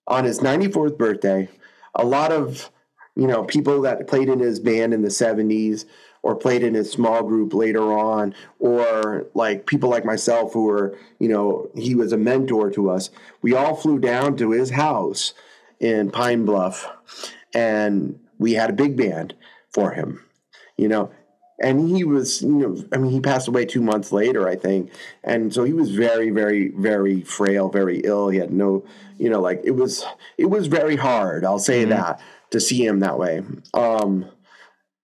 on 0.08 0.26
his 0.26 0.40
94th 0.40 0.98
birthday. 0.98 1.48
A 1.96 2.06
lot 2.06 2.32
of, 2.32 2.72
you 3.16 3.28
know, 3.28 3.44
people 3.44 3.82
that 3.82 4.08
played 4.08 4.30
in 4.30 4.40
his 4.40 4.60
band 4.60 4.94
in 4.94 5.04
the 5.04 5.10
70s 5.10 5.86
or 6.24 6.36
played 6.36 6.64
in 6.64 6.74
his 6.74 6.92
small 6.92 7.24
group 7.24 7.54
later 7.54 7.94
on 7.94 8.34
or 8.60 9.28
like 9.34 9.66
people 9.66 9.90
like 9.90 10.06
myself 10.06 10.54
who 10.54 10.66
were, 10.66 10.98
you 11.20 11.28
know, 11.28 11.70
he 11.76 11.96
was 11.96 12.12
a 12.14 12.18
mentor 12.18 12.70
to 12.72 12.90
us. 12.90 13.10
We 13.42 13.54
all 13.54 13.76
flew 13.76 14.00
down 14.00 14.38
to 14.38 14.52
his 14.52 14.72
house 14.72 15.34
in 15.80 16.12
Pine 16.12 16.46
Bluff 16.46 16.88
and 17.54 18.20
we 18.42 18.54
had 18.54 18.72
a 18.72 18.74
big 18.74 18.98
band 18.98 19.36
for 19.70 19.92
him, 19.92 20.26
you 20.76 20.88
know. 20.88 21.12
And 21.64 21.96
he 21.96 22.04
was, 22.04 22.42
you 22.42 22.50
know, 22.50 22.84
I 22.92 22.98
mean, 22.98 23.12
he 23.12 23.20
passed 23.20 23.48
away 23.48 23.66
two 23.66 23.82
months 23.82 24.12
later, 24.12 24.50
I 24.50 24.56
think. 24.56 24.92
And 25.24 25.54
so 25.54 25.64
he 25.64 25.74
was 25.74 25.92
very, 25.92 26.32
very, 26.32 26.70
very 26.70 27.22
frail, 27.22 27.70
very 27.70 28.00
ill. 28.00 28.30
He 28.30 28.40
had 28.40 28.52
no, 28.52 28.84
you 29.20 29.30
know, 29.30 29.40
like 29.40 29.62
it 29.64 29.72
was, 29.72 30.04
it 30.40 30.48
was 30.48 30.66
very 30.66 30.96
hard. 30.96 31.46
I'll 31.46 31.60
say 31.60 31.82
mm-hmm. 31.82 31.92
that 31.92 32.20
to 32.50 32.60
see 32.60 32.84
him 32.84 33.02
that 33.02 33.20
way. 33.20 33.44
Um, 33.76 34.26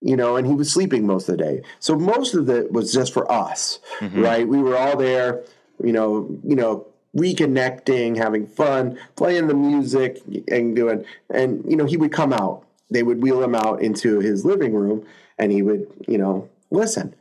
you 0.02 0.16
know, 0.16 0.36
and 0.36 0.48
he 0.48 0.56
was 0.56 0.72
sleeping 0.72 1.06
most 1.06 1.30
of 1.30 1.38
the 1.38 1.44
day. 1.44 1.62
So 1.80 1.96
most 1.96 2.34
of 2.34 2.50
it 2.50 2.72
was 2.72 2.92
just 2.92 3.14
for 3.14 3.32
us, 3.32 3.78
mm-hmm. 4.00 4.20
right? 4.20 4.48
We 4.48 4.58
were 4.58 4.78
all 4.78 4.98
there, 4.98 5.44
you 5.84 5.92
know, 5.92 6.28
you 6.44 6.56
know, 6.56 6.88
reconnecting, 7.16 8.18
having 8.18 8.48
fun, 8.48 8.98
playing 9.16 9.48
the 9.48 9.54
music 9.54 10.22
and 10.48 10.76
doing, 10.76 11.06
and 11.30 11.64
you 11.70 11.76
know, 11.76 11.86
he 11.86 11.98
would 11.98 12.12
come 12.12 12.34
out 12.34 12.67
they 12.90 13.04
would 13.04 13.22
wheel 13.22 13.44
him 13.44 13.56
out 13.56 13.82
into 13.82 14.20
his 14.20 14.46
living 14.46 14.74
room 14.74 15.06
and 15.38 15.52
he 15.52 15.62
would, 15.62 15.88
you 16.08 16.18
know, 16.18 16.50
listen. 16.72 17.16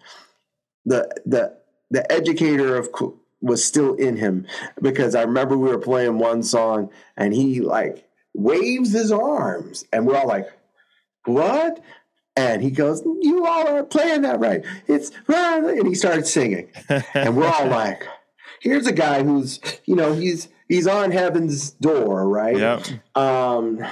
The 0.85 1.09
the 1.24 1.57
the 1.90 2.11
educator 2.11 2.76
of 2.76 2.88
was 3.40 3.64
still 3.64 3.94
in 3.94 4.16
him 4.16 4.46
because 4.81 5.14
I 5.14 5.22
remember 5.22 5.57
we 5.57 5.68
were 5.68 5.79
playing 5.79 6.18
one 6.18 6.42
song 6.42 6.90
and 7.16 7.35
he 7.35 7.61
like 7.61 8.09
waves 8.35 8.92
his 8.92 9.12
arms 9.12 9.85
and 9.92 10.07
we're 10.07 10.16
all 10.16 10.29
like, 10.29 10.48
"What?" 11.24 11.83
And 12.37 12.62
he 12.62 12.70
goes, 12.70 13.02
"You 13.05 13.46
all 13.46 13.68
are 13.68 13.85
playing 13.85 14.22
that 14.22 14.40
right. 14.40 14.64
It's 14.87 15.11
and 15.29 15.88
he 15.88 15.94
started 15.94 16.26
singing, 16.26 16.68
and 17.14 17.37
we're 17.37 17.48
all 17.48 17.66
like, 17.68 18.07
"Here's 18.61 18.87
a 18.87 18.92
guy 18.92 19.22
who's, 19.22 19.61
you 19.87 19.96
know, 19.96 20.12
he's 20.12 20.48
he's 20.68 20.87
on 20.87 21.11
heaven's 21.11 21.70
door, 21.72 22.29
right? 22.29 22.57
Yeah. 22.57 22.83
Um, 23.14 23.85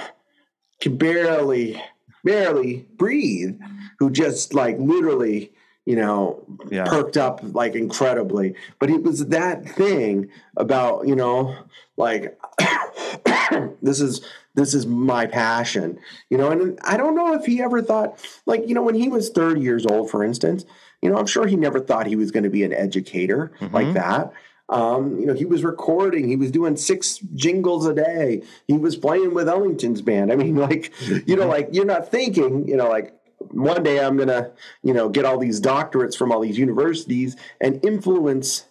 can 0.81 0.97
barely 0.97 1.81
barely 2.23 2.85
breathe 2.97 3.59
who 3.99 4.09
just 4.09 4.53
like 4.53 4.77
literally 4.79 5.51
you 5.85 5.95
know 5.95 6.43
yeah. 6.69 6.85
perked 6.85 7.17
up 7.17 7.39
like 7.53 7.75
incredibly 7.75 8.55
but 8.79 8.89
it 8.89 9.03
was 9.03 9.27
that 9.27 9.67
thing 9.69 10.29
about 10.57 11.07
you 11.07 11.15
know 11.15 11.55
like 11.97 12.37
this 13.81 14.01
is 14.01 14.25
this 14.55 14.73
is 14.73 14.85
my 14.85 15.25
passion 15.25 15.97
you 16.29 16.37
know 16.37 16.49
and 16.49 16.79
i 16.83 16.97
don't 16.97 17.15
know 17.15 17.33
if 17.33 17.45
he 17.45 17.61
ever 17.61 17.81
thought 17.81 18.19
like 18.45 18.67
you 18.67 18.73
know 18.73 18.81
when 18.81 18.95
he 18.95 19.07
was 19.07 19.29
30 19.29 19.61
years 19.61 19.85
old 19.85 20.09
for 20.09 20.23
instance 20.23 20.65
you 21.01 21.09
know 21.09 21.17
i'm 21.17 21.27
sure 21.27 21.45
he 21.45 21.55
never 21.55 21.79
thought 21.79 22.07
he 22.07 22.15
was 22.15 22.31
going 22.31 22.43
to 22.43 22.49
be 22.49 22.63
an 22.63 22.73
educator 22.73 23.51
mm-hmm. 23.59 23.73
like 23.73 23.93
that 23.93 24.33
um, 24.69 25.19
you 25.19 25.25
know, 25.25 25.33
he 25.33 25.45
was 25.45 25.63
recording, 25.63 26.27
he 26.27 26.35
was 26.35 26.51
doing 26.51 26.75
six 26.75 27.19
jingles 27.35 27.85
a 27.85 27.93
day. 27.93 28.41
He 28.67 28.73
was 28.73 28.95
playing 28.95 29.33
with 29.33 29.47
Ellington's 29.47 30.01
band. 30.01 30.31
I 30.31 30.35
mean, 30.35 30.55
like, 30.55 30.91
you 31.27 31.35
know, 31.35 31.47
like 31.47 31.69
you're 31.71 31.85
not 31.85 32.09
thinking, 32.09 32.67
you 32.67 32.75
know, 32.75 32.89
like 32.89 33.13
one 33.51 33.83
day 33.83 34.03
I'm 34.03 34.17
gonna, 34.17 34.51
you 34.81 34.93
know, 34.93 35.09
get 35.09 35.25
all 35.25 35.37
these 35.37 35.61
doctorates 35.61 36.17
from 36.17 36.31
all 36.31 36.41
these 36.41 36.57
universities 36.57 37.35
and 37.61 37.83
influence, 37.85 38.65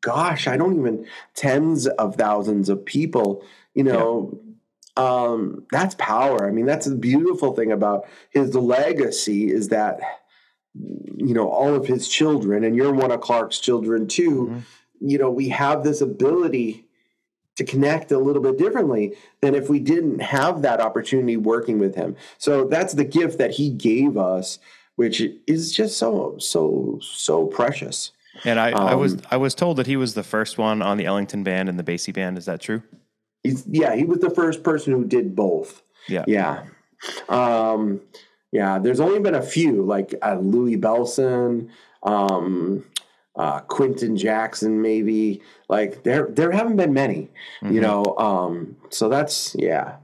gosh, 0.00 0.46
I 0.46 0.56
don't 0.56 0.78
even 0.78 1.06
tens 1.34 1.86
of 1.86 2.16
thousands 2.16 2.68
of 2.68 2.84
people, 2.84 3.44
you 3.74 3.84
know. 3.84 4.32
Yeah. 4.32 4.48
Um, 4.94 5.66
that's 5.72 5.94
power. 5.94 6.46
I 6.46 6.50
mean, 6.50 6.66
that's 6.66 6.84
the 6.84 6.94
beautiful 6.94 7.54
thing 7.54 7.72
about 7.72 8.06
his 8.28 8.54
legacy 8.54 9.50
is 9.50 9.68
that 9.68 10.00
you 10.74 11.32
know 11.32 11.48
all 11.48 11.74
of 11.74 11.86
his 11.86 12.06
children, 12.06 12.62
and 12.62 12.76
you're 12.76 12.92
one 12.92 13.10
of 13.10 13.22
Clark's 13.22 13.58
children 13.58 14.06
too. 14.06 14.48
Mm-hmm 14.48 14.58
you 15.02 15.18
know, 15.18 15.30
we 15.30 15.48
have 15.50 15.84
this 15.84 16.00
ability 16.00 16.86
to 17.56 17.64
connect 17.64 18.12
a 18.12 18.18
little 18.18 18.42
bit 18.42 18.56
differently 18.58 19.14
than 19.40 19.54
if 19.54 19.68
we 19.68 19.78
didn't 19.78 20.20
have 20.20 20.62
that 20.62 20.80
opportunity 20.80 21.36
working 21.36 21.78
with 21.78 21.94
him. 21.94 22.16
So 22.38 22.64
that's 22.64 22.94
the 22.94 23.04
gift 23.04 23.38
that 23.38 23.50
he 23.52 23.70
gave 23.70 24.16
us, 24.16 24.58
which 24.96 25.22
is 25.46 25.72
just 25.72 25.98
so 25.98 26.36
so 26.38 26.98
so 27.02 27.46
precious. 27.46 28.12
And 28.44 28.58
I, 28.58 28.72
um, 28.72 28.88
I 28.88 28.94
was 28.94 29.18
I 29.30 29.36
was 29.36 29.54
told 29.54 29.76
that 29.76 29.86
he 29.86 29.96
was 29.96 30.14
the 30.14 30.22
first 30.22 30.58
one 30.58 30.80
on 30.80 30.96
the 30.96 31.04
Ellington 31.04 31.42
band 31.42 31.68
and 31.68 31.78
the 31.78 31.84
Basie 31.84 32.14
band. 32.14 32.38
Is 32.38 32.46
that 32.46 32.60
true? 32.60 32.82
He's, 33.42 33.66
yeah, 33.66 33.94
he 33.94 34.04
was 34.04 34.20
the 34.20 34.30
first 34.30 34.62
person 34.62 34.92
who 34.92 35.04
did 35.04 35.36
both. 35.36 35.82
Yeah, 36.08 36.24
yeah, 36.26 36.64
um, 37.28 38.00
yeah. 38.50 38.78
There's 38.78 39.00
only 39.00 39.20
been 39.20 39.34
a 39.34 39.42
few, 39.42 39.82
like 39.82 40.14
uh, 40.22 40.38
Louis 40.40 40.76
Bellson, 40.78 41.68
um, 42.02 42.84
uh, 43.36 43.60
Quentin 43.60 44.16
Jackson, 44.16 44.82
maybe. 44.82 45.42
Like 45.68 46.02
there, 46.02 46.28
there 46.30 46.50
haven't 46.50 46.76
been 46.76 46.92
many, 46.92 47.30
mm-hmm. 47.62 47.74
you 47.74 47.80
know. 47.80 48.04
Um, 48.18 48.76
so 48.90 49.08
that's 49.08 49.56
yeah, 49.58 49.96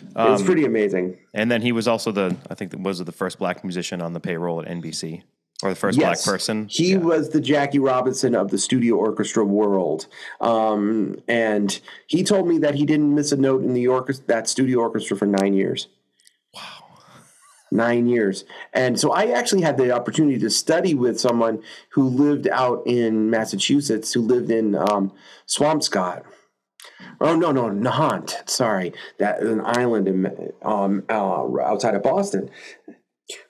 it's 0.00 0.40
um, 0.40 0.44
pretty 0.44 0.64
amazing. 0.64 1.18
And 1.34 1.50
then 1.50 1.62
he 1.62 1.72
was 1.72 1.88
also 1.88 2.12
the, 2.12 2.36
I 2.50 2.54
think, 2.54 2.74
was 2.78 2.98
the 3.04 3.12
first 3.12 3.38
black 3.38 3.64
musician 3.64 4.00
on 4.00 4.12
the 4.12 4.20
payroll 4.20 4.60
at 4.60 4.68
NBC 4.68 5.22
or 5.62 5.70
the 5.70 5.76
first 5.76 5.98
yes, 5.98 6.24
black 6.24 6.34
person. 6.34 6.66
He 6.68 6.92
yeah. 6.92 6.98
was 6.98 7.30
the 7.30 7.40
Jackie 7.40 7.78
Robinson 7.78 8.34
of 8.34 8.50
the 8.50 8.58
studio 8.58 8.96
orchestra 8.96 9.44
world, 9.44 10.06
um, 10.40 11.20
and 11.28 11.78
he 12.06 12.24
told 12.24 12.48
me 12.48 12.58
that 12.58 12.74
he 12.74 12.86
didn't 12.86 13.14
miss 13.14 13.32
a 13.32 13.36
note 13.36 13.62
in 13.62 13.74
the 13.74 13.86
orchestra, 13.88 14.26
that 14.28 14.48
studio 14.48 14.80
orchestra 14.80 15.16
for 15.16 15.26
nine 15.26 15.54
years. 15.54 15.88
Nine 17.72 18.06
years. 18.06 18.44
And 18.72 18.98
so 18.98 19.10
I 19.12 19.26
actually 19.26 19.62
had 19.62 19.76
the 19.76 19.90
opportunity 19.90 20.38
to 20.38 20.50
study 20.50 20.94
with 20.94 21.18
someone 21.18 21.62
who 21.90 22.08
lived 22.08 22.46
out 22.48 22.82
in 22.86 23.28
Massachusetts, 23.28 24.12
who 24.12 24.20
lived 24.20 24.50
in 24.50 24.76
um, 24.76 25.12
Swampscott. 25.48 26.22
Oh 27.20 27.34
no, 27.34 27.50
no, 27.50 27.64
Nahant. 27.64 28.48
Sorry, 28.48 28.92
that 29.18 29.40
an 29.40 29.62
island 29.64 30.06
in 30.06 30.52
um, 30.62 31.02
uh, 31.08 31.60
outside 31.60 31.94
of 31.94 32.02
Boston 32.02 32.50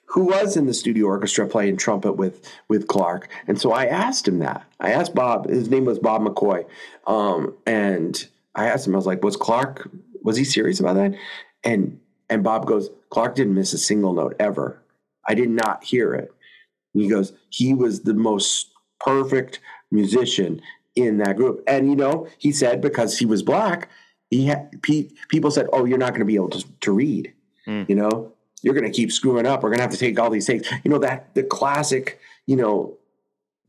who 0.07 0.23
was 0.23 0.55
in 0.55 0.65
the 0.65 0.73
studio 0.73 1.05
orchestra 1.05 1.47
playing 1.47 1.77
trumpet 1.77 2.13
with 2.13 2.49
with 2.67 2.87
Clark. 2.87 3.29
And 3.47 3.59
so 3.59 3.71
I 3.71 3.85
asked 3.85 4.27
him 4.27 4.39
that. 4.39 4.65
I 4.79 4.91
asked 4.91 5.13
Bob. 5.13 5.49
His 5.49 5.69
name 5.69 5.85
was 5.85 5.99
Bob 5.99 6.21
McCoy, 6.21 6.65
um, 7.05 7.55
and 7.65 8.27
I 8.55 8.67
asked 8.67 8.87
him. 8.87 8.95
I 8.95 8.97
was 8.97 9.05
like, 9.05 9.23
"Was 9.23 9.35
Clark? 9.35 9.89
Was 10.23 10.37
he 10.37 10.43
serious 10.43 10.79
about 10.79 10.95
that?" 10.95 11.13
And 11.63 11.99
and 12.29 12.43
Bob 12.43 12.65
goes, 12.65 12.89
"Clark 13.09 13.35
didn't 13.35 13.55
miss 13.55 13.73
a 13.73 13.77
single 13.77 14.13
note 14.13 14.35
ever. 14.39 14.81
I 15.27 15.33
did 15.33 15.49
not 15.49 15.83
hear 15.83 16.13
it." 16.13 16.31
And 16.93 17.03
he 17.03 17.09
goes, 17.09 17.33
"He 17.49 17.73
was 17.73 18.01
the 18.01 18.13
most 18.13 18.71
perfect 18.99 19.59
musician 19.91 20.61
in 20.95 21.17
that 21.17 21.37
group." 21.37 21.63
And 21.67 21.89
you 21.89 21.95
know, 21.95 22.27
he 22.37 22.51
said 22.51 22.81
because 22.81 23.17
he 23.17 23.25
was 23.25 23.43
black, 23.43 23.89
he 24.29 24.47
had 24.47 24.81
people 24.81 25.51
said, 25.51 25.67
"Oh, 25.73 25.85
you're 25.85 25.97
not 25.97 26.11
going 26.11 26.21
to 26.21 26.25
be 26.25 26.35
able 26.35 26.49
to, 26.49 26.65
to 26.81 26.91
read." 26.91 27.33
Mm. 27.67 27.89
You 27.89 27.95
know, 27.95 28.33
you're 28.61 28.73
going 28.73 28.91
to 28.91 28.95
keep 28.95 29.11
screwing 29.11 29.45
up. 29.45 29.63
We're 29.63 29.69
going 29.69 29.79
to 29.79 29.83
have 29.83 29.91
to 29.91 29.97
take 29.97 30.19
all 30.19 30.29
these 30.29 30.45
takes. 30.45 30.71
You 30.83 30.91
know, 30.91 30.99
that 30.99 31.33
the 31.35 31.43
classic, 31.43 32.19
you 32.45 32.55
know, 32.55 32.97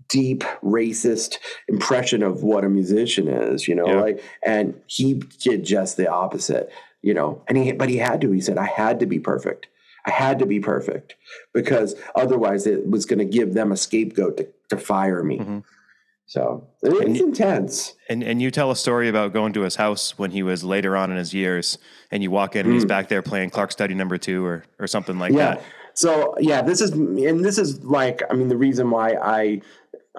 deep 0.08 0.42
racist 0.62 1.36
impression 1.68 2.22
of 2.22 2.42
what 2.42 2.64
a 2.64 2.68
musician 2.68 3.28
is, 3.28 3.68
you 3.68 3.74
know, 3.74 3.86
yeah. 3.86 4.00
like, 4.00 4.24
and 4.42 4.80
he 4.86 5.14
did 5.14 5.64
just 5.64 5.96
the 5.96 6.10
opposite, 6.10 6.72
you 7.02 7.14
know, 7.14 7.42
and 7.48 7.58
he, 7.58 7.72
but 7.72 7.88
he 7.88 7.96
had 7.98 8.20
to, 8.20 8.30
he 8.32 8.40
said, 8.40 8.58
I 8.58 8.66
had 8.66 9.00
to 9.00 9.06
be 9.06 9.18
perfect. 9.18 9.68
I 10.06 10.10
had 10.10 10.38
to 10.38 10.46
be 10.46 10.60
perfect 10.60 11.16
because 11.52 11.94
otherwise 12.14 12.66
it 12.66 12.88
was 12.88 13.04
going 13.04 13.18
to 13.18 13.24
give 13.24 13.54
them 13.54 13.72
a 13.72 13.76
scapegoat 13.76 14.38
to, 14.38 14.48
to 14.70 14.76
fire 14.76 15.22
me. 15.22 15.38
Mm-hmm. 15.38 15.58
So 16.26 16.68
it's 16.82 17.00
and, 17.00 17.16
intense. 17.16 17.94
And 18.10 18.22
and 18.22 18.40
you 18.40 18.50
tell 18.50 18.70
a 18.70 18.76
story 18.76 19.08
about 19.08 19.32
going 19.32 19.54
to 19.54 19.62
his 19.62 19.76
house 19.76 20.18
when 20.18 20.30
he 20.30 20.42
was 20.42 20.62
later 20.62 20.94
on 20.94 21.10
in 21.10 21.16
his 21.16 21.32
years, 21.32 21.78
and 22.10 22.22
you 22.22 22.30
walk 22.30 22.54
in 22.54 22.66
and 22.66 22.70
mm. 22.70 22.74
he's 22.74 22.84
back 22.84 23.08
there 23.08 23.22
playing 23.22 23.48
Clark 23.48 23.72
Study 23.72 23.94
Number 23.94 24.18
Two 24.18 24.44
or 24.44 24.64
or 24.78 24.86
something 24.86 25.18
like 25.18 25.32
yeah. 25.32 25.54
that. 25.54 25.62
So 25.94 26.34
yeah, 26.38 26.60
this 26.60 26.82
is 26.82 26.90
and 26.90 27.42
this 27.42 27.56
is 27.56 27.82
like 27.82 28.22
I 28.30 28.34
mean 28.34 28.48
the 28.48 28.58
reason 28.58 28.90
why 28.90 29.14
I 29.14 29.62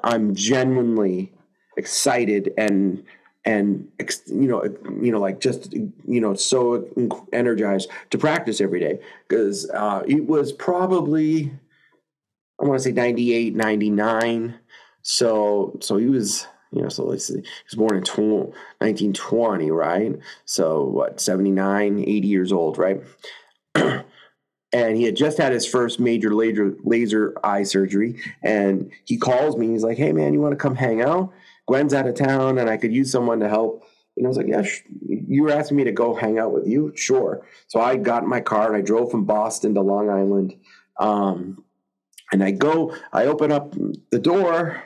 I'm 0.04 0.34
genuinely 0.34 1.32
excited 1.78 2.54
and 2.58 3.04
and 3.46 3.88
you 4.28 4.48
know 4.48 4.64
you 5.02 5.12
know 5.12 5.20
like 5.20 5.40
just 5.40 5.74
you 5.74 5.92
know 6.06 6.34
so 6.34 6.88
energized 7.32 7.90
to 8.10 8.18
practice 8.18 8.62
every 8.62 8.80
day. 8.80 9.00
Because 9.28 9.70
uh, 9.70 10.04
it 10.08 10.28
was 10.28 10.52
probably 10.52 11.52
I 12.62 12.66
want 12.66 12.80
to 12.80 12.84
say 12.84 12.92
98 12.92 13.56
99 13.56 14.60
so 15.02 15.78
so 15.82 15.98
he 15.98 16.08
was 16.08 16.48
you 16.72 16.82
know 16.82 16.90
so 16.90 17.06
let's 17.06 17.26
see. 17.26 17.36
He 17.36 17.42
was 17.42 17.76
born 17.76 17.96
in 17.96 18.04
1920 18.04 19.72
right? 19.72 20.20
So 20.46 20.84
what 20.84 21.22
79 21.22 22.00
80 22.00 22.28
years 22.28 22.52
old 22.52 22.78
right? 22.78 23.02
And 24.72 24.96
he 24.96 25.04
had 25.06 25.16
just 25.16 25.40
had 25.40 25.52
his 25.52 25.66
first 25.66 26.00
major 26.00 26.32
laser 26.32 26.76
laser 26.84 27.34
eye 27.44 27.64
surgery. 27.64 28.22
And 28.44 28.92
he 29.04 29.18
calls 29.18 29.58
me. 29.58 29.70
He's 29.70 29.84
like 29.84 29.98
hey 29.98 30.12
man 30.12 30.32
you 30.32 30.42
want 30.42 30.52
to 30.52 30.58
come 30.58 30.76
hang 30.76 31.02
out 31.02 31.34
gwen's 31.70 31.94
out 31.94 32.08
of 32.08 32.16
town 32.16 32.58
and 32.58 32.70
i 32.70 32.78
could 32.78 32.94
use 32.94 33.12
someone 33.12 33.40
to 33.40 33.48
help 33.48 33.86
and 34.18 34.28
I 34.28 34.28
was 34.28 34.36
like, 34.38 34.48
yeah, 34.48 34.64
sh- 34.64 34.84
you 35.08 35.44
were 35.44 35.52
asking 35.52 35.78
me 35.78 35.86
to 35.86 35.94
go 35.94 36.14
hang 36.14 36.40
out 36.40 36.52
with 36.52 36.68
you? 36.68 36.92
Sure. 36.94 37.48
So 37.68 37.80
I 37.80 37.96
got 37.96 38.24
in 38.24 38.30
my 38.30 38.42
car 38.42 38.68
and 38.68 38.76
I 38.76 38.82
drove 38.82 39.12
from 39.12 39.24
Boston 39.24 39.74
to 39.76 39.82
Long 39.82 40.10
Island. 40.10 40.56
Um, 41.00 41.64
and 42.30 42.44
I 42.44 42.52
go, 42.52 42.94
I 43.14 43.28
open 43.28 43.50
up 43.54 43.74
the 44.12 44.20
door 44.20 44.84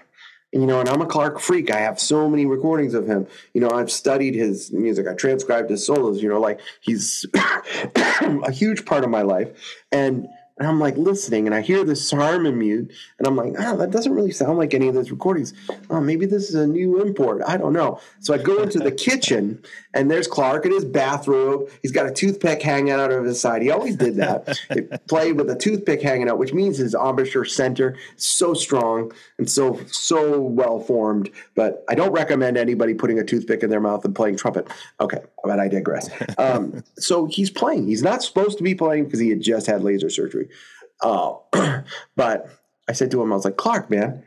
you 0.53 0.67
know, 0.67 0.79
and 0.79 0.87
I'm 0.87 1.01
a 1.01 1.07
Clark 1.07 1.39
freak. 1.39 1.71
I 1.71 1.79
have 1.79 1.99
so 1.99 2.29
many 2.29 2.45
recordings 2.45 2.93
of 2.93 3.07
him. 3.07 3.25
You 3.55 3.61
know, 3.61 3.71
I've 3.71 3.91
studied 3.91 4.35
his 4.35 4.71
music. 4.71 5.07
I 5.07 5.15
transcribed 5.15 5.71
his 5.71 5.83
solos. 5.83 6.21
You 6.21 6.29
know, 6.29 6.39
like 6.39 6.59
he's 6.79 7.25
a 7.95 8.51
huge 8.51 8.85
part 8.85 9.03
of 9.03 9.09
my 9.09 9.23
life. 9.23 9.49
And 9.91 10.27
and 10.59 10.67
I'm 10.67 10.79
like 10.79 10.97
listening 10.97 11.47
and 11.47 11.55
I 11.55 11.61
hear 11.61 11.83
this 11.83 12.11
harmon 12.11 12.59
mute 12.59 12.91
and 13.17 13.27
I'm 13.27 13.35
like, 13.35 13.55
oh, 13.57 13.75
that 13.77 13.89
doesn't 13.89 14.13
really 14.13 14.31
sound 14.31 14.59
like 14.59 14.73
any 14.73 14.87
of 14.87 14.93
those 14.93 15.09
recordings. 15.09 15.53
Oh, 15.89 15.99
maybe 15.99 16.27
this 16.27 16.49
is 16.49 16.55
a 16.55 16.67
new 16.67 17.01
import. 17.01 17.41
I 17.47 17.57
don't 17.57 17.73
know. 17.73 17.99
So 18.19 18.35
I 18.35 18.37
go 18.37 18.61
into 18.61 18.77
the 18.77 18.91
kitchen 19.03 19.63
and 19.95 20.11
there's 20.11 20.27
Clark 20.27 20.65
in 20.65 20.71
his 20.71 20.85
bathrobe. 20.85 21.69
He's 21.81 21.91
got 21.91 22.05
a 22.05 22.11
toothpick 22.11 22.61
hanging 22.61 22.91
out 22.91 23.11
of 23.11 23.25
his 23.25 23.41
side. 23.41 23.63
He 23.63 23.71
always 23.71 23.95
did 23.95 24.15
that. 24.17 24.59
he 24.73 24.81
played 25.07 25.37
with 25.37 25.49
a 25.49 25.55
toothpick 25.55 26.01
hanging 26.03 26.29
out, 26.29 26.37
which 26.37 26.53
means 26.53 26.77
his 26.77 26.93
embouchure 26.93 27.45
center 27.45 27.97
is 28.15 28.25
so 28.25 28.53
strong 28.53 29.11
and 29.39 29.49
so 29.49 29.79
so 29.87 30.39
well 30.39 30.79
formed. 30.79 31.31
But 31.55 31.83
I 31.89 31.95
don't 31.95 32.11
recommend 32.11 32.57
anybody 32.57 32.93
putting 32.93 33.17
a 33.17 33.23
toothpick 33.23 33.63
in 33.63 33.71
their 33.71 33.81
mouth 33.81 34.05
and 34.05 34.15
playing 34.15 34.37
trumpet. 34.37 34.67
Okay, 34.99 35.19
but 35.43 35.59
I 35.59 35.67
digress. 35.67 36.09
Um, 36.37 36.83
so 36.97 37.25
he's 37.25 37.49
playing. 37.49 37.87
He's 37.87 38.03
not 38.03 38.23
supposed 38.23 38.57
to 38.59 38.63
be 38.63 38.75
playing 38.75 39.05
because 39.05 39.19
he 39.19 39.29
had 39.29 39.41
just 39.41 39.65
had 39.65 39.83
laser 39.83 40.09
surgery. 40.09 40.42
Uh, 41.01 41.33
but 42.15 42.49
I 42.87 42.93
said 42.93 43.11
to 43.11 43.21
him, 43.21 43.31
I 43.31 43.35
was 43.35 43.45
like, 43.45 43.57
Clark, 43.57 43.89
man, 43.89 44.23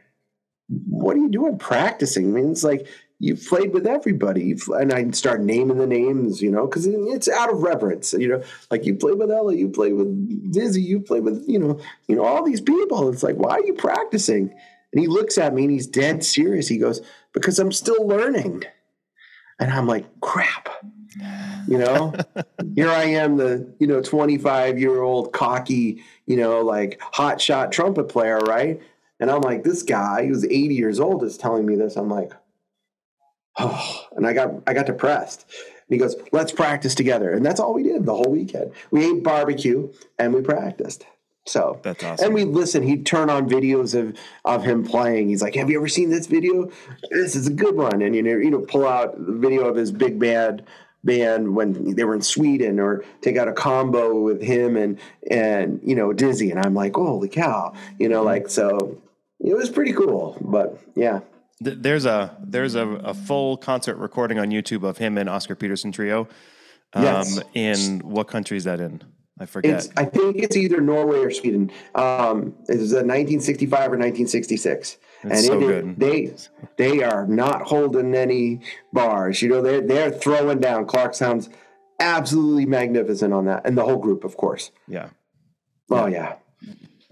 what 0.69 1.17
are 1.17 1.21
you 1.21 1.29
doing 1.29 1.59
practicing? 1.59 2.27
I 2.27 2.41
mean, 2.41 2.51
it's 2.51 2.64
like 2.64 2.87
you've 3.19 3.45
played 3.47 3.73
with 3.73 3.87
everybody. 3.87 4.57
and 4.69 4.93
I 4.93 5.11
start 5.11 5.41
naming 5.41 5.79
the 5.79 5.87
names, 5.87 6.43
you 6.43 6.51
know, 6.51 6.67
because 6.67 6.87
it's 6.87 7.29
out 7.29 7.53
of 7.53 7.62
reverence. 7.62 8.12
You 8.12 8.29
know, 8.29 8.43
like 8.71 8.85
you 8.85 8.95
play 8.95 9.12
with 9.12 9.31
Ella, 9.31 9.55
you 9.55 9.69
play 9.69 9.93
with 9.93 10.53
Dizzy, 10.53 10.83
you 10.83 11.01
play 11.01 11.21
with, 11.21 11.45
you 11.47 11.59
know, 11.59 11.81
you 12.09 12.17
know, 12.17 12.25
all 12.25 12.45
these 12.45 12.61
people. 12.61 13.09
It's 13.09 13.23
like, 13.23 13.37
why 13.37 13.53
are 13.53 13.64
you 13.64 13.75
practicing? 13.75 14.55
And 14.93 15.01
he 15.01 15.07
looks 15.07 15.39
at 15.39 15.55
me 15.55 15.64
and 15.64 15.73
he's 15.73 15.87
dead 15.87 16.25
serious. 16.25 16.69
He 16.69 16.79
goes, 16.79 17.01
Because 17.33 17.59
I'm 17.59 17.73
still 17.73 18.07
learning. 18.07 18.64
And 19.59 19.71
I'm 19.71 19.87
like, 19.87 20.05
crap. 20.21 20.69
You 21.69 21.79
know, 21.79 22.14
here 22.75 22.91
I 22.91 23.05
am, 23.05 23.37
the, 23.37 23.73
you 23.79 23.87
know, 23.87 24.01
25 24.01 24.79
year 24.79 25.01
old 25.01 25.33
cocky, 25.33 26.05
you 26.27 26.37
know, 26.37 26.61
like 26.61 27.01
hot 27.01 27.41
shot 27.41 27.73
trumpet 27.73 28.05
player, 28.05 28.39
right? 28.39 28.81
And 29.19 29.31
I'm 29.31 29.41
like, 29.41 29.64
this 29.64 29.83
guy 29.83 30.27
who's 30.27 30.45
80 30.45 30.75
years 30.75 31.01
old 31.01 31.23
is 31.25 31.37
telling 31.39 31.67
me 31.67 31.75
this. 31.75 31.97
I'm 31.97 32.11
like, 32.11 32.33
oh, 33.59 34.07
and 34.17 34.27
I 34.27 34.33
got 34.33 34.62
I 34.67 34.75
got 34.75 34.87
depressed. 34.87 35.47
And 35.89 35.95
he 35.95 35.99
goes, 35.99 36.17
let's 36.33 36.53
practice 36.53 36.95
together. 36.95 37.33
And 37.33 37.45
that's 37.45 37.61
all 37.61 37.73
we 37.73 37.83
did 37.83 38.05
the 38.05 38.14
whole 38.14 38.31
weekend. 38.31 38.73
We 38.91 39.05
ate 39.05 39.23
barbecue 39.23 39.93
and 40.19 40.35
we 40.35 40.43
practiced. 40.43 41.07
So 41.47 41.79
that's 41.83 42.03
awesome. 42.03 42.27
And 42.27 42.35
we 42.35 42.45
listen. 42.45 42.83
He'd 42.83 43.07
turn 43.07 43.31
on 43.31 43.49
videos 43.49 43.95
of 43.99 44.17
of 44.45 44.64
him 44.64 44.85
playing. 44.85 45.29
He's 45.29 45.43
like, 45.43 45.55
"Have 45.55 45.71
you 45.71 45.79
ever 45.79 45.87
seen 45.87 46.11
this 46.11 46.27
video? 46.27 46.71
This 47.11 47.37
is 47.37 47.47
a 47.47 47.53
good 47.53 47.77
one." 47.77 48.03
And 48.03 48.17
you 48.17 48.23
know, 48.23 48.37
you 48.37 48.51
know, 48.51 48.59
pull 48.62 48.85
out 48.85 49.17
the 49.25 49.33
video 49.33 49.64
of 49.67 49.77
his 49.77 49.93
big 49.93 50.19
band 50.19 50.64
band 51.05 51.55
when 51.55 51.94
they 51.94 52.05
were 52.05 52.14
in 52.14 52.22
Sweden, 52.22 52.80
or 52.80 53.05
take 53.20 53.36
out 53.36 53.49
a 53.49 53.53
combo 53.53 54.20
with 54.20 54.42
him 54.42 54.76
and 54.76 54.99
and 55.30 55.80
you 55.84 55.94
know 55.94 56.12
Dizzy. 56.12 56.51
And 56.51 56.64
I'm 56.64 56.74
like, 56.74 56.94
"Holy 56.94 57.28
cow!" 57.28 57.74
You 57.99 58.09
know, 58.09 58.22
like 58.22 58.49
so. 58.49 59.01
It 59.38 59.55
was 59.55 59.68
pretty 59.68 59.92
cool, 59.92 60.38
but 60.40 60.78
yeah. 60.94 61.20
There's 61.61 62.05
a 62.05 62.36
there's 62.40 62.74
a, 62.74 62.86
a 62.86 63.14
full 63.14 63.57
concert 63.57 63.97
recording 63.97 64.38
on 64.38 64.51
YouTube 64.51 64.82
of 64.82 64.99
him 64.99 65.16
and 65.18 65.28
Oscar 65.28 65.55
Peterson 65.55 65.92
trio. 65.92 66.28
Um, 66.92 67.05
yes. 67.05 67.40
In 67.55 68.01
what 68.01 68.28
country 68.28 68.57
is 68.57 68.64
that 68.64 68.80
in? 68.80 69.03
I 69.38 69.47
forget. 69.47 69.84
It's, 69.84 69.88
I 69.97 70.05
think 70.05 70.36
it's 70.36 70.57
either 70.57 70.80
Norway 70.80 71.18
or 71.18 71.30
Sweden. 71.30 71.70
Um, 71.94 72.55
it 72.68 72.78
was 72.78 72.92
a 72.92 73.05
1965 73.05 73.72
or 73.72 73.99
1966. 73.99 74.97
And 75.23 75.39
so 75.39 75.59
it, 75.59 75.61
good. 75.61 75.99
they 75.99 76.35
they 76.77 77.03
are 77.03 77.27
not 77.27 77.62
holding 77.62 78.14
any 78.14 78.61
bars. 78.93 79.43
You 79.43 79.49
know, 79.49 79.62
they're 79.62 79.81
they're 79.81 80.11
throwing 80.11 80.61
down. 80.61 80.87
Clark 80.87 81.14
sounds 81.14 81.49
absolutely 82.01 82.67
magnificent 82.67 83.33
on 83.33 83.47
that, 83.47 83.67
and 83.67 83.77
the 83.77 83.85
whole 83.85 83.99
group, 83.99 84.25
of 84.25 84.37
course. 84.37 84.71
Yeah. 84.89 85.11
Oh 85.91 86.07
yeah, 86.07 86.35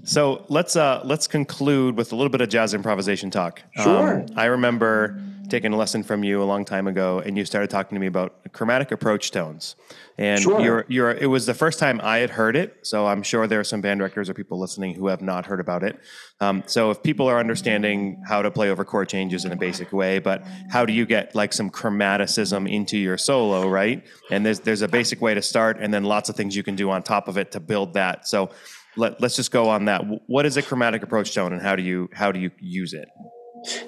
So 0.02 0.44
let's 0.48 0.74
uh, 0.74 1.00
let's 1.04 1.26
conclude 1.28 1.96
with 1.96 2.12
a 2.12 2.16
little 2.16 2.30
bit 2.30 2.40
of 2.40 2.48
jazz 2.48 2.74
improvisation 2.74 3.30
talk. 3.30 3.62
Sure. 3.76 4.20
Um, 4.20 4.26
I 4.36 4.46
remember 4.46 5.20
taking 5.48 5.72
a 5.72 5.76
lesson 5.76 6.02
from 6.02 6.24
you 6.24 6.42
a 6.42 6.44
long 6.44 6.64
time 6.64 6.86
ago, 6.86 7.20
and 7.20 7.36
you 7.36 7.44
started 7.44 7.70
talking 7.70 7.96
to 7.96 8.00
me 8.00 8.06
about 8.06 8.52
chromatic 8.52 8.92
approach 8.92 9.30
tones. 9.30 9.76
And 10.16 10.40
Sure. 10.40 10.60
you're 10.60 10.84
you're 10.88 11.10
it 11.10 11.26
was 11.26 11.46
the 11.46 11.54
first 11.54 11.78
time 11.78 12.00
I 12.02 12.18
had 12.18 12.30
heard 12.30 12.56
it, 12.56 12.78
so 12.82 13.06
I'm 13.06 13.22
sure 13.22 13.46
there 13.46 13.60
are 13.60 13.64
some 13.64 13.80
band 13.80 13.98
directors 13.98 14.30
or 14.30 14.34
people 14.34 14.60
listening 14.60 14.94
who 14.94 15.08
have 15.08 15.22
not 15.22 15.46
heard 15.46 15.60
about 15.60 15.82
it. 15.82 15.98
Um, 16.40 16.62
so 16.66 16.90
if 16.90 17.02
people 17.02 17.26
are 17.26 17.38
understanding 17.40 18.22
how 18.28 18.42
to 18.42 18.50
play 18.50 18.70
over 18.70 18.84
chord 18.84 19.08
changes 19.08 19.44
in 19.44 19.52
a 19.52 19.56
basic 19.56 19.92
way, 19.92 20.18
but 20.20 20.44
how 20.70 20.84
do 20.84 20.92
you 20.92 21.04
get 21.06 21.34
like 21.34 21.52
some 21.52 21.70
chromaticism 21.70 22.70
into 22.70 22.96
your 22.96 23.18
solo, 23.18 23.68
right? 23.68 24.06
And 24.30 24.46
there's 24.46 24.60
there's 24.60 24.82
a 24.82 24.88
basic 24.88 25.20
way 25.20 25.34
to 25.34 25.42
start, 25.42 25.78
and 25.80 25.92
then 25.92 26.04
lots 26.04 26.28
of 26.28 26.36
things 26.36 26.54
you 26.54 26.62
can 26.62 26.76
do 26.76 26.90
on 26.90 27.02
top 27.02 27.28
of 27.28 27.36
it 27.36 27.52
to 27.52 27.60
build 27.60 27.94
that. 27.94 28.28
So 28.28 28.50
let, 28.96 29.20
let's 29.20 29.34
just 29.34 29.50
go 29.50 29.68
on 29.68 29.86
that. 29.86 30.02
What 30.28 30.46
is 30.46 30.56
a 30.56 30.62
chromatic 30.62 31.02
approach 31.02 31.34
tone, 31.34 31.52
and 31.52 31.60
how 31.60 31.74
do 31.74 31.82
you 31.82 32.08
how 32.12 32.30
do 32.30 32.38
you 32.38 32.50
use 32.60 32.92
it? 32.94 33.08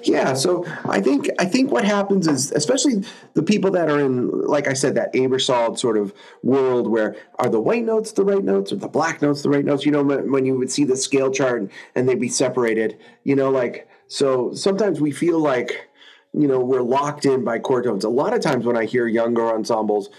Yeah, 0.03 0.33
so 0.33 0.65
I 0.85 1.01
think 1.01 1.29
I 1.39 1.45
think 1.45 1.71
what 1.71 1.85
happens 1.85 2.27
is, 2.27 2.51
especially 2.51 3.03
the 3.33 3.43
people 3.43 3.71
that 3.71 3.89
are 3.89 3.99
in, 3.99 4.29
like 4.45 4.67
I 4.67 4.73
said, 4.73 4.95
that 4.95 5.13
Aebersold 5.13 5.77
sort 5.77 5.97
of 5.97 6.13
world 6.43 6.87
where 6.87 7.15
are 7.39 7.49
the 7.49 7.59
white 7.59 7.83
notes 7.83 8.11
the 8.11 8.25
right 8.25 8.43
notes 8.43 8.71
or 8.71 8.77
the 8.77 8.87
black 8.87 9.21
notes 9.21 9.43
the 9.43 9.49
right 9.49 9.65
notes? 9.65 9.85
You 9.85 9.91
know, 9.91 10.03
when 10.03 10.45
you 10.45 10.57
would 10.57 10.71
see 10.71 10.83
the 10.83 10.97
scale 10.97 11.31
chart 11.31 11.69
and 11.95 12.09
they'd 12.09 12.19
be 12.19 12.29
separated, 12.29 12.97
you 13.23 13.35
know, 13.35 13.49
like 13.51 13.87
so. 14.07 14.53
Sometimes 14.53 14.99
we 14.99 15.11
feel 15.11 15.39
like, 15.39 15.89
you 16.33 16.47
know, 16.47 16.59
we're 16.59 16.81
locked 16.81 17.25
in 17.25 17.43
by 17.43 17.59
chord 17.59 17.83
tones. 17.85 18.03
A 18.03 18.09
lot 18.09 18.33
of 18.33 18.41
times 18.41 18.65
when 18.65 18.77
I 18.77 18.85
hear 18.85 19.07
younger 19.07 19.47
ensembles, 19.47 20.09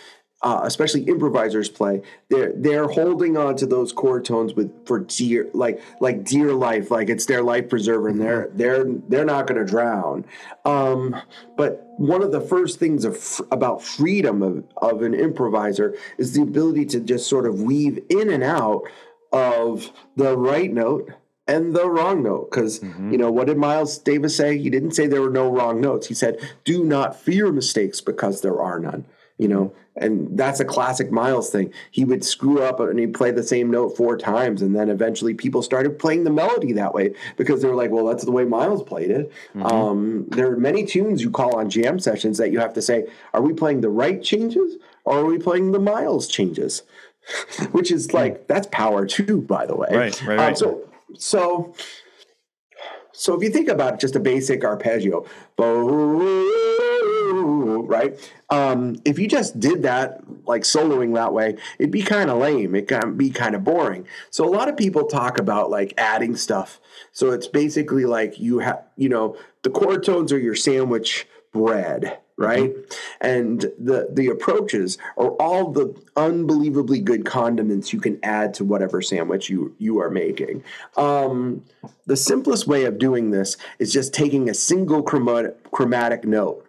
uh, 0.40 0.60
especially 0.64 1.02
improvisers 1.02 1.68
play, 1.68 2.00
they're 2.28 2.52
they're 2.54 2.86
holding 2.86 3.36
on 3.36 3.56
to 3.56 3.66
those 3.66 3.92
chord 3.92 4.24
tones 4.24 4.54
with 4.54 4.86
for 4.86 5.00
dear 5.00 5.48
like 5.52 5.82
like 6.00 6.24
dear 6.24 6.52
life, 6.52 6.90
like 6.90 7.08
it's 7.08 7.26
their 7.26 7.42
life 7.42 7.68
preserver, 7.68 8.08
and 8.08 8.20
they're 8.20 8.48
they're 8.54 8.84
they're 9.08 9.24
not 9.24 9.48
going 9.48 9.58
to 9.58 9.68
drown. 9.68 10.24
Um, 10.64 11.20
but 11.56 11.84
one 11.96 12.22
of 12.22 12.30
the 12.30 12.40
first 12.40 12.78
things 12.78 13.04
of, 13.04 13.40
about 13.50 13.82
freedom 13.82 14.42
of, 14.42 14.64
of 14.76 15.02
an 15.02 15.12
improviser 15.12 15.96
is 16.18 16.34
the 16.34 16.42
ability 16.42 16.86
to 16.86 17.00
just 17.00 17.28
sort 17.28 17.46
of 17.46 17.62
weave 17.62 17.98
in 18.08 18.30
and 18.30 18.44
out 18.44 18.82
of 19.32 19.90
the 20.14 20.38
right 20.38 20.72
note 20.72 21.10
and 21.48 21.74
the 21.74 21.90
wrong 21.90 22.22
note. 22.22 22.52
Because 22.52 22.80
you 22.80 23.18
know 23.18 23.32
what 23.32 23.48
did 23.48 23.56
miles 23.56 23.98
davis 23.98 24.36
say? 24.36 24.56
He 24.56 24.70
didn't 24.70 24.92
say 24.92 25.08
there 25.08 25.22
were 25.22 25.30
no 25.30 25.50
wrong 25.50 25.80
notes. 25.80 26.06
He 26.06 26.14
said 26.14 26.38
do 26.62 26.84
not 26.84 27.20
fear 27.20 27.50
mistakes 27.50 28.00
because 28.00 28.40
there 28.42 28.62
are 28.62 28.78
none 28.78 29.04
you 29.38 29.48
know 29.48 29.72
and 30.00 30.38
that's 30.38 30.60
a 30.60 30.64
classic 30.64 31.10
miles 31.10 31.50
thing. 31.50 31.72
He 31.90 32.04
would 32.04 32.24
screw 32.24 32.62
up 32.62 32.80
and 32.80 32.98
he'd 32.98 33.14
play 33.14 33.30
the 33.30 33.42
same 33.42 33.70
note 33.70 33.96
four 33.96 34.16
times 34.16 34.62
and 34.62 34.74
then 34.74 34.88
eventually 34.88 35.34
people 35.34 35.62
started 35.62 35.98
playing 35.98 36.24
the 36.24 36.30
melody 36.30 36.72
that 36.72 36.94
way 36.94 37.14
because 37.36 37.62
they 37.62 37.68
were 37.68 37.74
like 37.74 37.90
well 37.90 38.04
that's 38.06 38.24
the 38.24 38.32
way 38.32 38.44
miles 38.44 38.82
played 38.82 39.10
it. 39.10 39.32
Um, 39.62 40.26
there 40.28 40.50
are 40.52 40.56
many 40.56 40.84
tunes 40.84 41.22
you 41.22 41.30
call 41.30 41.56
on 41.56 41.68
jam 41.70 41.98
sessions 41.98 42.38
that 42.38 42.50
you 42.52 42.58
have 42.60 42.72
to 42.74 42.82
say 42.82 43.06
are 43.34 43.42
we 43.42 43.52
playing 43.52 43.80
the 43.80 43.90
right 43.90 44.22
changes 44.22 44.76
or 45.04 45.18
are 45.20 45.24
we 45.24 45.38
playing 45.38 45.72
the 45.72 45.78
miles 45.80 46.28
changes? 46.28 46.82
Which 47.72 47.90
is 47.90 48.12
like 48.14 48.46
that's 48.46 48.66
power 48.72 49.06
too 49.06 49.42
by 49.42 49.66
the 49.66 49.76
way. 49.76 49.88
Right, 49.90 50.22
right, 50.26 50.38
Um, 50.38 50.44
right. 50.46 50.58
so 50.58 50.88
so 51.16 51.74
so 53.12 53.34
if 53.34 53.42
you 53.42 53.50
think 53.50 53.68
about 53.68 53.94
it, 53.94 54.00
just 54.00 54.14
a 54.14 54.20
basic 54.20 54.64
arpeggio, 54.64 55.26
bo- 55.56 55.84
right? 57.86 58.18
Um, 58.50 59.00
if 59.04 59.18
you 59.18 59.28
just 59.28 59.58
did 59.60 59.82
that, 59.82 60.22
like 60.46 60.62
soloing 60.62 61.14
that 61.14 61.32
way, 61.32 61.56
it'd 61.78 61.90
be 61.90 62.02
kind 62.02 62.30
of 62.30 62.38
lame. 62.38 62.74
It 62.74 62.88
can 62.88 63.16
be 63.16 63.30
kind 63.30 63.54
of 63.54 63.64
boring. 63.64 64.06
So 64.30 64.44
a 64.44 64.50
lot 64.50 64.68
of 64.68 64.76
people 64.76 65.06
talk 65.06 65.38
about 65.38 65.70
like 65.70 65.94
adding 65.98 66.36
stuff. 66.36 66.80
So 67.12 67.30
it's 67.30 67.46
basically 67.46 68.04
like 68.04 68.38
you 68.38 68.60
have, 68.60 68.82
you 68.96 69.08
know, 69.08 69.36
the 69.62 69.70
chord 69.70 70.04
tones 70.04 70.32
are 70.32 70.38
your 70.38 70.54
sandwich 70.54 71.26
bread, 71.52 72.18
right? 72.36 72.72
And 73.20 73.60
the 73.78 74.08
the 74.10 74.28
approaches 74.28 74.98
are 75.16 75.30
all 75.40 75.72
the 75.72 75.94
unbelievably 76.16 77.00
good 77.00 77.24
condiments 77.24 77.92
you 77.92 78.00
can 78.00 78.18
add 78.22 78.54
to 78.54 78.64
whatever 78.64 79.02
sandwich 79.02 79.50
you 79.50 79.74
you 79.78 80.00
are 80.00 80.10
making. 80.10 80.62
Um, 80.96 81.64
the 82.06 82.16
simplest 82.16 82.66
way 82.66 82.84
of 82.84 82.98
doing 82.98 83.30
this 83.30 83.56
is 83.78 83.92
just 83.92 84.14
taking 84.14 84.48
a 84.48 84.54
single 84.54 85.02
chromatic, 85.02 85.70
chromatic 85.70 86.24
note. 86.24 86.67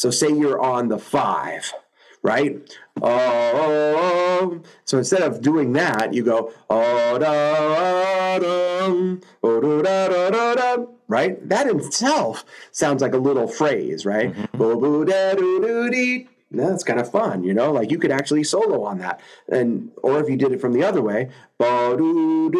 So 0.00 0.10
say 0.10 0.32
you're 0.32 0.58
on 0.58 0.88
the 0.88 0.96
five, 0.96 1.74
right? 2.22 2.58
Oh, 3.02 4.62
so 4.86 4.96
instead 4.96 5.20
of 5.20 5.42
doing 5.42 5.74
that, 5.74 6.14
you 6.14 6.22
go 6.22 6.54
oh 6.70 7.18
da 7.18 8.38
dum, 8.38 9.20
oh 9.42 9.82
da 9.82 10.08
da 10.08 10.30
da 10.30 10.54
da, 10.54 10.86
right? 11.06 11.46
That 11.46 11.68
in 11.68 11.80
itself 11.80 12.46
sounds 12.70 13.02
like 13.02 13.12
a 13.12 13.18
little 13.18 13.46
phrase, 13.46 14.06
right? 14.06 14.34
Bo 14.52 14.80
boo 14.80 15.04
da 15.04 15.34
doo 15.34 15.60
doo 15.60 15.90
dee. 15.90 16.28
That's 16.50 16.82
kind 16.82 16.98
of 16.98 17.12
fun, 17.12 17.44
you 17.44 17.52
know. 17.52 17.70
Like 17.70 17.90
you 17.90 17.98
could 17.98 18.10
actually 18.10 18.44
solo 18.44 18.82
on 18.84 19.00
that, 19.00 19.20
and 19.50 19.90
or 20.02 20.18
if 20.18 20.30
you 20.30 20.38
did 20.38 20.52
it 20.52 20.62
from 20.62 20.72
the 20.72 20.82
other 20.82 21.02
way, 21.02 21.28
you 21.60 22.50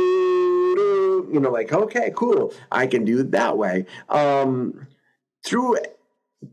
know, 1.40 1.50
like 1.50 1.72
okay, 1.72 2.12
cool, 2.14 2.52
I 2.70 2.86
can 2.86 3.06
do 3.06 3.20
it 3.20 3.30
that 3.30 3.56
way. 3.56 3.86
Um, 4.10 4.88
through 5.42 5.76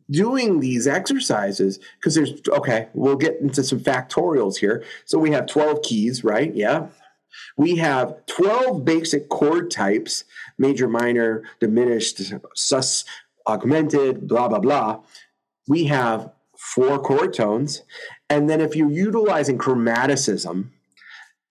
doing 0.10 0.60
these 0.60 0.88
exercises 0.88 1.80
because 2.00 2.16
there's 2.16 2.34
okay 2.50 2.88
we'll 2.94 3.16
get 3.16 3.40
into 3.40 3.64
some 3.64 3.80
factorials 3.80 4.58
here. 4.58 4.84
So 5.06 5.18
we 5.18 5.32
have 5.32 5.48
12 5.48 5.82
keys 5.82 6.24
right? 6.24 6.54
Yeah. 6.54 6.88
We 7.56 7.76
have 7.78 8.26
12 8.26 8.84
basic 8.84 9.30
chord 9.30 9.72
types 9.72 10.24
major 10.58 10.88
minor 10.88 11.44
diminished 11.60 12.34
sus 12.56 13.06
augmented 13.48 14.28
blah 14.28 14.48
blah 14.48 14.60
blah. 14.60 15.00
We 15.68 15.86
have 15.86 16.32
four 16.58 17.00
chord 17.00 17.34
tones. 17.34 17.84
And 18.30 18.50
then 18.50 18.60
if 18.62 18.76
you're 18.76 18.92
utilizing 18.92 19.58
chromaticism 19.58 20.70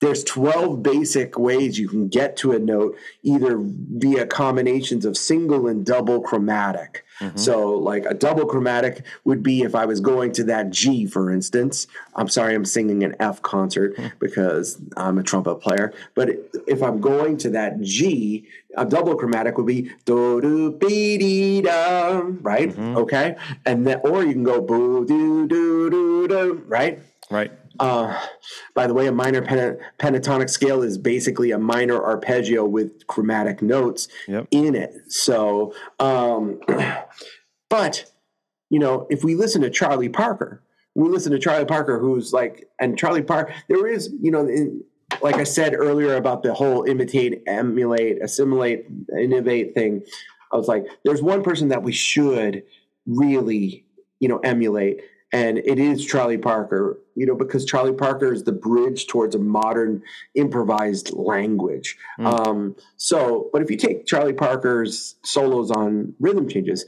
there's 0.01 0.23
12 0.25 0.83
basic 0.83 1.39
ways 1.39 1.79
you 1.79 1.89
can 1.89 2.09
get 2.09 2.37
to 2.39 2.53
a 2.53 2.59
note 2.59 2.97
either 3.23 3.57
via 3.59 4.27
combinations 4.27 5.05
of 5.07 5.17
single 5.17 5.67
and 5.67 5.87
double 5.87 6.21
chromatic. 6.21 7.05
Mm-hmm. 7.21 7.39
So 7.39 7.71
like 7.71 8.05
a 8.05 8.13
double 8.13 8.45
chromatic 8.45 9.05
would 9.25 9.43
be 9.43 9.63
if 9.63 9.75
i 9.75 9.87
was 9.87 10.01
going 10.01 10.33
to 10.33 10.45
that 10.45 10.71
g 10.71 11.07
for 11.07 11.31
instance. 11.31 11.87
I'm 12.15 12.29
sorry 12.29 12.55
i'm 12.55 12.67
singing 12.67 13.05
an 13.05 13.17
f 13.21 13.41
concert 13.41 13.97
hmm. 13.97 14.09
because 14.19 14.79
i'm 14.99 15.17
a 15.17 15.23
trumpet 15.23 15.57
player. 15.57 15.95
But 16.15 16.29
if 16.67 16.83
i'm 16.83 17.01
going 17.01 17.39
to 17.39 17.51
that 17.51 17.81
g 17.81 18.47
a 18.77 18.85
double 18.85 19.15
chromatic 19.15 19.57
would 19.57 19.67
be 19.67 19.91
do 20.05 20.43
do 20.43 20.73
be 20.73 21.17
dee 21.17 21.63
da 21.63 22.21
right? 22.43 22.69
Mm-hmm. 22.69 22.99
Okay? 22.99 23.37
And 23.65 23.87
then 23.87 24.01
or 24.05 24.23
you 24.23 24.35
can 24.35 24.45
go 24.45 24.61
boo 24.61 25.07
do 25.07 25.49
do 25.49 25.89
do 25.89 26.29
do 26.29 26.63
right? 26.69 26.99
Right. 27.31 27.51
Uh, 27.81 28.19
by 28.75 28.87
the 28.87 28.95
way, 28.95 29.07
a 29.07 29.13
minor 29.13 29.43
pen- 29.43 29.79
pentatonic 29.99 30.51
scale 30.51 30.83
is 30.83 30.99
basically 30.99 31.51
a 31.51 31.59
minor 31.59 32.03
arpeggio 32.03 32.65
with 32.65 33.07
chromatic 33.07 33.63
notes 33.63 34.09
Yep. 34.29 34.49
in 34.51 34.75
it. 34.75 34.95
So, 35.13 35.75
um, 35.99 36.61
but 37.71 38.11
you 38.71 38.79
know, 38.81 39.07
if 39.11 39.23
we 39.23 39.35
listen 39.35 39.63
to 39.63 39.71
Charlie 39.71 40.09
Parker, 40.09 40.63
we 40.95 41.09
listen 41.09 41.31
to 41.33 41.39
Charlie 41.39 41.67
Parker, 41.67 41.99
who's 42.01 42.33
like, 42.33 42.69
and 42.81 42.99
Charlie 42.99 43.23
Parker, 43.23 43.55
there 43.69 43.87
is, 43.87 44.13
you 44.21 44.31
know, 44.31 44.41
in, 44.47 44.83
like 45.23 45.37
I 45.37 45.45
said 45.45 45.73
earlier 45.75 46.17
about 46.17 46.43
the 46.43 46.53
whole 46.53 46.83
imitate, 46.85 47.43
emulate, 47.47 48.21
assimilate, 48.23 48.87
innovate 49.17 49.75
thing. 49.75 50.03
I 50.53 50.57
was 50.57 50.67
like, 50.69 50.87
there's 51.05 51.23
one 51.23 51.43
person 51.45 51.69
that 51.69 51.83
we 51.83 51.93
should 51.93 52.65
really, 53.07 53.85
you 54.19 54.29
know, 54.29 54.39
emulate, 54.39 55.01
and 55.33 55.59
it 55.59 55.79
is 55.79 56.05
Charlie 56.05 56.39
Parker, 56.39 56.99
you 57.17 57.27
know, 57.27 57.35
because 57.35 57.65
Charlie 57.65 57.95
Parker 57.95 58.33
is 58.33 58.45
the 58.45 58.53
bridge 58.53 59.07
towards 59.07 59.35
a 59.35 59.39
modern 59.39 60.03
improvised 60.35 61.13
language. 61.15 61.97
Um, 62.19 62.77
so, 62.97 63.49
but 63.53 63.63
if 63.63 63.71
you 63.71 63.77
take 63.77 64.07
Charlie 64.07 64.35
Parker's 64.35 65.17
solos 65.23 65.71
on 65.71 66.15
rhythm 66.21 66.49
changes, 66.49 66.85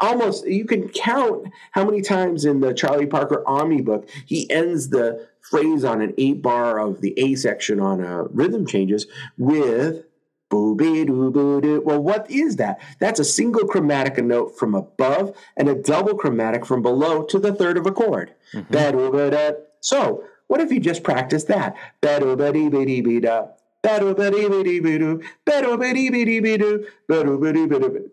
almost 0.00 0.46
you 0.46 0.64
can 0.64 0.88
count 0.88 1.48
how 1.72 1.84
many 1.84 2.00
times 2.00 2.44
in 2.44 2.60
the 2.60 2.72
Charlie 2.72 3.06
Parker 3.06 3.44
Omnibook 3.46 4.08
he 4.26 4.50
ends 4.50 4.88
the 4.88 5.28
phrase 5.40 5.84
on 5.84 6.00
an 6.00 6.14
eight 6.16 6.40
bar 6.40 6.78
of 6.80 7.00
the 7.02 7.12
A 7.18 7.34
section 7.34 7.78
on 7.78 8.00
a 8.00 8.24
rhythm 8.24 8.66
changes 8.66 9.06
with 9.36 10.04
Booby 10.50 11.04
doo 11.04 11.30
boo 11.30 11.60
doo. 11.60 11.82
Well, 11.84 12.02
what 12.02 12.30
is 12.30 12.56
that? 12.56 12.80
That's 13.00 13.20
a 13.20 13.24
single 13.24 13.66
chromatic 13.66 14.22
note 14.22 14.56
from 14.58 14.74
above 14.74 15.36
and 15.56 15.68
a 15.68 15.74
double 15.74 16.14
chromatic 16.14 16.64
from 16.64 16.82
below 16.82 17.22
to 17.24 17.38
the 17.38 17.52
third 17.52 17.76
of 17.76 17.86
a 17.86 17.92
chord. 17.92 18.32
Mm-hmm. 18.52 18.72
Ba-doo-ba-da. 18.72 19.52
So 19.80 20.24
what 20.46 20.60
if 20.60 20.70
you 20.70 20.80
just 20.80 21.02
practice 21.02 21.44
that? 21.44 21.74
You 22.02 22.36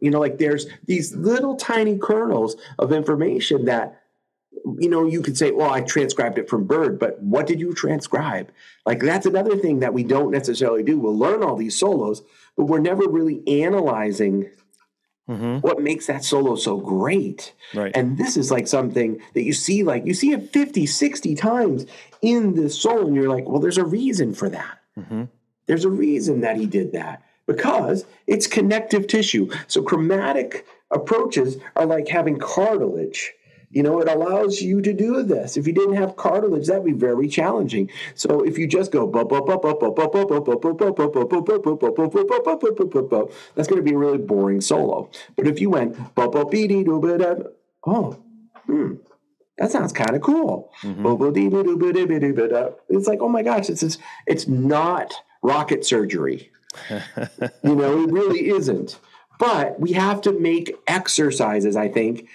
know, 0.10 0.20
like 0.20 0.38
there's 0.38 0.68
these 0.86 1.16
little 1.16 1.56
tiny 1.56 1.98
kernels 1.98 2.56
of 2.80 2.92
information 2.92 3.66
that 3.66 4.01
you 4.80 4.90
know, 4.90 5.06
you 5.06 5.22
could 5.22 5.38
say, 5.38 5.52
well, 5.52 5.72
I 5.72 5.82
transcribed 5.82 6.38
it 6.38 6.50
from 6.50 6.66
Bird, 6.66 7.00
but 7.00 7.22
what 7.22 7.48
did 7.48 7.60
you 7.60 7.74
transcribe? 7.74 8.52
Like, 8.86 9.00
that's 9.00 9.26
another 9.26 9.58
thing 9.58 9.80
that 9.80 9.94
we 9.94 10.04
don't 10.04 10.32
necessarily 10.32 10.84
do. 10.84 11.00
We'll 11.00 11.18
learn 11.18 11.44
all 11.44 11.56
these 11.56 11.78
solos, 11.78 12.22
but 12.56 12.66
we're 12.66 12.80
never 12.80 13.08
really 13.08 13.42
analyzing 13.64 14.50
mm-hmm. 15.30 15.58
what 15.60 15.82
makes 15.82 16.08
that 16.08 16.24
solo 16.24 16.56
so 16.56 16.78
great. 16.78 17.54
Right. 17.74 17.92
And 17.96 18.18
this 18.18 18.38
is 18.38 18.52
like 18.52 18.68
something 18.68 19.22
that 19.34 19.44
you 19.44 19.54
see, 19.54 19.84
like, 19.84 20.06
you 20.06 20.14
see 20.14 20.32
it 20.32 20.52
50, 20.52 20.86
60 20.86 21.36
times 21.36 21.86
in 22.22 22.56
the 22.56 22.70
solo, 22.70 23.08
and 23.08 23.16
you're 23.16 23.30
like, 23.30 23.48
well, 23.48 23.60
there's 23.60 23.78
a 23.78 23.86
reason 23.86 24.34
for 24.34 24.50
that. 24.50 24.80
Mm-hmm. 24.98 25.24
There's 25.68 25.86
a 25.86 25.90
reason 25.90 26.42
that 26.42 26.58
he 26.58 26.66
did 26.66 26.92
that 26.94 27.24
because 27.46 28.06
it's 28.28 28.48
connective 28.48 29.08
tissue. 29.08 29.50
So, 29.68 29.82
chromatic 29.82 30.66
approaches 30.92 31.58
are 31.76 31.86
like 31.86 32.08
having 32.08 32.38
cartilage 32.38 33.32
you 33.72 33.84
know, 33.84 34.02
it 34.02 34.10
allows 34.10 34.62
you 34.62 34.82
to 34.82 34.94
do 34.94 35.24
this. 35.24 35.56
If 35.56 35.66
you 35.66 35.74
didn't 35.74 35.96
have 35.96 36.16
cartilage, 36.18 36.68
that'd 36.68 36.84
be 36.84 36.92
very 36.92 37.28
challenging. 37.28 37.90
So 38.16 38.42
if 38.42 38.58
you 38.58 38.68
just 38.68 38.92
go 38.92 39.08
that's 43.56 43.68
going 43.68 43.84
to 43.84 43.84
be 43.84 43.94
a 43.94 43.98
really 43.98 44.18
boring 44.18 44.62
solo. 44.62 45.10
But 45.36 45.48
if 45.48 45.62
you 45.62 45.70
went 45.70 45.96
oh, 47.86 48.22
hmm, 48.66 48.96
that 49.58 49.72
sounds 49.72 49.94
kind 49.94 50.16
of 50.16 50.22
cool. 50.22 50.72
It's 52.90 53.08
like, 53.08 53.22
oh 53.22 53.30
my 53.30 53.44
gosh, 53.44 53.70
it's 53.70 53.82
just, 53.82 54.00
it's 54.28 54.48
not 54.48 55.14
rocket 55.42 55.86
surgery. 55.86 56.52
you 56.90 57.76
know, 57.76 58.04
it 58.04 58.12
really 58.12 58.50
isn't. 58.50 59.00
But 59.40 59.80
we 59.80 59.94
have 59.94 60.22
to 60.22 60.40
make 60.40 60.76
exercises, 60.88 61.76
I 61.76 61.88
think, 61.88 62.28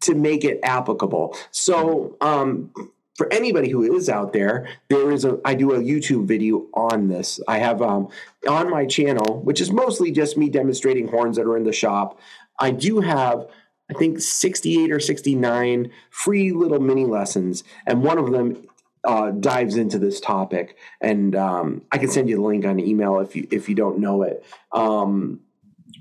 to 0.00 0.14
make 0.14 0.44
it 0.44 0.60
applicable. 0.62 1.36
So, 1.50 2.16
um, 2.20 2.72
for 3.16 3.32
anybody 3.32 3.68
who 3.68 3.96
is 3.96 4.08
out 4.08 4.32
there, 4.32 4.68
there 4.88 5.10
is 5.10 5.24
a 5.24 5.40
I 5.44 5.54
do 5.54 5.72
a 5.72 5.80
YouTube 5.80 6.26
video 6.26 6.66
on 6.72 7.08
this. 7.08 7.40
I 7.48 7.58
have 7.58 7.82
um, 7.82 8.08
on 8.48 8.70
my 8.70 8.86
channel, 8.86 9.40
which 9.42 9.60
is 9.60 9.72
mostly 9.72 10.12
just 10.12 10.36
me 10.36 10.48
demonstrating 10.48 11.08
horns 11.08 11.36
that 11.36 11.46
are 11.46 11.56
in 11.56 11.64
the 11.64 11.72
shop. 11.72 12.20
I 12.60 12.70
do 12.70 13.00
have 13.00 13.48
I 13.90 13.94
think 13.94 14.20
68 14.20 14.92
or 14.92 15.00
69 15.00 15.90
free 16.10 16.52
little 16.52 16.78
mini 16.78 17.06
lessons, 17.06 17.64
and 17.86 18.02
one 18.02 18.18
of 18.18 18.30
them 18.30 18.68
uh, 19.04 19.30
dives 19.30 19.76
into 19.76 19.98
this 19.98 20.20
topic. 20.20 20.76
And 21.00 21.34
um, 21.34 21.82
I 21.90 21.98
can 21.98 22.10
send 22.10 22.28
you 22.28 22.36
the 22.36 22.42
link 22.42 22.64
on 22.64 22.78
email 22.78 23.18
if 23.20 23.34
you 23.34 23.48
if 23.50 23.68
you 23.68 23.74
don't 23.74 23.98
know 23.98 24.22
it. 24.22 24.44
Um, 24.72 25.40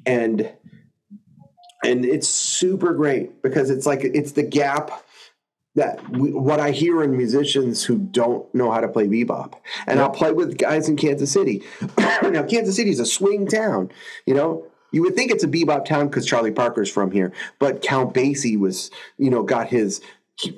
and 0.06 0.52
and 1.84 2.06
it's 2.06 2.28
super 2.28 2.94
great 2.94 3.42
because 3.42 3.70
it's 3.70 3.86
like 3.86 4.04
it's 4.04 4.34
the 4.34 4.44
gap 4.44 5.04
that 5.78 6.10
we, 6.10 6.32
what 6.32 6.60
I 6.60 6.72
hear 6.72 7.04
in 7.04 7.16
musicians 7.16 7.84
who 7.84 8.00
don't 8.00 8.54
know 8.54 8.72
how 8.72 8.82
to 8.82 8.88
play 8.88 9.08
bebop. 9.08 9.54
And 9.86 10.00
I'll 10.00 10.10
play 10.10 10.32
with 10.32 10.58
guys 10.58 10.90
in 10.90 10.98
Kansas 10.98 11.32
City. 11.32 11.62
now, 12.24 12.44
Kansas 12.44 12.76
City 12.76 12.90
is 12.90 13.00
a 13.00 13.06
swing 13.06 13.48
town. 13.48 13.92
You 14.26 14.34
know, 14.34 14.66
you 14.92 15.04
would 15.04 15.16
think 15.16 15.32
it's 15.32 15.44
a 15.44 15.48
bebop 15.48 15.86
town 15.86 16.08
because 16.08 16.26
Charlie 16.26 16.52
Parker's 16.52 16.90
from 16.90 17.12
here, 17.12 17.32
but 17.60 17.84
Count 17.84 18.14
Basie 18.14 18.58
was, 18.58 18.90
you 19.18 19.30
know, 19.30 19.44
got 19.44 19.68
his. 19.68 20.02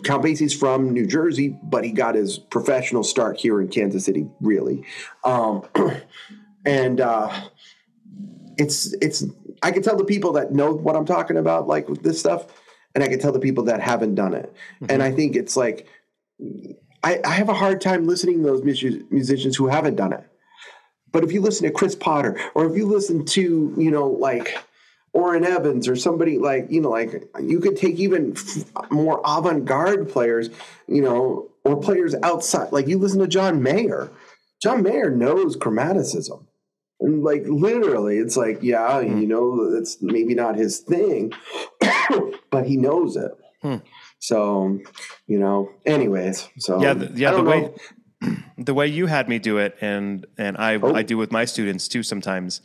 Count 0.03 0.26
Basie's 0.26 0.53
from 0.53 0.91
New 0.91 1.07
Jersey, 1.07 1.57
but 1.63 1.86
he 1.86 1.93
got 1.93 2.15
his 2.15 2.38
professional 2.38 3.01
start 3.01 3.38
here 3.38 3.61
in 3.61 3.70
Kansas 3.70 4.03
City, 4.03 4.28
really. 4.41 4.84
Um, 5.24 5.63
and 6.65 6.99
uh, 6.99 7.32
it's 8.57 8.93
it's 9.01 9.24
I 9.62 9.72
can 9.72 9.84
tell 9.84 9.95
the 9.95 10.05
people 10.05 10.34
that 10.34 10.51
know 10.51 10.72
what 10.72 10.95
I'm 10.95 11.05
talking 11.05 11.38
about, 11.38 11.68
like 11.68 11.89
with 11.89 12.03
this 12.03 12.20
stuff, 12.20 12.47
and 12.95 13.03
I 13.03 13.07
can 13.07 13.20
tell 13.20 13.32
the 13.32 13.39
people 13.39 13.66
that 13.66 13.82
haven't 13.82 14.16
done 14.16 14.34
it. 14.34 14.53
Mm-hmm. 14.76 14.86
And 14.89 15.03
I 15.03 15.12
think 15.12 15.36
it's 15.36 15.55
like 15.55 15.88
I, 17.03 17.20
I, 17.24 17.32
have 17.32 17.49
a 17.49 17.53
hard 17.53 17.82
time 17.82 18.07
listening 18.07 18.43
to 18.43 18.43
those 18.43 18.64
musicians 18.64 19.55
who 19.55 19.68
haven't 19.68 19.95
done 19.95 20.14
it. 20.14 20.24
But 21.12 21.24
if 21.24 21.32
you 21.32 21.41
listen 21.41 21.66
to 21.66 21.72
Chris 21.72 21.95
Potter, 21.95 22.39
or 22.55 22.70
if 22.70 22.76
you 22.76 22.86
listen 22.86 23.26
to 23.26 23.74
you 23.78 23.91
know 23.91 24.07
like 24.07 24.57
Orrin 25.14 25.45
Evans 25.45 25.88
or 25.88 25.95
somebody 25.95 26.38
like 26.38 26.68
you 26.70 26.82
know 26.82 26.89
like 26.89 27.30
you 27.41 27.60
could 27.60 27.78
take 27.78 27.95
even 27.95 28.36
more 28.89 29.22
avant-garde 29.26 30.10
players, 30.10 30.49
you 30.88 31.01
know, 31.01 31.49
or 31.64 31.80
players 31.80 32.16
outside. 32.24 32.72
Like 32.72 32.88
you 32.88 32.97
listen 32.97 33.20
to 33.20 33.28
John 33.28 33.62
Mayer. 33.64 34.12
John 34.62 34.84
Mayer 34.84 35.10
knows 35.10 35.55
chromaticism. 35.55 36.45
And 37.02 37.24
like 37.24 37.43
literally, 37.45 38.18
it's 38.18 38.36
like, 38.36 38.60
yeah, 38.62 39.02
hmm. 39.02 39.20
you 39.20 39.28
know, 39.28 39.74
it's 39.78 40.02
maybe 40.02 40.36
not 40.36 40.56
his 40.56 40.80
thing, 40.80 41.32
but 42.50 42.66
he 42.66 42.78
knows 42.78 43.16
it. 43.16 43.32
Hmm. 43.62 43.78
So, 44.20 44.80
you 45.28 45.39
know, 45.39 45.72
anyways, 45.86 46.50
so 46.58 46.82
yeah, 46.82 46.93
the, 46.93 47.12
yeah, 47.16 47.32
the 47.32 47.43
way 47.43 47.74
the 48.58 48.74
way 48.74 48.88
you 48.88 49.06
had 49.06 49.30
me 49.30 49.39
do 49.39 49.58
it, 49.58 49.78
and 49.80 50.26
and 50.38 50.58
I 50.58 50.76
oh. 50.76 50.93
I 50.93 51.04
do 51.04 51.18
with 51.18 51.32
my 51.32 51.45
students 51.45 51.88
too 51.88 52.04
sometimes, 52.04 52.62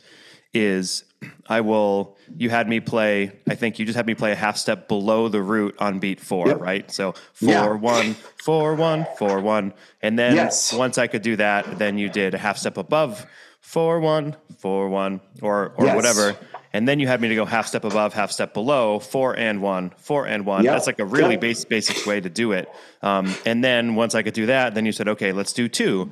is 0.53 1.05
I 1.47 1.61
will 1.61 2.17
you 2.35 2.49
had 2.49 2.67
me 2.67 2.81
play. 2.81 3.39
I 3.47 3.55
think 3.55 3.79
you 3.79 3.85
just 3.85 3.95
had 3.95 4.05
me 4.05 4.15
play 4.15 4.33
a 4.33 4.35
half 4.35 4.57
step 4.57 4.89
below 4.89 5.29
the 5.29 5.41
root 5.41 5.75
on 5.79 5.99
beat 5.99 6.19
four, 6.19 6.47
yep. 6.47 6.59
right? 6.59 6.91
So 6.91 7.13
four 7.33 7.49
yeah. 7.49 7.73
one, 7.73 8.15
four 8.43 8.75
one, 8.75 9.07
four 9.17 9.39
one, 9.39 9.73
and 10.01 10.19
then 10.19 10.35
yes. 10.35 10.73
once 10.73 10.97
I 10.97 11.07
could 11.07 11.21
do 11.21 11.37
that, 11.37 11.79
then 11.79 11.97
you 11.97 12.09
did 12.09 12.33
a 12.33 12.37
half 12.37 12.57
step 12.57 12.77
above 12.77 13.25
four 13.65 13.99
one, 13.99 14.35
four 14.59 14.89
one, 14.89 15.19
or 15.41 15.73
or 15.75 15.85
yes. 15.85 15.95
whatever. 15.95 16.37
And 16.71 16.87
then 16.87 16.99
you 16.99 17.07
had 17.07 17.21
me 17.21 17.29
to 17.29 17.35
go 17.35 17.45
half 17.45 17.67
step 17.67 17.83
above, 17.83 18.13
half 18.13 18.31
step 18.31 18.53
below, 18.53 18.99
four 18.99 19.37
and 19.37 19.61
one, 19.61 19.91
four 19.97 20.27
and 20.27 20.45
one. 20.45 20.63
Yep. 20.65 20.73
That's 20.73 20.87
like 20.87 20.99
a 20.99 21.05
really 21.05 21.31
yep. 21.31 21.41
basic 21.41 21.69
basic 21.69 22.05
way 22.05 22.21
to 22.21 22.29
do 22.29 22.51
it. 22.51 22.69
Um, 23.01 23.33
and 23.45 23.63
then 23.63 23.95
once 23.95 24.13
I 24.13 24.23
could 24.23 24.33
do 24.33 24.45
that, 24.47 24.75
then 24.75 24.85
you 24.85 24.91
said, 24.91 25.07
okay, 25.07 25.31
let's 25.31 25.53
do 25.53 25.67
two, 25.67 26.11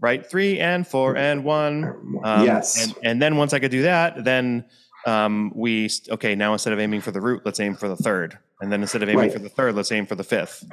right? 0.00 0.28
Three 0.28 0.58
and 0.58 0.86
four 0.86 1.16
and 1.16 1.44
one. 1.44 2.20
Um, 2.24 2.44
yes. 2.44 2.82
And, 2.82 2.94
and 3.04 3.22
then 3.22 3.36
once 3.36 3.52
I 3.52 3.58
could 3.58 3.70
do 3.70 3.82
that, 3.82 4.24
then 4.24 4.64
um, 5.06 5.52
we 5.54 5.88
okay 6.10 6.34
now 6.34 6.52
instead 6.52 6.72
of 6.72 6.80
aiming 6.80 7.00
for 7.00 7.12
the 7.12 7.20
root, 7.20 7.42
let's 7.44 7.60
aim 7.60 7.74
for 7.74 7.88
the 7.88 7.96
third. 7.96 8.38
And 8.60 8.72
then 8.72 8.80
instead 8.80 9.04
of 9.04 9.08
aiming 9.08 9.20
right. 9.20 9.32
for 9.32 9.38
the 9.38 9.48
third, 9.48 9.76
let's 9.76 9.92
aim 9.92 10.04
for 10.04 10.16
the 10.16 10.24
fifth. 10.24 10.64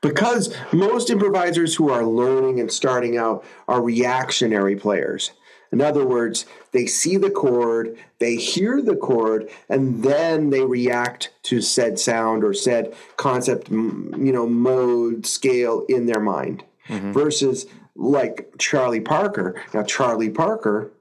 Because 0.00 0.52
most 0.72 1.08
improvisers 1.08 1.72
who 1.74 1.88
are 1.88 2.04
learning 2.04 2.58
and 2.58 2.70
starting 2.70 3.16
out 3.16 3.44
are 3.68 3.80
reactionary 3.80 4.74
players. 4.74 5.30
In 5.72 5.80
other 5.80 6.06
words, 6.06 6.44
they 6.72 6.86
see 6.86 7.16
the 7.16 7.30
chord, 7.30 7.96
they 8.18 8.36
hear 8.36 8.82
the 8.82 8.94
chord, 8.94 9.48
and 9.68 10.02
then 10.02 10.50
they 10.50 10.62
react 10.62 11.30
to 11.44 11.60
said 11.62 11.98
sound 11.98 12.44
or 12.44 12.52
said 12.52 12.94
concept, 13.16 13.70
you 13.70 14.32
know, 14.32 14.46
mode, 14.46 15.26
scale 15.26 15.84
in 15.88 16.06
their 16.06 16.20
mind. 16.20 16.62
Mm-hmm. 16.88 17.12
Versus 17.12 17.66
like 17.94 18.52
Charlie 18.58 19.00
Parker. 19.00 19.62
Now, 19.72 19.82
Charlie 19.82 20.30
Parker, 20.30 20.92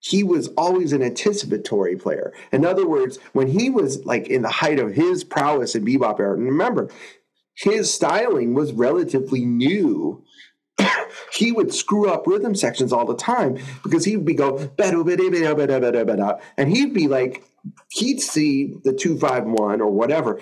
he 0.00 0.22
was 0.22 0.48
always 0.56 0.92
an 0.92 1.02
anticipatory 1.02 1.96
player. 1.96 2.32
In 2.52 2.64
other 2.64 2.86
words, 2.86 3.18
when 3.32 3.48
he 3.48 3.68
was 3.68 4.04
like 4.06 4.28
in 4.28 4.42
the 4.42 4.48
height 4.48 4.78
of 4.78 4.94
his 4.94 5.24
prowess 5.24 5.74
in 5.74 5.84
bebop 5.84 6.18
era, 6.18 6.34
and 6.34 6.44
remember, 6.44 6.88
his 7.54 7.92
styling 7.92 8.54
was 8.54 8.72
relatively 8.72 9.44
new 9.44 10.24
he 11.32 11.52
would 11.52 11.72
screw 11.72 12.08
up 12.10 12.26
rhythm 12.26 12.54
sections 12.54 12.92
all 12.92 13.04
the 13.04 13.16
time 13.16 13.58
because 13.82 14.04
he'd 14.04 14.24
be 14.24 14.34
go 14.34 14.70
and 16.56 16.68
he'd 16.76 16.94
be 16.94 17.08
like 17.08 17.44
he'd 17.90 18.20
see 18.20 18.74
the 18.84 18.92
251 18.92 19.80
or 19.80 19.90
whatever 19.90 20.40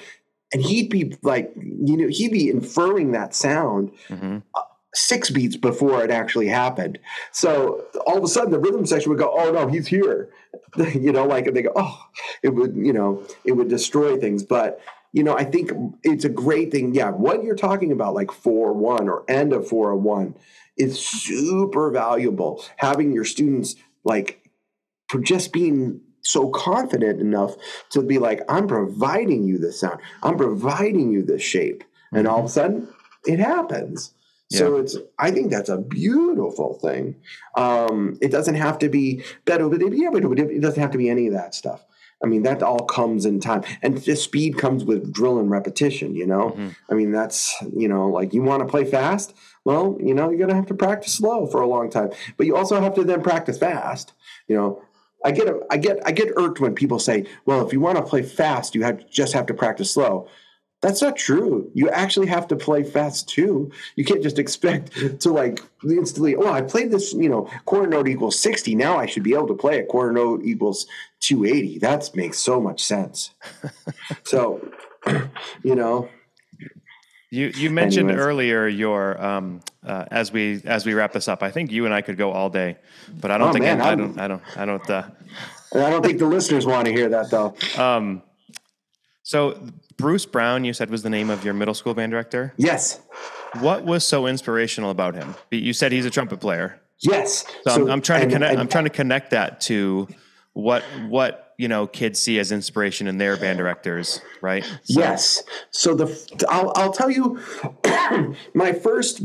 and 0.53 0.63
he'd 0.63 0.89
be 0.89 1.17
like 1.23 1.53
you 1.57 1.97
know 1.97 2.09
he'd 2.09 2.33
be 2.33 2.49
inferring 2.49 3.13
that 3.13 3.35
sound 3.35 3.91
mm-hmm. 4.09 4.39
uh, 4.55 4.63
six 4.95 5.31
beats 5.31 5.57
before 5.57 6.03
it 6.03 6.11
actually 6.11 6.49
happened 6.49 6.99
so 7.33 7.85
all 8.07 8.19
of 8.19 8.25
a 8.25 8.29
sudden 8.29 8.51
the 8.51 8.59
rhythm 8.59 8.87
section 8.87 9.11
would 9.11 9.19
go 9.19 9.33
oh 9.37 9.51
no 9.53 9.67
he's 9.69 9.87
here 9.87 10.31
you 10.95 11.13
know 11.13 11.27
like 11.27 11.47
and 11.47 11.57
they 11.57 11.63
go 11.63 11.73
oh 11.77 12.07
it 12.43 12.51
would 12.51 12.75
you 12.75 12.93
know 12.93 13.23
it 13.45 13.53
would 13.53 13.69
destroy 13.69 14.17
things 14.17 14.43
but 14.43 14.81
you 15.13 15.23
know, 15.23 15.37
I 15.37 15.45
think 15.45 15.71
it's 16.03 16.25
a 16.25 16.29
great 16.29 16.71
thing. 16.71 16.95
Yeah, 16.95 17.11
what 17.11 17.43
you're 17.43 17.57
talking 17.57 17.93
about, 17.93 18.15
like 18.15 18.31
4 18.31 18.73
1 18.73 19.09
or 19.09 19.25
end 19.29 19.53
of 19.53 19.69
401, 19.69 20.35
is 20.77 21.01
super 21.01 21.91
valuable. 21.91 22.65
Having 22.77 23.13
your 23.13 23.25
students, 23.25 23.75
like, 24.05 24.49
for 25.09 25.21
just 25.21 25.53
being 25.53 26.01
so 26.23 26.51
confident 26.51 27.21
enough 27.21 27.57
to 27.91 28.03
be 28.03 28.19
like, 28.19 28.41
I'm 28.49 28.67
providing 28.67 29.45
you 29.45 29.59
this 29.59 29.81
sound, 29.81 30.01
I'm 30.23 30.37
providing 30.37 31.11
you 31.11 31.23
this 31.23 31.43
shape. 31.43 31.85
And 32.13 32.27
all 32.27 32.41
of 32.41 32.47
a 32.47 32.49
sudden, 32.49 32.89
it 33.27 33.39
happens. 33.39 34.15
Yeah. 34.51 34.59
So 34.59 34.77
it's 34.77 34.97
I 35.19 35.31
think 35.31 35.51
that's 35.51 35.69
a 35.69 35.77
beautiful 35.77 36.75
thing. 36.75 37.17
Um, 37.57 38.19
it 38.23 38.31
doesn't 38.31 38.55
have 38.55 38.79
to 38.79 38.89
be 38.89 39.23
better, 39.45 39.69
but 39.69 39.83
it 39.83 40.61
doesn't 40.61 40.81
have 40.81 40.93
to 40.93 40.99
be 40.99 41.11
any 41.11 41.27
of 41.27 41.35
that 41.35 41.55
stuff. 41.55 41.85
I 42.23 42.27
mean, 42.27 42.43
that 42.43 42.63
all 42.63 42.85
comes 42.85 43.27
in 43.27 43.41
time. 43.41 43.63
And 43.83 43.99
the 43.99 44.17
speed 44.17 44.59
comes 44.59 44.85
with 44.85 45.13
drill 45.13 45.39
and 45.39 45.51
repetition, 45.51 46.17
you 46.17 46.27
know? 46.27 46.51
Mm-hmm. 46.51 46.69
I 46.91 46.95
mean, 46.95 47.13
that's, 47.13 47.55
you 47.77 47.89
know, 47.89 48.09
like 48.09 48.35
you 48.35 48.43
want 48.43 48.61
to 48.61 48.69
play 48.69 48.85
fast? 48.85 49.35
Well, 49.65 49.97
you 50.01 50.15
know, 50.15 50.31
you're 50.31 50.49
to 50.49 50.55
have 50.55 50.67
to 50.67 50.75
practice 50.75 51.15
slow 51.15 51.47
for 51.47 51.61
a 51.61 51.67
long 51.67 51.91
time. 51.91 52.11
But 52.37 52.47
you 52.47 52.57
also 52.57 52.81
have 52.81 52.95
to 52.95 53.05
then 53.05 53.23
practice 53.23 53.59
fast. 53.59 54.15
You 54.49 54.57
know, 54.57 54.83
I 55.25 55.31
get 55.31 55.49
I 55.71 55.77
get 55.77 55.99
I 56.07 56.13
get 56.13 56.29
irked 56.37 56.61
when 56.61 56.75
people 56.75 56.99
say, 56.99 57.27
"Well, 57.45 57.67
if 57.67 57.73
you 57.73 57.81
want 57.81 57.99
to 57.99 58.05
play 58.05 58.23
fast, 58.23 58.75
you 58.75 58.85
have 58.85 59.11
just 59.11 59.33
have 59.33 59.47
to 59.47 59.55
practice 59.55 59.93
slow." 59.93 60.29
That's 60.81 61.03
not 61.03 61.17
true. 61.17 61.71
You 61.75 61.91
actually 61.91 62.29
have 62.29 62.47
to 62.49 62.57
play 62.57 62.85
fast 62.85 63.29
too. 63.29 63.73
You 63.97 64.05
can't 64.05 64.23
just 64.23 64.39
expect 64.39 64.93
to 65.21 65.31
like 65.33 65.61
instantly, 65.83 66.37
oh, 66.37 66.53
I 66.53 66.63
played 66.63 66.93
this, 66.93 67.13
you 67.13 67.29
know, 67.29 67.51
quarter 67.65 67.89
note 67.89 68.07
equals 68.07 68.39
60. 68.39 68.77
Now 68.77 68.97
I 68.97 69.07
should 69.07 69.25
be 69.25 69.35
able 69.35 69.49
to 69.49 69.55
play 69.55 69.81
a 69.81 69.85
quarter 69.85 70.13
note 70.13 70.43
equals 70.45 70.87
280. 71.21 71.81
That 71.81 72.09
makes 72.15 72.39
so 72.39 72.61
much 72.61 72.85
sense. 72.85 73.31
so, 74.25 74.71
you 75.65 75.75
know. 75.75 76.09
You 77.31 77.49
you 77.49 77.69
mentioned 77.69 78.09
Anyways. 78.09 78.27
earlier 78.27 78.67
your 78.69 79.23
um 79.23 79.61
uh, 79.85 80.07
as 80.11 80.33
we 80.33 80.63
as 80.65 80.87
we 80.87 80.95
wrap 80.95 81.13
this 81.13 81.29
up. 81.29 81.43
I 81.43 81.51
think 81.51 81.71
you 81.71 81.85
and 81.85 81.93
I 81.93 82.01
could 82.01 82.17
go 82.17 82.33
all 82.33 82.49
day, 82.49 82.79
but 83.21 83.31
I 83.31 83.37
don't 83.37 83.51
oh, 83.51 83.53
think 83.53 83.65
man, 83.65 83.83
I, 83.83 83.91
I, 83.91 83.95
don't 83.95 84.19
I 84.19 84.29
don't 84.29 84.43
I 84.57 84.65
don't 84.65 84.91
uh, 84.91 85.03
I 85.75 85.91
don't 85.91 86.03
think 86.03 86.19
the 86.21 86.27
listeners 86.27 86.65
want 86.65 86.87
to 86.87 86.93
hear 86.93 87.11
that 87.11 87.31
though. 87.31 87.55
Um 87.77 88.23
so 89.29 89.61
Bruce 89.99 90.25
Brown, 90.25 90.65
you 90.65 90.73
said 90.73 90.89
was 90.89 91.03
the 91.03 91.11
name 91.11 91.29
of 91.29 91.45
your 91.45 91.53
middle 91.53 91.75
school 91.75 91.93
band 91.93 92.13
director. 92.13 92.55
Yes. 92.57 92.99
What 93.61 93.85
was 93.85 94.03
so 94.03 94.27
inspirational 94.27 94.89
about 94.89 95.15
him? 95.15 95.35
You 95.51 95.75
said 95.75 95.93
he's 95.93 96.07
a 96.07 96.11
trumpet 96.11 96.41
player. 96.41 96.81
Yes. 97.01 97.45
So, 97.65 97.75
so 97.75 97.83
I'm, 97.83 97.91
I'm, 97.91 98.01
trying 98.01 98.23
and, 98.23 98.31
to 98.31 98.37
connect. 98.37 98.53
And, 98.53 98.61
I'm 98.63 98.69
trying 98.69 98.85
to 98.85 98.91
connect 98.91 99.33
that 99.33 99.61
to 99.63 100.09
what 100.55 100.83
what 101.09 101.53
you 101.59 101.69
know 101.69 101.87
kids 101.87 102.19
see 102.19 102.39
as 102.39 102.53
inspiration 102.53 103.07
in 103.07 103.19
their 103.19 103.37
band 103.37 103.59
directors, 103.59 104.23
right? 104.41 104.65
So. 104.65 104.99
Yes. 104.99 105.43
So 105.73 105.95
the 105.95 106.47
I'll 106.49 106.73
I'll 106.75 106.93
tell 106.93 107.11
you, 107.11 107.39
my 108.55 108.73
first 108.73 109.21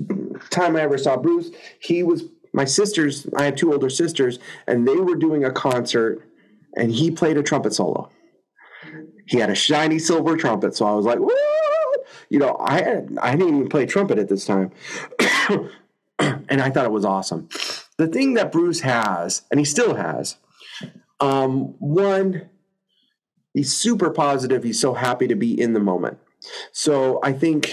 time 0.49 0.75
I 0.75 0.81
ever 0.81 0.97
saw 0.97 1.15
Bruce, 1.15 1.49
he 1.79 2.03
was 2.03 2.25
my 2.51 2.65
sisters. 2.65 3.25
I 3.37 3.45
have 3.45 3.55
two 3.55 3.71
older 3.71 3.89
sisters, 3.89 4.39
and 4.67 4.85
they 4.85 4.97
were 4.97 5.15
doing 5.15 5.45
a 5.45 5.51
concert, 5.51 6.27
and 6.75 6.91
he 6.91 7.09
played 7.09 7.37
a 7.37 7.43
trumpet 7.43 7.73
solo. 7.73 8.09
He 9.25 9.37
had 9.37 9.49
a 9.49 9.55
shiny 9.55 9.99
silver 9.99 10.35
trumpet, 10.37 10.75
so 10.75 10.85
I 10.85 10.93
was 10.93 11.05
like, 11.05 11.19
you 12.29 12.39
know, 12.39 12.57
I 12.59 12.81
had, 12.81 13.17
I 13.21 13.35
didn't 13.35 13.55
even 13.55 13.69
play 13.69 13.85
trumpet 13.85 14.19
at 14.19 14.29
this 14.29 14.45
time, 14.45 14.71
and 16.19 16.61
I 16.61 16.69
thought 16.69 16.85
it 16.85 16.91
was 16.91 17.05
awesome. 17.05 17.47
The 17.97 18.07
thing 18.07 18.33
that 18.33 18.51
Bruce 18.51 18.81
has, 18.81 19.43
and 19.51 19.59
he 19.59 19.65
still 19.65 19.95
has, 19.95 20.37
um, 21.19 21.75
one, 21.79 22.49
he's 23.53 23.73
super 23.73 24.09
positive. 24.09 24.63
He's 24.63 24.79
so 24.79 24.93
happy 24.93 25.27
to 25.27 25.35
be 25.35 25.59
in 25.59 25.73
the 25.73 25.79
moment. 25.79 26.17
So 26.71 27.19
I 27.23 27.31
think 27.31 27.71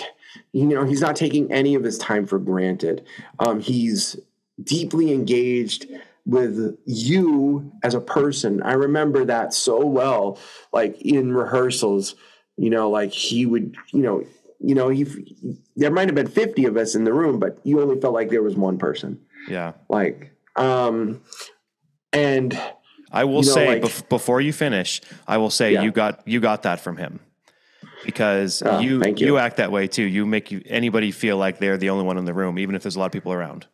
you 0.53 0.67
know 0.67 0.85
he's 0.85 1.01
not 1.01 1.17
taking 1.17 1.51
any 1.53 1.75
of 1.75 1.83
his 1.83 1.99
time 1.99 2.27
for 2.27 2.39
granted. 2.39 3.05
Um, 3.39 3.61
he's 3.61 4.17
deeply 4.63 5.13
engaged 5.13 5.87
with 6.27 6.77
you 6.85 7.73
as 7.83 7.95
a 7.95 8.01
person. 8.01 8.63
I 8.63 8.73
remember 8.73 9.25
that 9.25 9.55
so 9.55 9.85
well, 9.85 10.39
like 10.73 11.01
in 11.01 11.33
rehearsals, 11.33 12.15
you 12.57 12.71
know, 12.71 12.91
like 12.91 13.13
he 13.13 13.47
would, 13.47 13.77
you 13.93 14.03
know, 14.03 14.25
you 14.61 14.75
know, 14.75 14.89
he 14.89 15.07
there 15.77 15.91
might 15.91 16.09
have 16.09 16.15
been 16.15 16.29
50 16.29 16.67
of 16.67 16.77
us 16.77 16.95
in 16.95 17.05
the 17.05 17.13
room, 17.13 17.39
but 17.39 17.59
you 17.65 17.81
only 17.81 18.01
felt 18.01 18.15
like 18.15 18.29
there 18.29 18.43
was 18.43 18.57
one 18.57 18.79
person. 18.79 19.19
Yeah. 19.49 19.73
Like, 19.89 20.37
um, 20.57 21.23
and 22.13 22.61
I 23.11 23.25
will 23.25 23.43
you 23.43 23.49
know, 23.49 23.55
say 23.55 23.67
like, 23.69 23.83
bef- 23.83 24.09
before 24.09 24.41
you 24.41 24.53
finish, 24.53 25.01
I 25.27 25.39
will 25.39 25.51
say 25.51 25.73
yeah. 25.73 25.83
you 25.83 25.93
got 25.93 26.27
you 26.27 26.41
got 26.41 26.63
that 26.65 26.81
from 26.81 26.97
him 26.97 27.21
because 28.05 28.63
oh, 28.65 28.81
you, 28.81 29.03
you, 29.03 29.15
you 29.17 29.39
act 29.39 29.57
that 29.57 29.73
way 29.73 29.87
too. 29.87 30.03
You 30.03 30.27
make 30.27 30.51
you, 30.51 30.63
anybody 30.67 31.11
feel 31.11 31.37
like 31.37 31.59
they're 31.59 31.77
the 31.77 31.91
only 31.91 32.05
one 32.05 32.19
in 32.19 32.25
the 32.25 32.35
room, 32.35 32.59
even 32.59 32.75
if 32.75 32.83
there's 32.83 32.97
a 32.97 32.99
lot 32.99 33.07
of 33.07 33.13
people 33.13 33.33
around. 33.33 33.67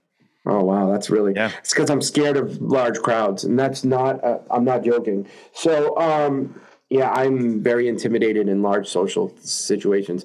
Oh 0.46 0.62
wow, 0.62 0.90
that's 0.90 1.10
really 1.10 1.34
yeah. 1.34 1.50
It's 1.58 1.74
because 1.74 1.90
I'm 1.90 2.00
scared 2.00 2.36
of 2.36 2.62
large 2.62 2.98
crowds, 3.00 3.42
and 3.42 3.58
that's 3.58 3.84
not. 3.84 4.22
Uh, 4.22 4.38
I'm 4.48 4.64
not 4.64 4.84
joking. 4.84 5.26
So, 5.52 5.98
um, 5.98 6.60
yeah, 6.88 7.10
I'm 7.10 7.62
very 7.64 7.88
intimidated 7.88 8.48
in 8.48 8.62
large 8.62 8.86
social 8.86 9.34
situations. 9.40 10.24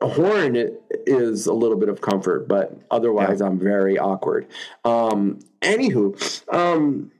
Horn 0.00 0.56
is 1.06 1.46
a 1.46 1.52
little 1.52 1.76
bit 1.78 1.88
of 1.88 2.00
comfort, 2.00 2.48
but 2.48 2.76
otherwise, 2.90 3.38
yeah. 3.38 3.46
I'm 3.46 3.58
very 3.58 3.98
awkward. 3.98 4.48
Um, 4.84 5.38
anywho, 5.60 6.52
um, 6.52 7.12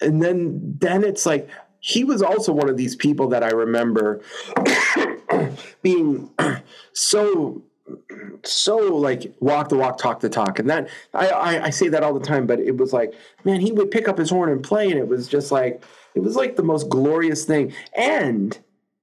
and 0.00 0.20
then 0.20 0.76
then 0.80 1.04
it's 1.04 1.24
like 1.24 1.48
he 1.78 2.02
was 2.02 2.20
also 2.20 2.52
one 2.52 2.68
of 2.68 2.76
these 2.76 2.96
people 2.96 3.28
that 3.28 3.44
I 3.44 3.50
remember 3.50 4.22
being 5.82 6.30
so 6.92 7.62
so 8.44 8.76
like 8.76 9.34
walk 9.40 9.68
the 9.68 9.76
walk, 9.76 9.98
talk 9.98 10.20
the 10.20 10.28
talk, 10.28 10.58
and 10.58 10.68
that 10.70 10.88
I, 11.14 11.28
I, 11.28 11.64
I 11.66 11.70
say 11.70 11.88
that 11.88 12.02
all 12.02 12.14
the 12.14 12.24
time. 12.24 12.46
But 12.46 12.60
it 12.60 12.76
was 12.76 12.92
like, 12.92 13.14
man, 13.44 13.60
he 13.60 13.72
would 13.72 13.90
pick 13.90 14.08
up 14.08 14.18
his 14.18 14.30
horn 14.30 14.50
and 14.50 14.62
play, 14.62 14.90
and 14.90 14.98
it 14.98 15.08
was 15.08 15.28
just 15.28 15.50
like 15.52 15.82
it 16.14 16.20
was 16.20 16.36
like 16.36 16.56
the 16.56 16.62
most 16.62 16.88
glorious 16.88 17.44
thing. 17.44 17.72
And 17.94 18.58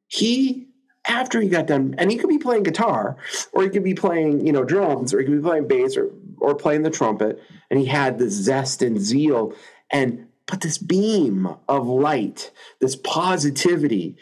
he, 0.08 0.68
after 1.08 1.42
he 1.42 1.50
got 1.50 1.68
done, 1.68 1.96
and 1.98 2.12
he 2.12 2.18
could 2.18 2.30
be 2.30 2.38
playing 2.38 2.64
guitar, 2.64 3.18
or 3.54 3.64
he 3.64 3.70
could 3.70 3.84
be 3.84 3.94
playing 3.94 4.46
you 4.46 4.54
know 4.54 4.64
drums, 4.64 5.14
or 5.14 5.20
he 5.20 5.26
could 5.26 5.38
be 5.38 5.48
playing 5.48 5.68
bass, 5.68 5.98
or 5.98 6.12
or 6.38 6.56
playing 6.56 6.84
the 6.84 6.90
trumpet, 6.90 7.42
and 7.70 7.80
he 7.80 7.86
had 7.86 8.20
this 8.20 8.34
zest 8.34 8.82
and 8.82 9.00
zeal, 9.00 9.54
and 9.92 10.28
but 10.48 10.62
this 10.62 10.78
beam 10.78 11.50
of 11.68 11.88
light, 11.88 12.52
this 12.80 12.96
positivity, 12.96 14.16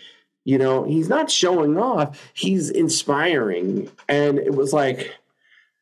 you 0.45 0.57
know, 0.57 0.83
he's 0.83 1.09
not 1.09 1.31
showing 1.31 1.77
off, 1.77 2.31
he's 2.33 2.69
inspiring. 2.69 3.89
And 4.09 4.37
it 4.37 4.55
was 4.55 4.73
like, 4.73 5.15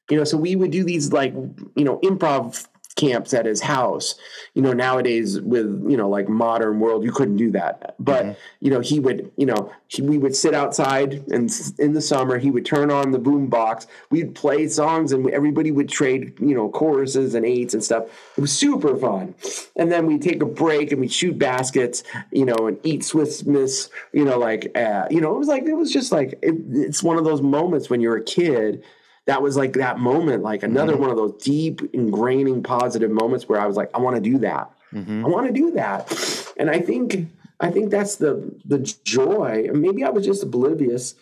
you 0.10 0.18
know, 0.18 0.24
so 0.24 0.38
we 0.38 0.56
would 0.56 0.72
do 0.72 0.84
these 0.84 1.12
like, 1.12 1.34
you 1.34 1.84
know, 1.84 2.00
improv 2.00 2.68
camps 2.96 3.34
at 3.34 3.46
his 3.46 3.62
house. 3.62 4.16
You 4.54 4.62
know, 4.62 4.74
nowadays 4.74 5.40
with, 5.40 5.86
you 5.88 5.98
know, 5.98 6.10
like 6.10 6.28
modern 6.28 6.80
world, 6.80 7.04
you 7.04 7.12
couldn't 7.12 7.38
do 7.38 7.52
that. 7.52 7.96
But, 8.00 8.24
mm-hmm. 8.24 8.40
you 8.60 8.72
know, 8.72 8.80
he 8.80 9.00
would, 9.00 9.32
you 9.38 9.46
know, 9.46 9.72
he, 9.88 10.02
we 10.02 10.18
would 10.18 10.36
sit 10.36 10.54
outside 10.54 11.14
and 11.32 11.52
in 11.80 11.94
the 11.94 12.02
summer, 12.02 12.38
he 12.38 12.52
would 12.52 12.66
turn 12.66 12.92
on 12.92 13.12
the 13.12 13.20
boom 13.20 13.48
box. 13.48 13.88
We'd 14.10 14.36
play 14.36 14.68
songs 14.68 15.12
and 15.12 15.30
everybody 15.30 15.72
would 15.72 15.90
trade, 15.90 16.34
you 16.40 16.56
know, 16.56 16.70
choruses 16.70 17.36
and 17.36 17.46
eights 17.46 17.74
and 17.74 17.84
stuff. 17.84 18.06
It 18.38 18.42
was 18.42 18.52
super 18.52 18.96
fun. 18.96 19.36
And 19.76 19.92
then 19.92 20.06
we'd 20.06 20.22
take 20.22 20.42
a 20.42 20.46
break 20.46 20.92
and 20.92 21.02
we'd 21.02 21.12
shoot 21.12 21.38
baskets, 21.38 22.04
you 22.32 22.46
know, 22.46 22.68
and 22.68 22.78
eat 22.84 23.04
Swiss 23.04 23.46
Miss, 23.46 23.90
you 24.14 24.26
know, 24.26 24.38
like, 24.38 24.72
uh, 24.78 25.08
you 25.10 25.22
know, 25.22 25.34
it 25.34 25.40
was 25.40 25.48
like, 25.48 25.64
it 25.64 25.76
was 25.76 25.92
just 25.92 26.12
like, 26.12 26.34
it, 26.42 26.56
it's 26.72 27.04
one 27.04 27.18
of 27.18 27.24
those 27.24 27.42
moments 27.42 27.90
when 27.90 28.02
you're 28.02 28.18
a 28.18 28.24
kid 28.24 28.84
that 29.28 29.42
was 29.42 29.56
like 29.56 29.74
that 29.74 30.00
moment, 30.00 30.44
like 30.44 30.64
another 30.64 30.94
mm-hmm. 30.94 31.02
one 31.02 31.12
of 31.12 31.18
those 31.18 31.42
deep, 31.42 31.82
ingraining 31.94 32.64
positive 32.64 33.12
moments 33.12 33.48
where 33.48 33.60
I 33.60 33.68
was 33.68 33.78
like, 33.78 33.90
I 33.94 34.00
want 34.00 34.16
to 34.16 34.22
do 34.22 34.40
that. 34.40 34.72
Mm-hmm. 34.94 35.26
I 35.26 35.30
want 35.30 35.48
to 35.48 35.54
do 35.54 35.72
that. 35.72 36.54
And 36.58 36.70
I 36.70 36.80
think 36.80 37.28
I 37.60 37.70
think 37.70 37.92
that's 37.92 38.16
the 38.16 38.60
the 38.66 38.80
joy. 39.04 39.70
Maybe 39.74 40.04
I 40.04 40.10
was 40.10 40.26
just 40.26 40.44
oblivious 40.44 41.16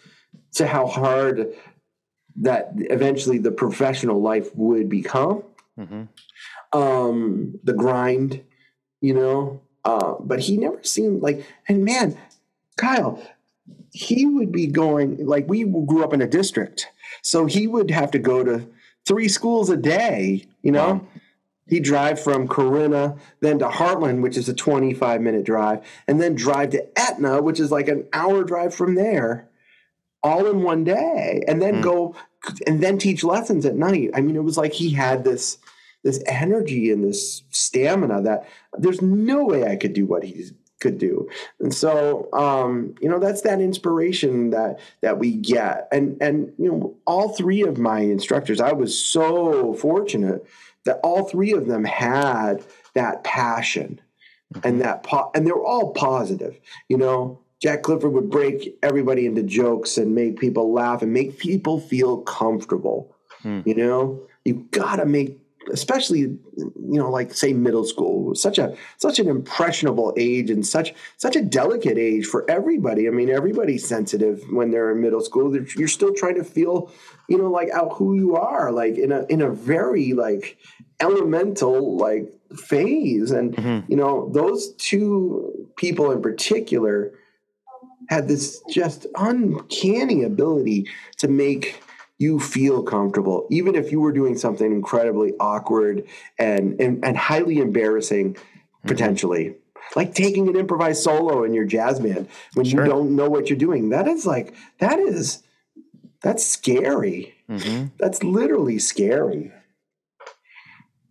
to 0.53 0.65
how 0.65 0.87
hard 0.87 1.53
that 2.37 2.71
eventually 2.75 3.37
the 3.37 3.51
professional 3.51 4.21
life 4.21 4.55
would 4.55 4.89
become. 4.89 5.43
Mm-hmm. 5.77 6.03
Um, 6.77 7.59
the 7.63 7.73
grind, 7.73 8.43
you 9.01 9.13
know. 9.13 9.61
Uh, 9.85 10.15
but 10.19 10.39
he 10.39 10.57
never 10.57 10.83
seemed 10.83 11.21
like, 11.21 11.45
and 11.67 11.85
man, 11.85 12.17
Kyle, 12.77 13.21
he 13.91 14.25
would 14.25 14.51
be 14.51 14.67
going 14.67 15.25
like 15.25 15.47
we 15.47 15.63
grew 15.63 16.03
up 16.03 16.13
in 16.13 16.21
a 16.21 16.27
district 16.27 16.87
so 17.21 17.45
he 17.45 17.67
would 17.67 17.91
have 17.91 18.11
to 18.11 18.19
go 18.19 18.43
to 18.43 18.67
three 19.07 19.27
schools 19.27 19.69
a 19.69 19.77
day, 19.77 20.45
you 20.61 20.71
know? 20.71 20.93
Wow. 20.93 21.07
He'd 21.67 21.83
drive 21.83 22.19
from 22.19 22.47
Corinna, 22.47 23.15
then 23.41 23.59
to 23.59 23.67
Hartland, 23.67 24.21
which 24.21 24.37
is 24.37 24.49
a 24.49 24.55
25 24.55 25.21
minute 25.21 25.45
drive, 25.45 25.85
and 26.07 26.19
then 26.19 26.33
drive 26.33 26.71
to 26.71 26.99
Etna, 26.99 27.43
which 27.43 27.59
is 27.59 27.71
like 27.71 27.87
an 27.87 28.07
hour 28.11 28.43
drive 28.43 28.73
from 28.73 28.95
there, 28.95 29.47
all 30.23 30.47
in 30.47 30.63
one 30.63 30.83
day, 30.83 31.43
and 31.47 31.61
then 31.61 31.75
mm. 31.75 31.83
go 31.83 32.15
and 32.65 32.81
then 32.81 32.97
teach 32.97 33.23
lessons 33.23 33.65
at 33.65 33.75
night. 33.75 34.09
I 34.15 34.21
mean, 34.21 34.35
it 34.35 34.43
was 34.43 34.57
like 34.57 34.73
he 34.73 34.91
had 34.91 35.23
this 35.23 35.59
this 36.03 36.23
energy 36.25 36.91
and 36.91 37.03
this 37.03 37.43
stamina 37.49 38.21
that 38.21 38.47
there's 38.77 39.01
no 39.01 39.43
way 39.43 39.65
I 39.65 39.75
could 39.75 39.93
do 39.93 40.05
what 40.05 40.23
he's 40.23 40.53
could 40.79 40.97
do. 40.97 41.29
And 41.59 41.73
so, 41.73 42.29
um, 42.33 42.95
you 43.01 43.09
know, 43.09 43.19
that's 43.19 43.41
that 43.41 43.61
inspiration 43.61 44.49
that 44.51 44.79
that 45.01 45.19
we 45.19 45.33
get. 45.33 45.87
And 45.91 46.17
and 46.21 46.53
you 46.57 46.71
know, 46.71 46.95
all 47.05 47.29
three 47.29 47.61
of 47.61 47.77
my 47.77 47.99
instructors, 47.99 48.59
I 48.59 48.73
was 48.73 48.97
so 48.97 49.73
fortunate 49.73 50.45
that 50.85 50.99
all 51.03 51.23
three 51.25 51.51
of 51.51 51.67
them 51.67 51.83
had 51.83 52.65
that 52.95 53.23
passion 53.23 54.01
mm-hmm. 54.53 54.67
and 54.67 54.81
that 54.81 55.03
po- 55.03 55.31
and 55.35 55.45
they 55.45 55.51
were 55.51 55.65
all 55.65 55.93
positive. 55.93 56.59
You 56.87 56.97
know, 56.97 57.39
Jack 57.61 57.83
Clifford 57.83 58.13
would 58.13 58.29
break 58.29 58.77
everybody 58.81 59.25
into 59.25 59.43
jokes 59.43 59.97
and 59.97 60.15
make 60.15 60.39
people 60.39 60.71
laugh 60.71 61.01
and 61.01 61.13
make 61.13 61.37
people 61.37 61.79
feel 61.79 62.21
comfortable. 62.21 63.15
Mm. 63.43 63.65
You 63.67 63.75
know, 63.75 64.21
you 64.45 64.67
got 64.71 64.97
to 64.97 65.05
make 65.05 65.39
especially 65.69 66.19
you 66.19 66.73
know 66.77 67.09
like 67.09 67.33
say 67.33 67.53
middle 67.53 67.83
school 67.83 68.35
such 68.35 68.57
a 68.57 68.75
such 68.97 69.19
an 69.19 69.27
impressionable 69.27 70.13
age 70.17 70.49
and 70.49 70.65
such 70.65 70.93
such 71.17 71.35
a 71.35 71.41
delicate 71.41 71.97
age 71.97 72.25
for 72.25 72.49
everybody. 72.49 73.07
I 73.07 73.11
mean 73.11 73.29
everybody's 73.29 73.87
sensitive 73.87 74.43
when 74.51 74.71
they're 74.71 74.91
in 74.91 75.01
middle 75.01 75.21
school. 75.21 75.55
You're 75.75 75.87
still 75.87 76.13
trying 76.13 76.35
to 76.35 76.43
feel 76.43 76.91
you 77.27 77.37
know 77.37 77.49
like 77.49 77.69
out 77.71 77.93
who 77.93 78.15
you 78.15 78.35
are 78.35 78.71
like 78.71 78.97
in 78.97 79.11
a 79.11 79.25
in 79.25 79.41
a 79.41 79.49
very 79.49 80.13
like 80.13 80.57
elemental 80.99 81.97
like 81.97 82.31
phase. 82.55 83.31
And 83.31 83.55
mm-hmm. 83.55 83.91
you 83.91 83.97
know 83.97 84.29
those 84.33 84.73
two 84.75 85.69
people 85.77 86.11
in 86.11 86.21
particular 86.21 87.13
had 88.09 88.27
this 88.27 88.61
just 88.69 89.05
uncanny 89.15 90.23
ability 90.23 90.87
to 91.17 91.27
make 91.27 91.81
you 92.19 92.37
feel 92.37 92.83
comfortable, 92.83 93.47
even 93.49 93.75
if 93.75 93.91
you 93.91 94.01
were 94.01 94.11
doing 94.11 94.37
something 94.37 94.71
incredibly 94.71 95.33
awkward 95.39 96.05
and 96.37 96.79
and, 96.79 97.03
and 97.03 97.17
highly 97.17 97.57
embarrassing, 97.59 98.33
mm-hmm. 98.35 98.87
potentially. 98.87 99.55
Like 99.95 100.13
taking 100.13 100.47
an 100.47 100.55
improvised 100.55 101.01
solo 101.01 101.43
in 101.43 101.53
your 101.53 101.65
jazz 101.65 101.99
band 101.99 102.27
when 102.53 102.65
sure. 102.65 102.83
you 102.83 102.91
don't 102.91 103.15
know 103.15 103.27
what 103.27 103.49
you're 103.49 103.57
doing. 103.57 103.89
That 103.89 104.07
is 104.07 104.25
like 104.25 104.53
that 104.79 104.99
is 104.99 105.41
that's 106.21 106.45
scary. 106.45 107.33
Mm-hmm. 107.49 107.87
That's 107.97 108.21
literally 108.21 108.77
scary. 108.77 109.51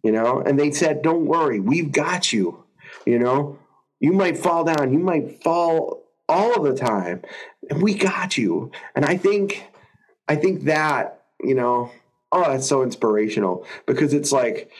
You 0.04 0.12
know, 0.12 0.40
and 0.40 0.60
they 0.60 0.70
said, 0.70 1.02
"Don't 1.02 1.26
worry, 1.26 1.58
we've 1.58 1.90
got 1.90 2.32
you." 2.32 2.64
You 3.04 3.18
know, 3.18 3.58
you 3.98 4.12
might 4.12 4.38
fall 4.38 4.64
down, 4.64 4.92
you 4.92 4.98
might 4.98 5.42
fall 5.42 6.04
all 6.28 6.54
of 6.54 6.64
the 6.64 6.78
time, 6.78 7.22
and 7.70 7.82
we 7.82 7.94
got 7.94 8.38
you. 8.38 8.70
And 8.94 9.04
I 9.04 9.16
think 9.16 9.64
I 10.28 10.36
think 10.36 10.64
that, 10.64 11.22
you 11.40 11.54
know, 11.54 11.90
oh, 12.30 12.52
that's 12.52 12.68
so 12.68 12.82
inspirational 12.82 13.66
because 13.86 14.12
it's 14.12 14.32
like, 14.32 14.70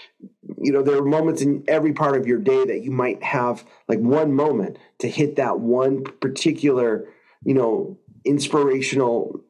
you 0.61 0.72
know, 0.72 0.82
there 0.82 0.99
are 0.99 1.05
moments 1.05 1.42
in 1.42 1.64
every 1.66 1.92
part 1.92 2.16
of 2.16 2.26
your 2.26 2.38
day 2.38 2.64
that 2.66 2.82
you 2.82 2.90
might 2.90 3.22
have 3.22 3.64
like 3.88 3.99
one 3.99 4.32
moment 4.34 4.78
to 4.99 5.09
hit 5.09 5.36
that 5.36 5.61
one 5.61 6.05
particular, 6.05 7.09
you 7.44 7.55
know, 7.55 7.99
inspirational 8.24 9.40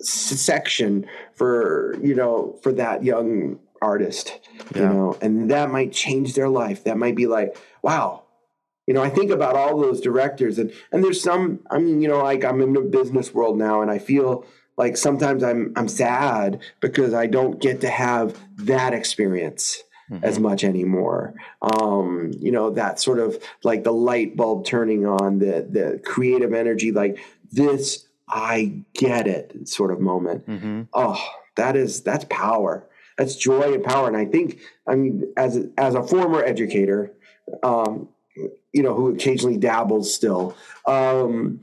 section 0.00 1.06
for, 1.34 1.96
you 2.02 2.14
know, 2.14 2.58
for 2.62 2.72
that 2.72 3.04
young 3.04 3.58
artist, 3.80 4.40
yeah. 4.74 4.82
you 4.82 4.88
know, 4.88 5.18
and 5.20 5.50
that 5.50 5.70
might 5.70 5.92
change 5.92 6.34
their 6.34 6.48
life. 6.48 6.84
That 6.84 6.98
might 6.98 7.14
be 7.14 7.26
like, 7.26 7.56
wow, 7.82 8.24
you 8.86 8.94
know, 8.94 9.02
I 9.02 9.10
think 9.10 9.30
about 9.30 9.56
all 9.56 9.78
those 9.80 10.00
directors 10.00 10.58
and 10.58 10.72
and 10.92 11.04
there's 11.04 11.22
some 11.22 11.60
I 11.70 11.78
mean, 11.78 12.00
you 12.00 12.08
know, 12.08 12.22
like 12.22 12.44
I'm 12.44 12.60
in 12.60 12.72
the 12.72 12.80
business 12.80 13.32
world 13.32 13.58
now 13.58 13.82
and 13.82 13.90
I 13.90 13.98
feel 13.98 14.44
like 14.76 14.96
sometimes 14.96 15.42
I'm 15.42 15.72
I'm 15.76 15.88
sad 15.88 16.60
because 16.80 17.14
I 17.14 17.26
don't 17.26 17.60
get 17.60 17.80
to 17.82 17.88
have 17.88 18.38
that 18.58 18.92
experience 18.92 19.82
mm-hmm. 20.10 20.24
as 20.24 20.38
much 20.38 20.64
anymore. 20.64 21.34
Um, 21.62 22.32
you 22.38 22.52
know, 22.52 22.70
that 22.70 23.00
sort 23.00 23.18
of 23.18 23.42
like 23.64 23.84
the 23.84 23.92
light 23.92 24.36
bulb 24.36 24.64
turning 24.64 25.06
on, 25.06 25.38
the 25.38 25.66
the 25.70 26.00
creative 26.04 26.52
energy, 26.52 26.92
like 26.92 27.18
this, 27.50 28.06
I 28.28 28.82
get 28.94 29.26
it 29.26 29.68
sort 29.68 29.90
of 29.90 30.00
moment. 30.00 30.46
Mm-hmm. 30.46 30.82
Oh, 30.92 31.24
that 31.56 31.76
is 31.76 32.02
that's 32.02 32.26
power. 32.28 32.86
That's 33.16 33.34
joy 33.34 33.72
and 33.72 33.82
power. 33.82 34.08
And 34.08 34.16
I 34.16 34.26
think, 34.26 34.60
I 34.86 34.94
mean, 34.94 35.32
as 35.36 35.66
as 35.78 35.94
a 35.94 36.02
former 36.02 36.44
educator, 36.44 37.12
um, 37.62 38.08
you 38.72 38.82
know, 38.82 38.94
who 38.94 39.14
occasionally 39.14 39.56
dabbles 39.56 40.12
still, 40.12 40.54
um, 40.84 41.60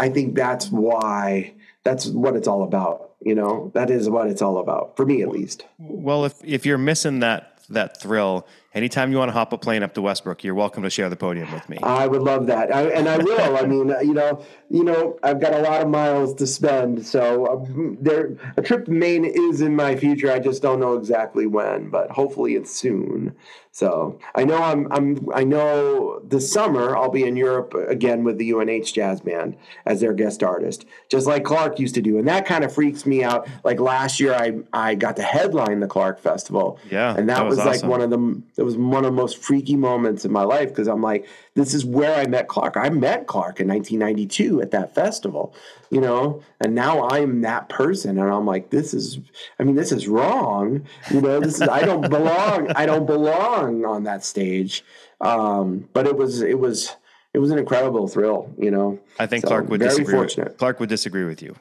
I 0.00 0.08
think 0.08 0.34
that's 0.34 0.68
why 0.70 1.54
that's 1.88 2.06
what 2.06 2.36
it's 2.36 2.46
all 2.46 2.62
about. 2.62 3.12
You 3.20 3.34
know, 3.34 3.72
that 3.74 3.90
is 3.90 4.08
what 4.08 4.28
it's 4.28 4.42
all 4.42 4.58
about 4.58 4.96
for 4.96 5.04
me, 5.04 5.22
at 5.22 5.28
least. 5.28 5.64
Well, 5.78 6.24
if 6.24 6.34
if 6.44 6.64
you're 6.66 6.78
missing 6.78 7.20
that 7.20 7.58
that 7.70 8.00
thrill. 8.00 8.46
Anytime 8.74 9.10
you 9.12 9.16
want 9.16 9.30
to 9.30 9.32
hop 9.32 9.54
a 9.54 9.58
plane 9.58 9.82
up 9.82 9.94
to 9.94 10.02
Westbrook, 10.02 10.44
you're 10.44 10.54
welcome 10.54 10.82
to 10.82 10.90
share 10.90 11.08
the 11.08 11.16
podium 11.16 11.50
with 11.54 11.66
me. 11.70 11.78
I 11.82 12.06
would 12.06 12.20
love 12.20 12.46
that, 12.48 12.74
I, 12.74 12.82
and 12.88 13.08
I 13.08 13.16
will. 13.16 13.56
I 13.56 13.62
mean, 13.62 13.88
you 14.02 14.12
know, 14.12 14.44
you 14.68 14.84
know, 14.84 15.18
I've 15.22 15.40
got 15.40 15.54
a 15.54 15.60
lot 15.60 15.80
of 15.80 15.88
miles 15.88 16.34
to 16.34 16.46
spend, 16.46 17.06
so 17.06 17.46
um, 17.46 17.96
there 17.98 18.36
a 18.58 18.62
trip 18.62 18.84
to 18.84 18.90
Maine 18.90 19.24
is 19.24 19.62
in 19.62 19.74
my 19.74 19.96
future. 19.96 20.30
I 20.30 20.38
just 20.38 20.60
don't 20.60 20.80
know 20.80 20.98
exactly 20.98 21.46
when, 21.46 21.88
but 21.88 22.10
hopefully 22.10 22.56
it's 22.56 22.70
soon. 22.70 23.34
So 23.78 24.18
I 24.34 24.44
know 24.44 24.56
I'm 24.56 24.90
I'm 24.92 25.28
I 25.32 25.44
know 25.44 26.20
this 26.24 26.52
summer 26.52 26.96
I'll 26.96 27.10
be 27.10 27.22
in 27.22 27.36
Europe 27.36 27.74
again 27.74 28.24
with 28.24 28.36
the 28.36 28.52
UNH 28.52 28.92
Jazz 28.92 29.20
Band 29.20 29.56
as 29.86 30.00
their 30.00 30.12
guest 30.12 30.42
artist, 30.42 30.84
just 31.08 31.28
like 31.28 31.44
Clark 31.44 31.78
used 31.78 31.94
to 31.94 32.02
do, 32.02 32.18
and 32.18 32.26
that 32.26 32.44
kind 32.44 32.64
of 32.64 32.74
freaks 32.74 33.06
me 33.06 33.22
out. 33.22 33.46
Like 33.62 33.78
last 33.78 34.18
year, 34.18 34.34
I 34.34 34.58
I 34.72 34.96
got 34.96 35.14
to 35.16 35.22
headline 35.22 35.78
the 35.78 35.86
Clark 35.86 36.18
Festival, 36.18 36.80
yeah, 36.90 37.14
and 37.16 37.28
that, 37.28 37.36
that 37.36 37.46
was, 37.46 37.58
was 37.58 37.66
awesome. 37.66 37.88
like 37.88 37.98
one 37.98 38.00
of 38.00 38.10
the 38.10 38.57
it 38.58 38.64
was 38.64 38.76
one 38.76 39.04
of 39.04 39.12
the 39.12 39.16
most 39.16 39.38
freaky 39.38 39.76
moments 39.76 40.24
in 40.24 40.32
my 40.32 40.42
life 40.42 40.70
because 40.70 40.88
I'm 40.88 41.00
like, 41.00 41.28
this 41.54 41.74
is 41.74 41.84
where 41.84 42.18
I 42.18 42.26
met 42.26 42.48
Clark. 42.48 42.76
I 42.76 42.88
met 42.88 43.28
Clark 43.28 43.60
in 43.60 43.68
1992 43.68 44.60
at 44.60 44.72
that 44.72 44.96
festival, 44.96 45.54
you 45.90 46.00
know, 46.00 46.42
and 46.60 46.74
now 46.74 47.08
I'm 47.08 47.42
that 47.42 47.68
person, 47.68 48.18
and 48.18 48.28
I'm 48.28 48.46
like, 48.46 48.70
this 48.70 48.92
is, 48.92 49.20
I 49.60 49.62
mean, 49.62 49.76
this 49.76 49.92
is 49.92 50.08
wrong, 50.08 50.84
you 51.12 51.20
know, 51.20 51.38
this 51.38 51.60
is 51.60 51.62
I 51.62 51.82
don't 51.82 52.10
belong, 52.10 52.72
I 52.72 52.84
don't 52.84 53.06
belong 53.06 53.84
on 53.84 54.02
that 54.02 54.24
stage, 54.24 54.84
um, 55.20 55.88
but 55.92 56.08
it 56.08 56.16
was 56.16 56.42
it 56.42 56.58
was 56.58 56.96
it 57.34 57.38
was 57.38 57.52
an 57.52 57.58
incredible 57.58 58.08
thrill, 58.08 58.52
you 58.58 58.72
know. 58.72 58.98
I 59.20 59.26
think 59.26 59.42
so, 59.42 59.48
Clark 59.48 59.68
would 59.68 59.80
disagree. 59.80 60.14
Fortunate. 60.14 60.48
With, 60.48 60.58
Clark 60.58 60.80
would 60.80 60.88
disagree 60.88 61.24
with 61.24 61.42
you. 61.42 61.54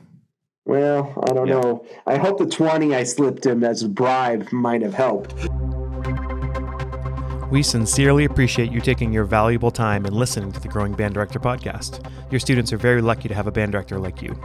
Well, 0.65 1.13
I 1.29 1.33
don't 1.33 1.47
yeah. 1.47 1.59
know. 1.59 1.85
I 2.07 2.17
hope 2.17 2.39
the 2.39 2.47
20 2.47 2.95
I 2.95 3.03
slipped 3.03 3.45
him 3.45 3.63
as 3.63 3.83
a 3.83 3.87
bribe 3.87 4.51
might 4.51 4.81
have 4.81 4.95
helped. 4.95 5.33
We 7.49 7.63
sincerely 7.63 8.25
appreciate 8.25 8.73
you 8.73 8.81
taking 8.81 9.13
your 9.13 9.23
valuable 9.23 9.71
time 9.71 10.05
and 10.05 10.13
listening 10.13 10.51
to 10.51 10.59
the 10.59 10.67
Growing 10.67 10.93
Band 10.93 11.13
Director 11.13 11.39
podcast. 11.39 12.05
Your 12.29 12.41
students 12.41 12.73
are 12.73 12.77
very 12.77 13.01
lucky 13.01 13.29
to 13.29 13.33
have 13.33 13.47
a 13.47 13.51
band 13.51 13.71
director 13.71 13.97
like 13.99 14.21
you. 14.21 14.37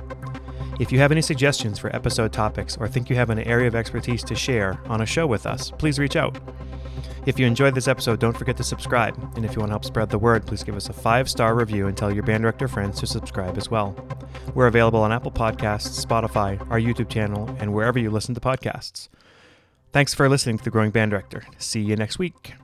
If 0.79 0.93
you 0.93 1.01
have 1.01 1.11
any 1.11 1.21
suggestions 1.21 1.81
for 1.81 1.95
episode 1.97 2.33
topics 2.33 2.77
or 2.77 2.87
think 2.87 3.11
you 3.11 3.17
have 3.17 3.31
an 3.31 3.41
area 3.41 3.67
of 3.67 3.75
expertise 3.75 4.23
to 4.23 4.37
share 4.37 4.81
on 4.87 5.01
a 5.01 5.07
show 5.07 5.27
with 5.27 5.47
us, 5.47 5.73
please 5.73 5.99
reach 5.99 6.15
out. 6.15 6.39
If 7.27 7.41
you 7.41 7.47
enjoyed 7.47 7.75
this 7.75 7.89
episode, 7.89 8.21
don't 8.21 8.37
forget 8.37 8.57
to 8.59 8.65
subscribe. 8.65 9.17
And 9.35 9.45
if 9.45 9.55
you 9.55 9.59
want 9.59 9.71
to 9.71 9.75
help 9.75 9.85
spread 9.85 10.09
the 10.09 10.19
word, 10.19 10.47
please 10.47 10.63
give 10.63 10.77
us 10.77 10.89
a 10.89 10.93
five 10.93 11.29
star 11.29 11.57
review 11.57 11.89
and 11.89 11.97
tell 11.97 12.13
your 12.13 12.23
band 12.23 12.43
director 12.43 12.69
friends 12.69 13.01
to 13.01 13.09
subscribe 13.09 13.59
as 13.59 13.69
well. 13.69 13.97
We're 14.55 14.69
available 14.69 15.01
on 15.01 15.11
Apple 15.11 15.33
Podcasts, 15.33 16.07
Spotify, 16.07 16.61
our 16.71 16.79
YouTube 16.79 17.09
channel, 17.09 17.53
and 17.59 17.75
wherever 17.75 17.99
you 17.99 18.11
listen 18.11 18.37
to 18.37 18.41
podcasts. 18.41 19.09
Thanks 19.91 20.15
for 20.15 20.29
listening 20.29 20.59
to 20.59 20.65
The 20.65 20.71
Growing 20.71 20.93
Band 20.93 21.11
Director. 21.11 21.45
See 21.59 21.81
you 21.81 21.97
next 21.97 22.21
week. 22.21 22.55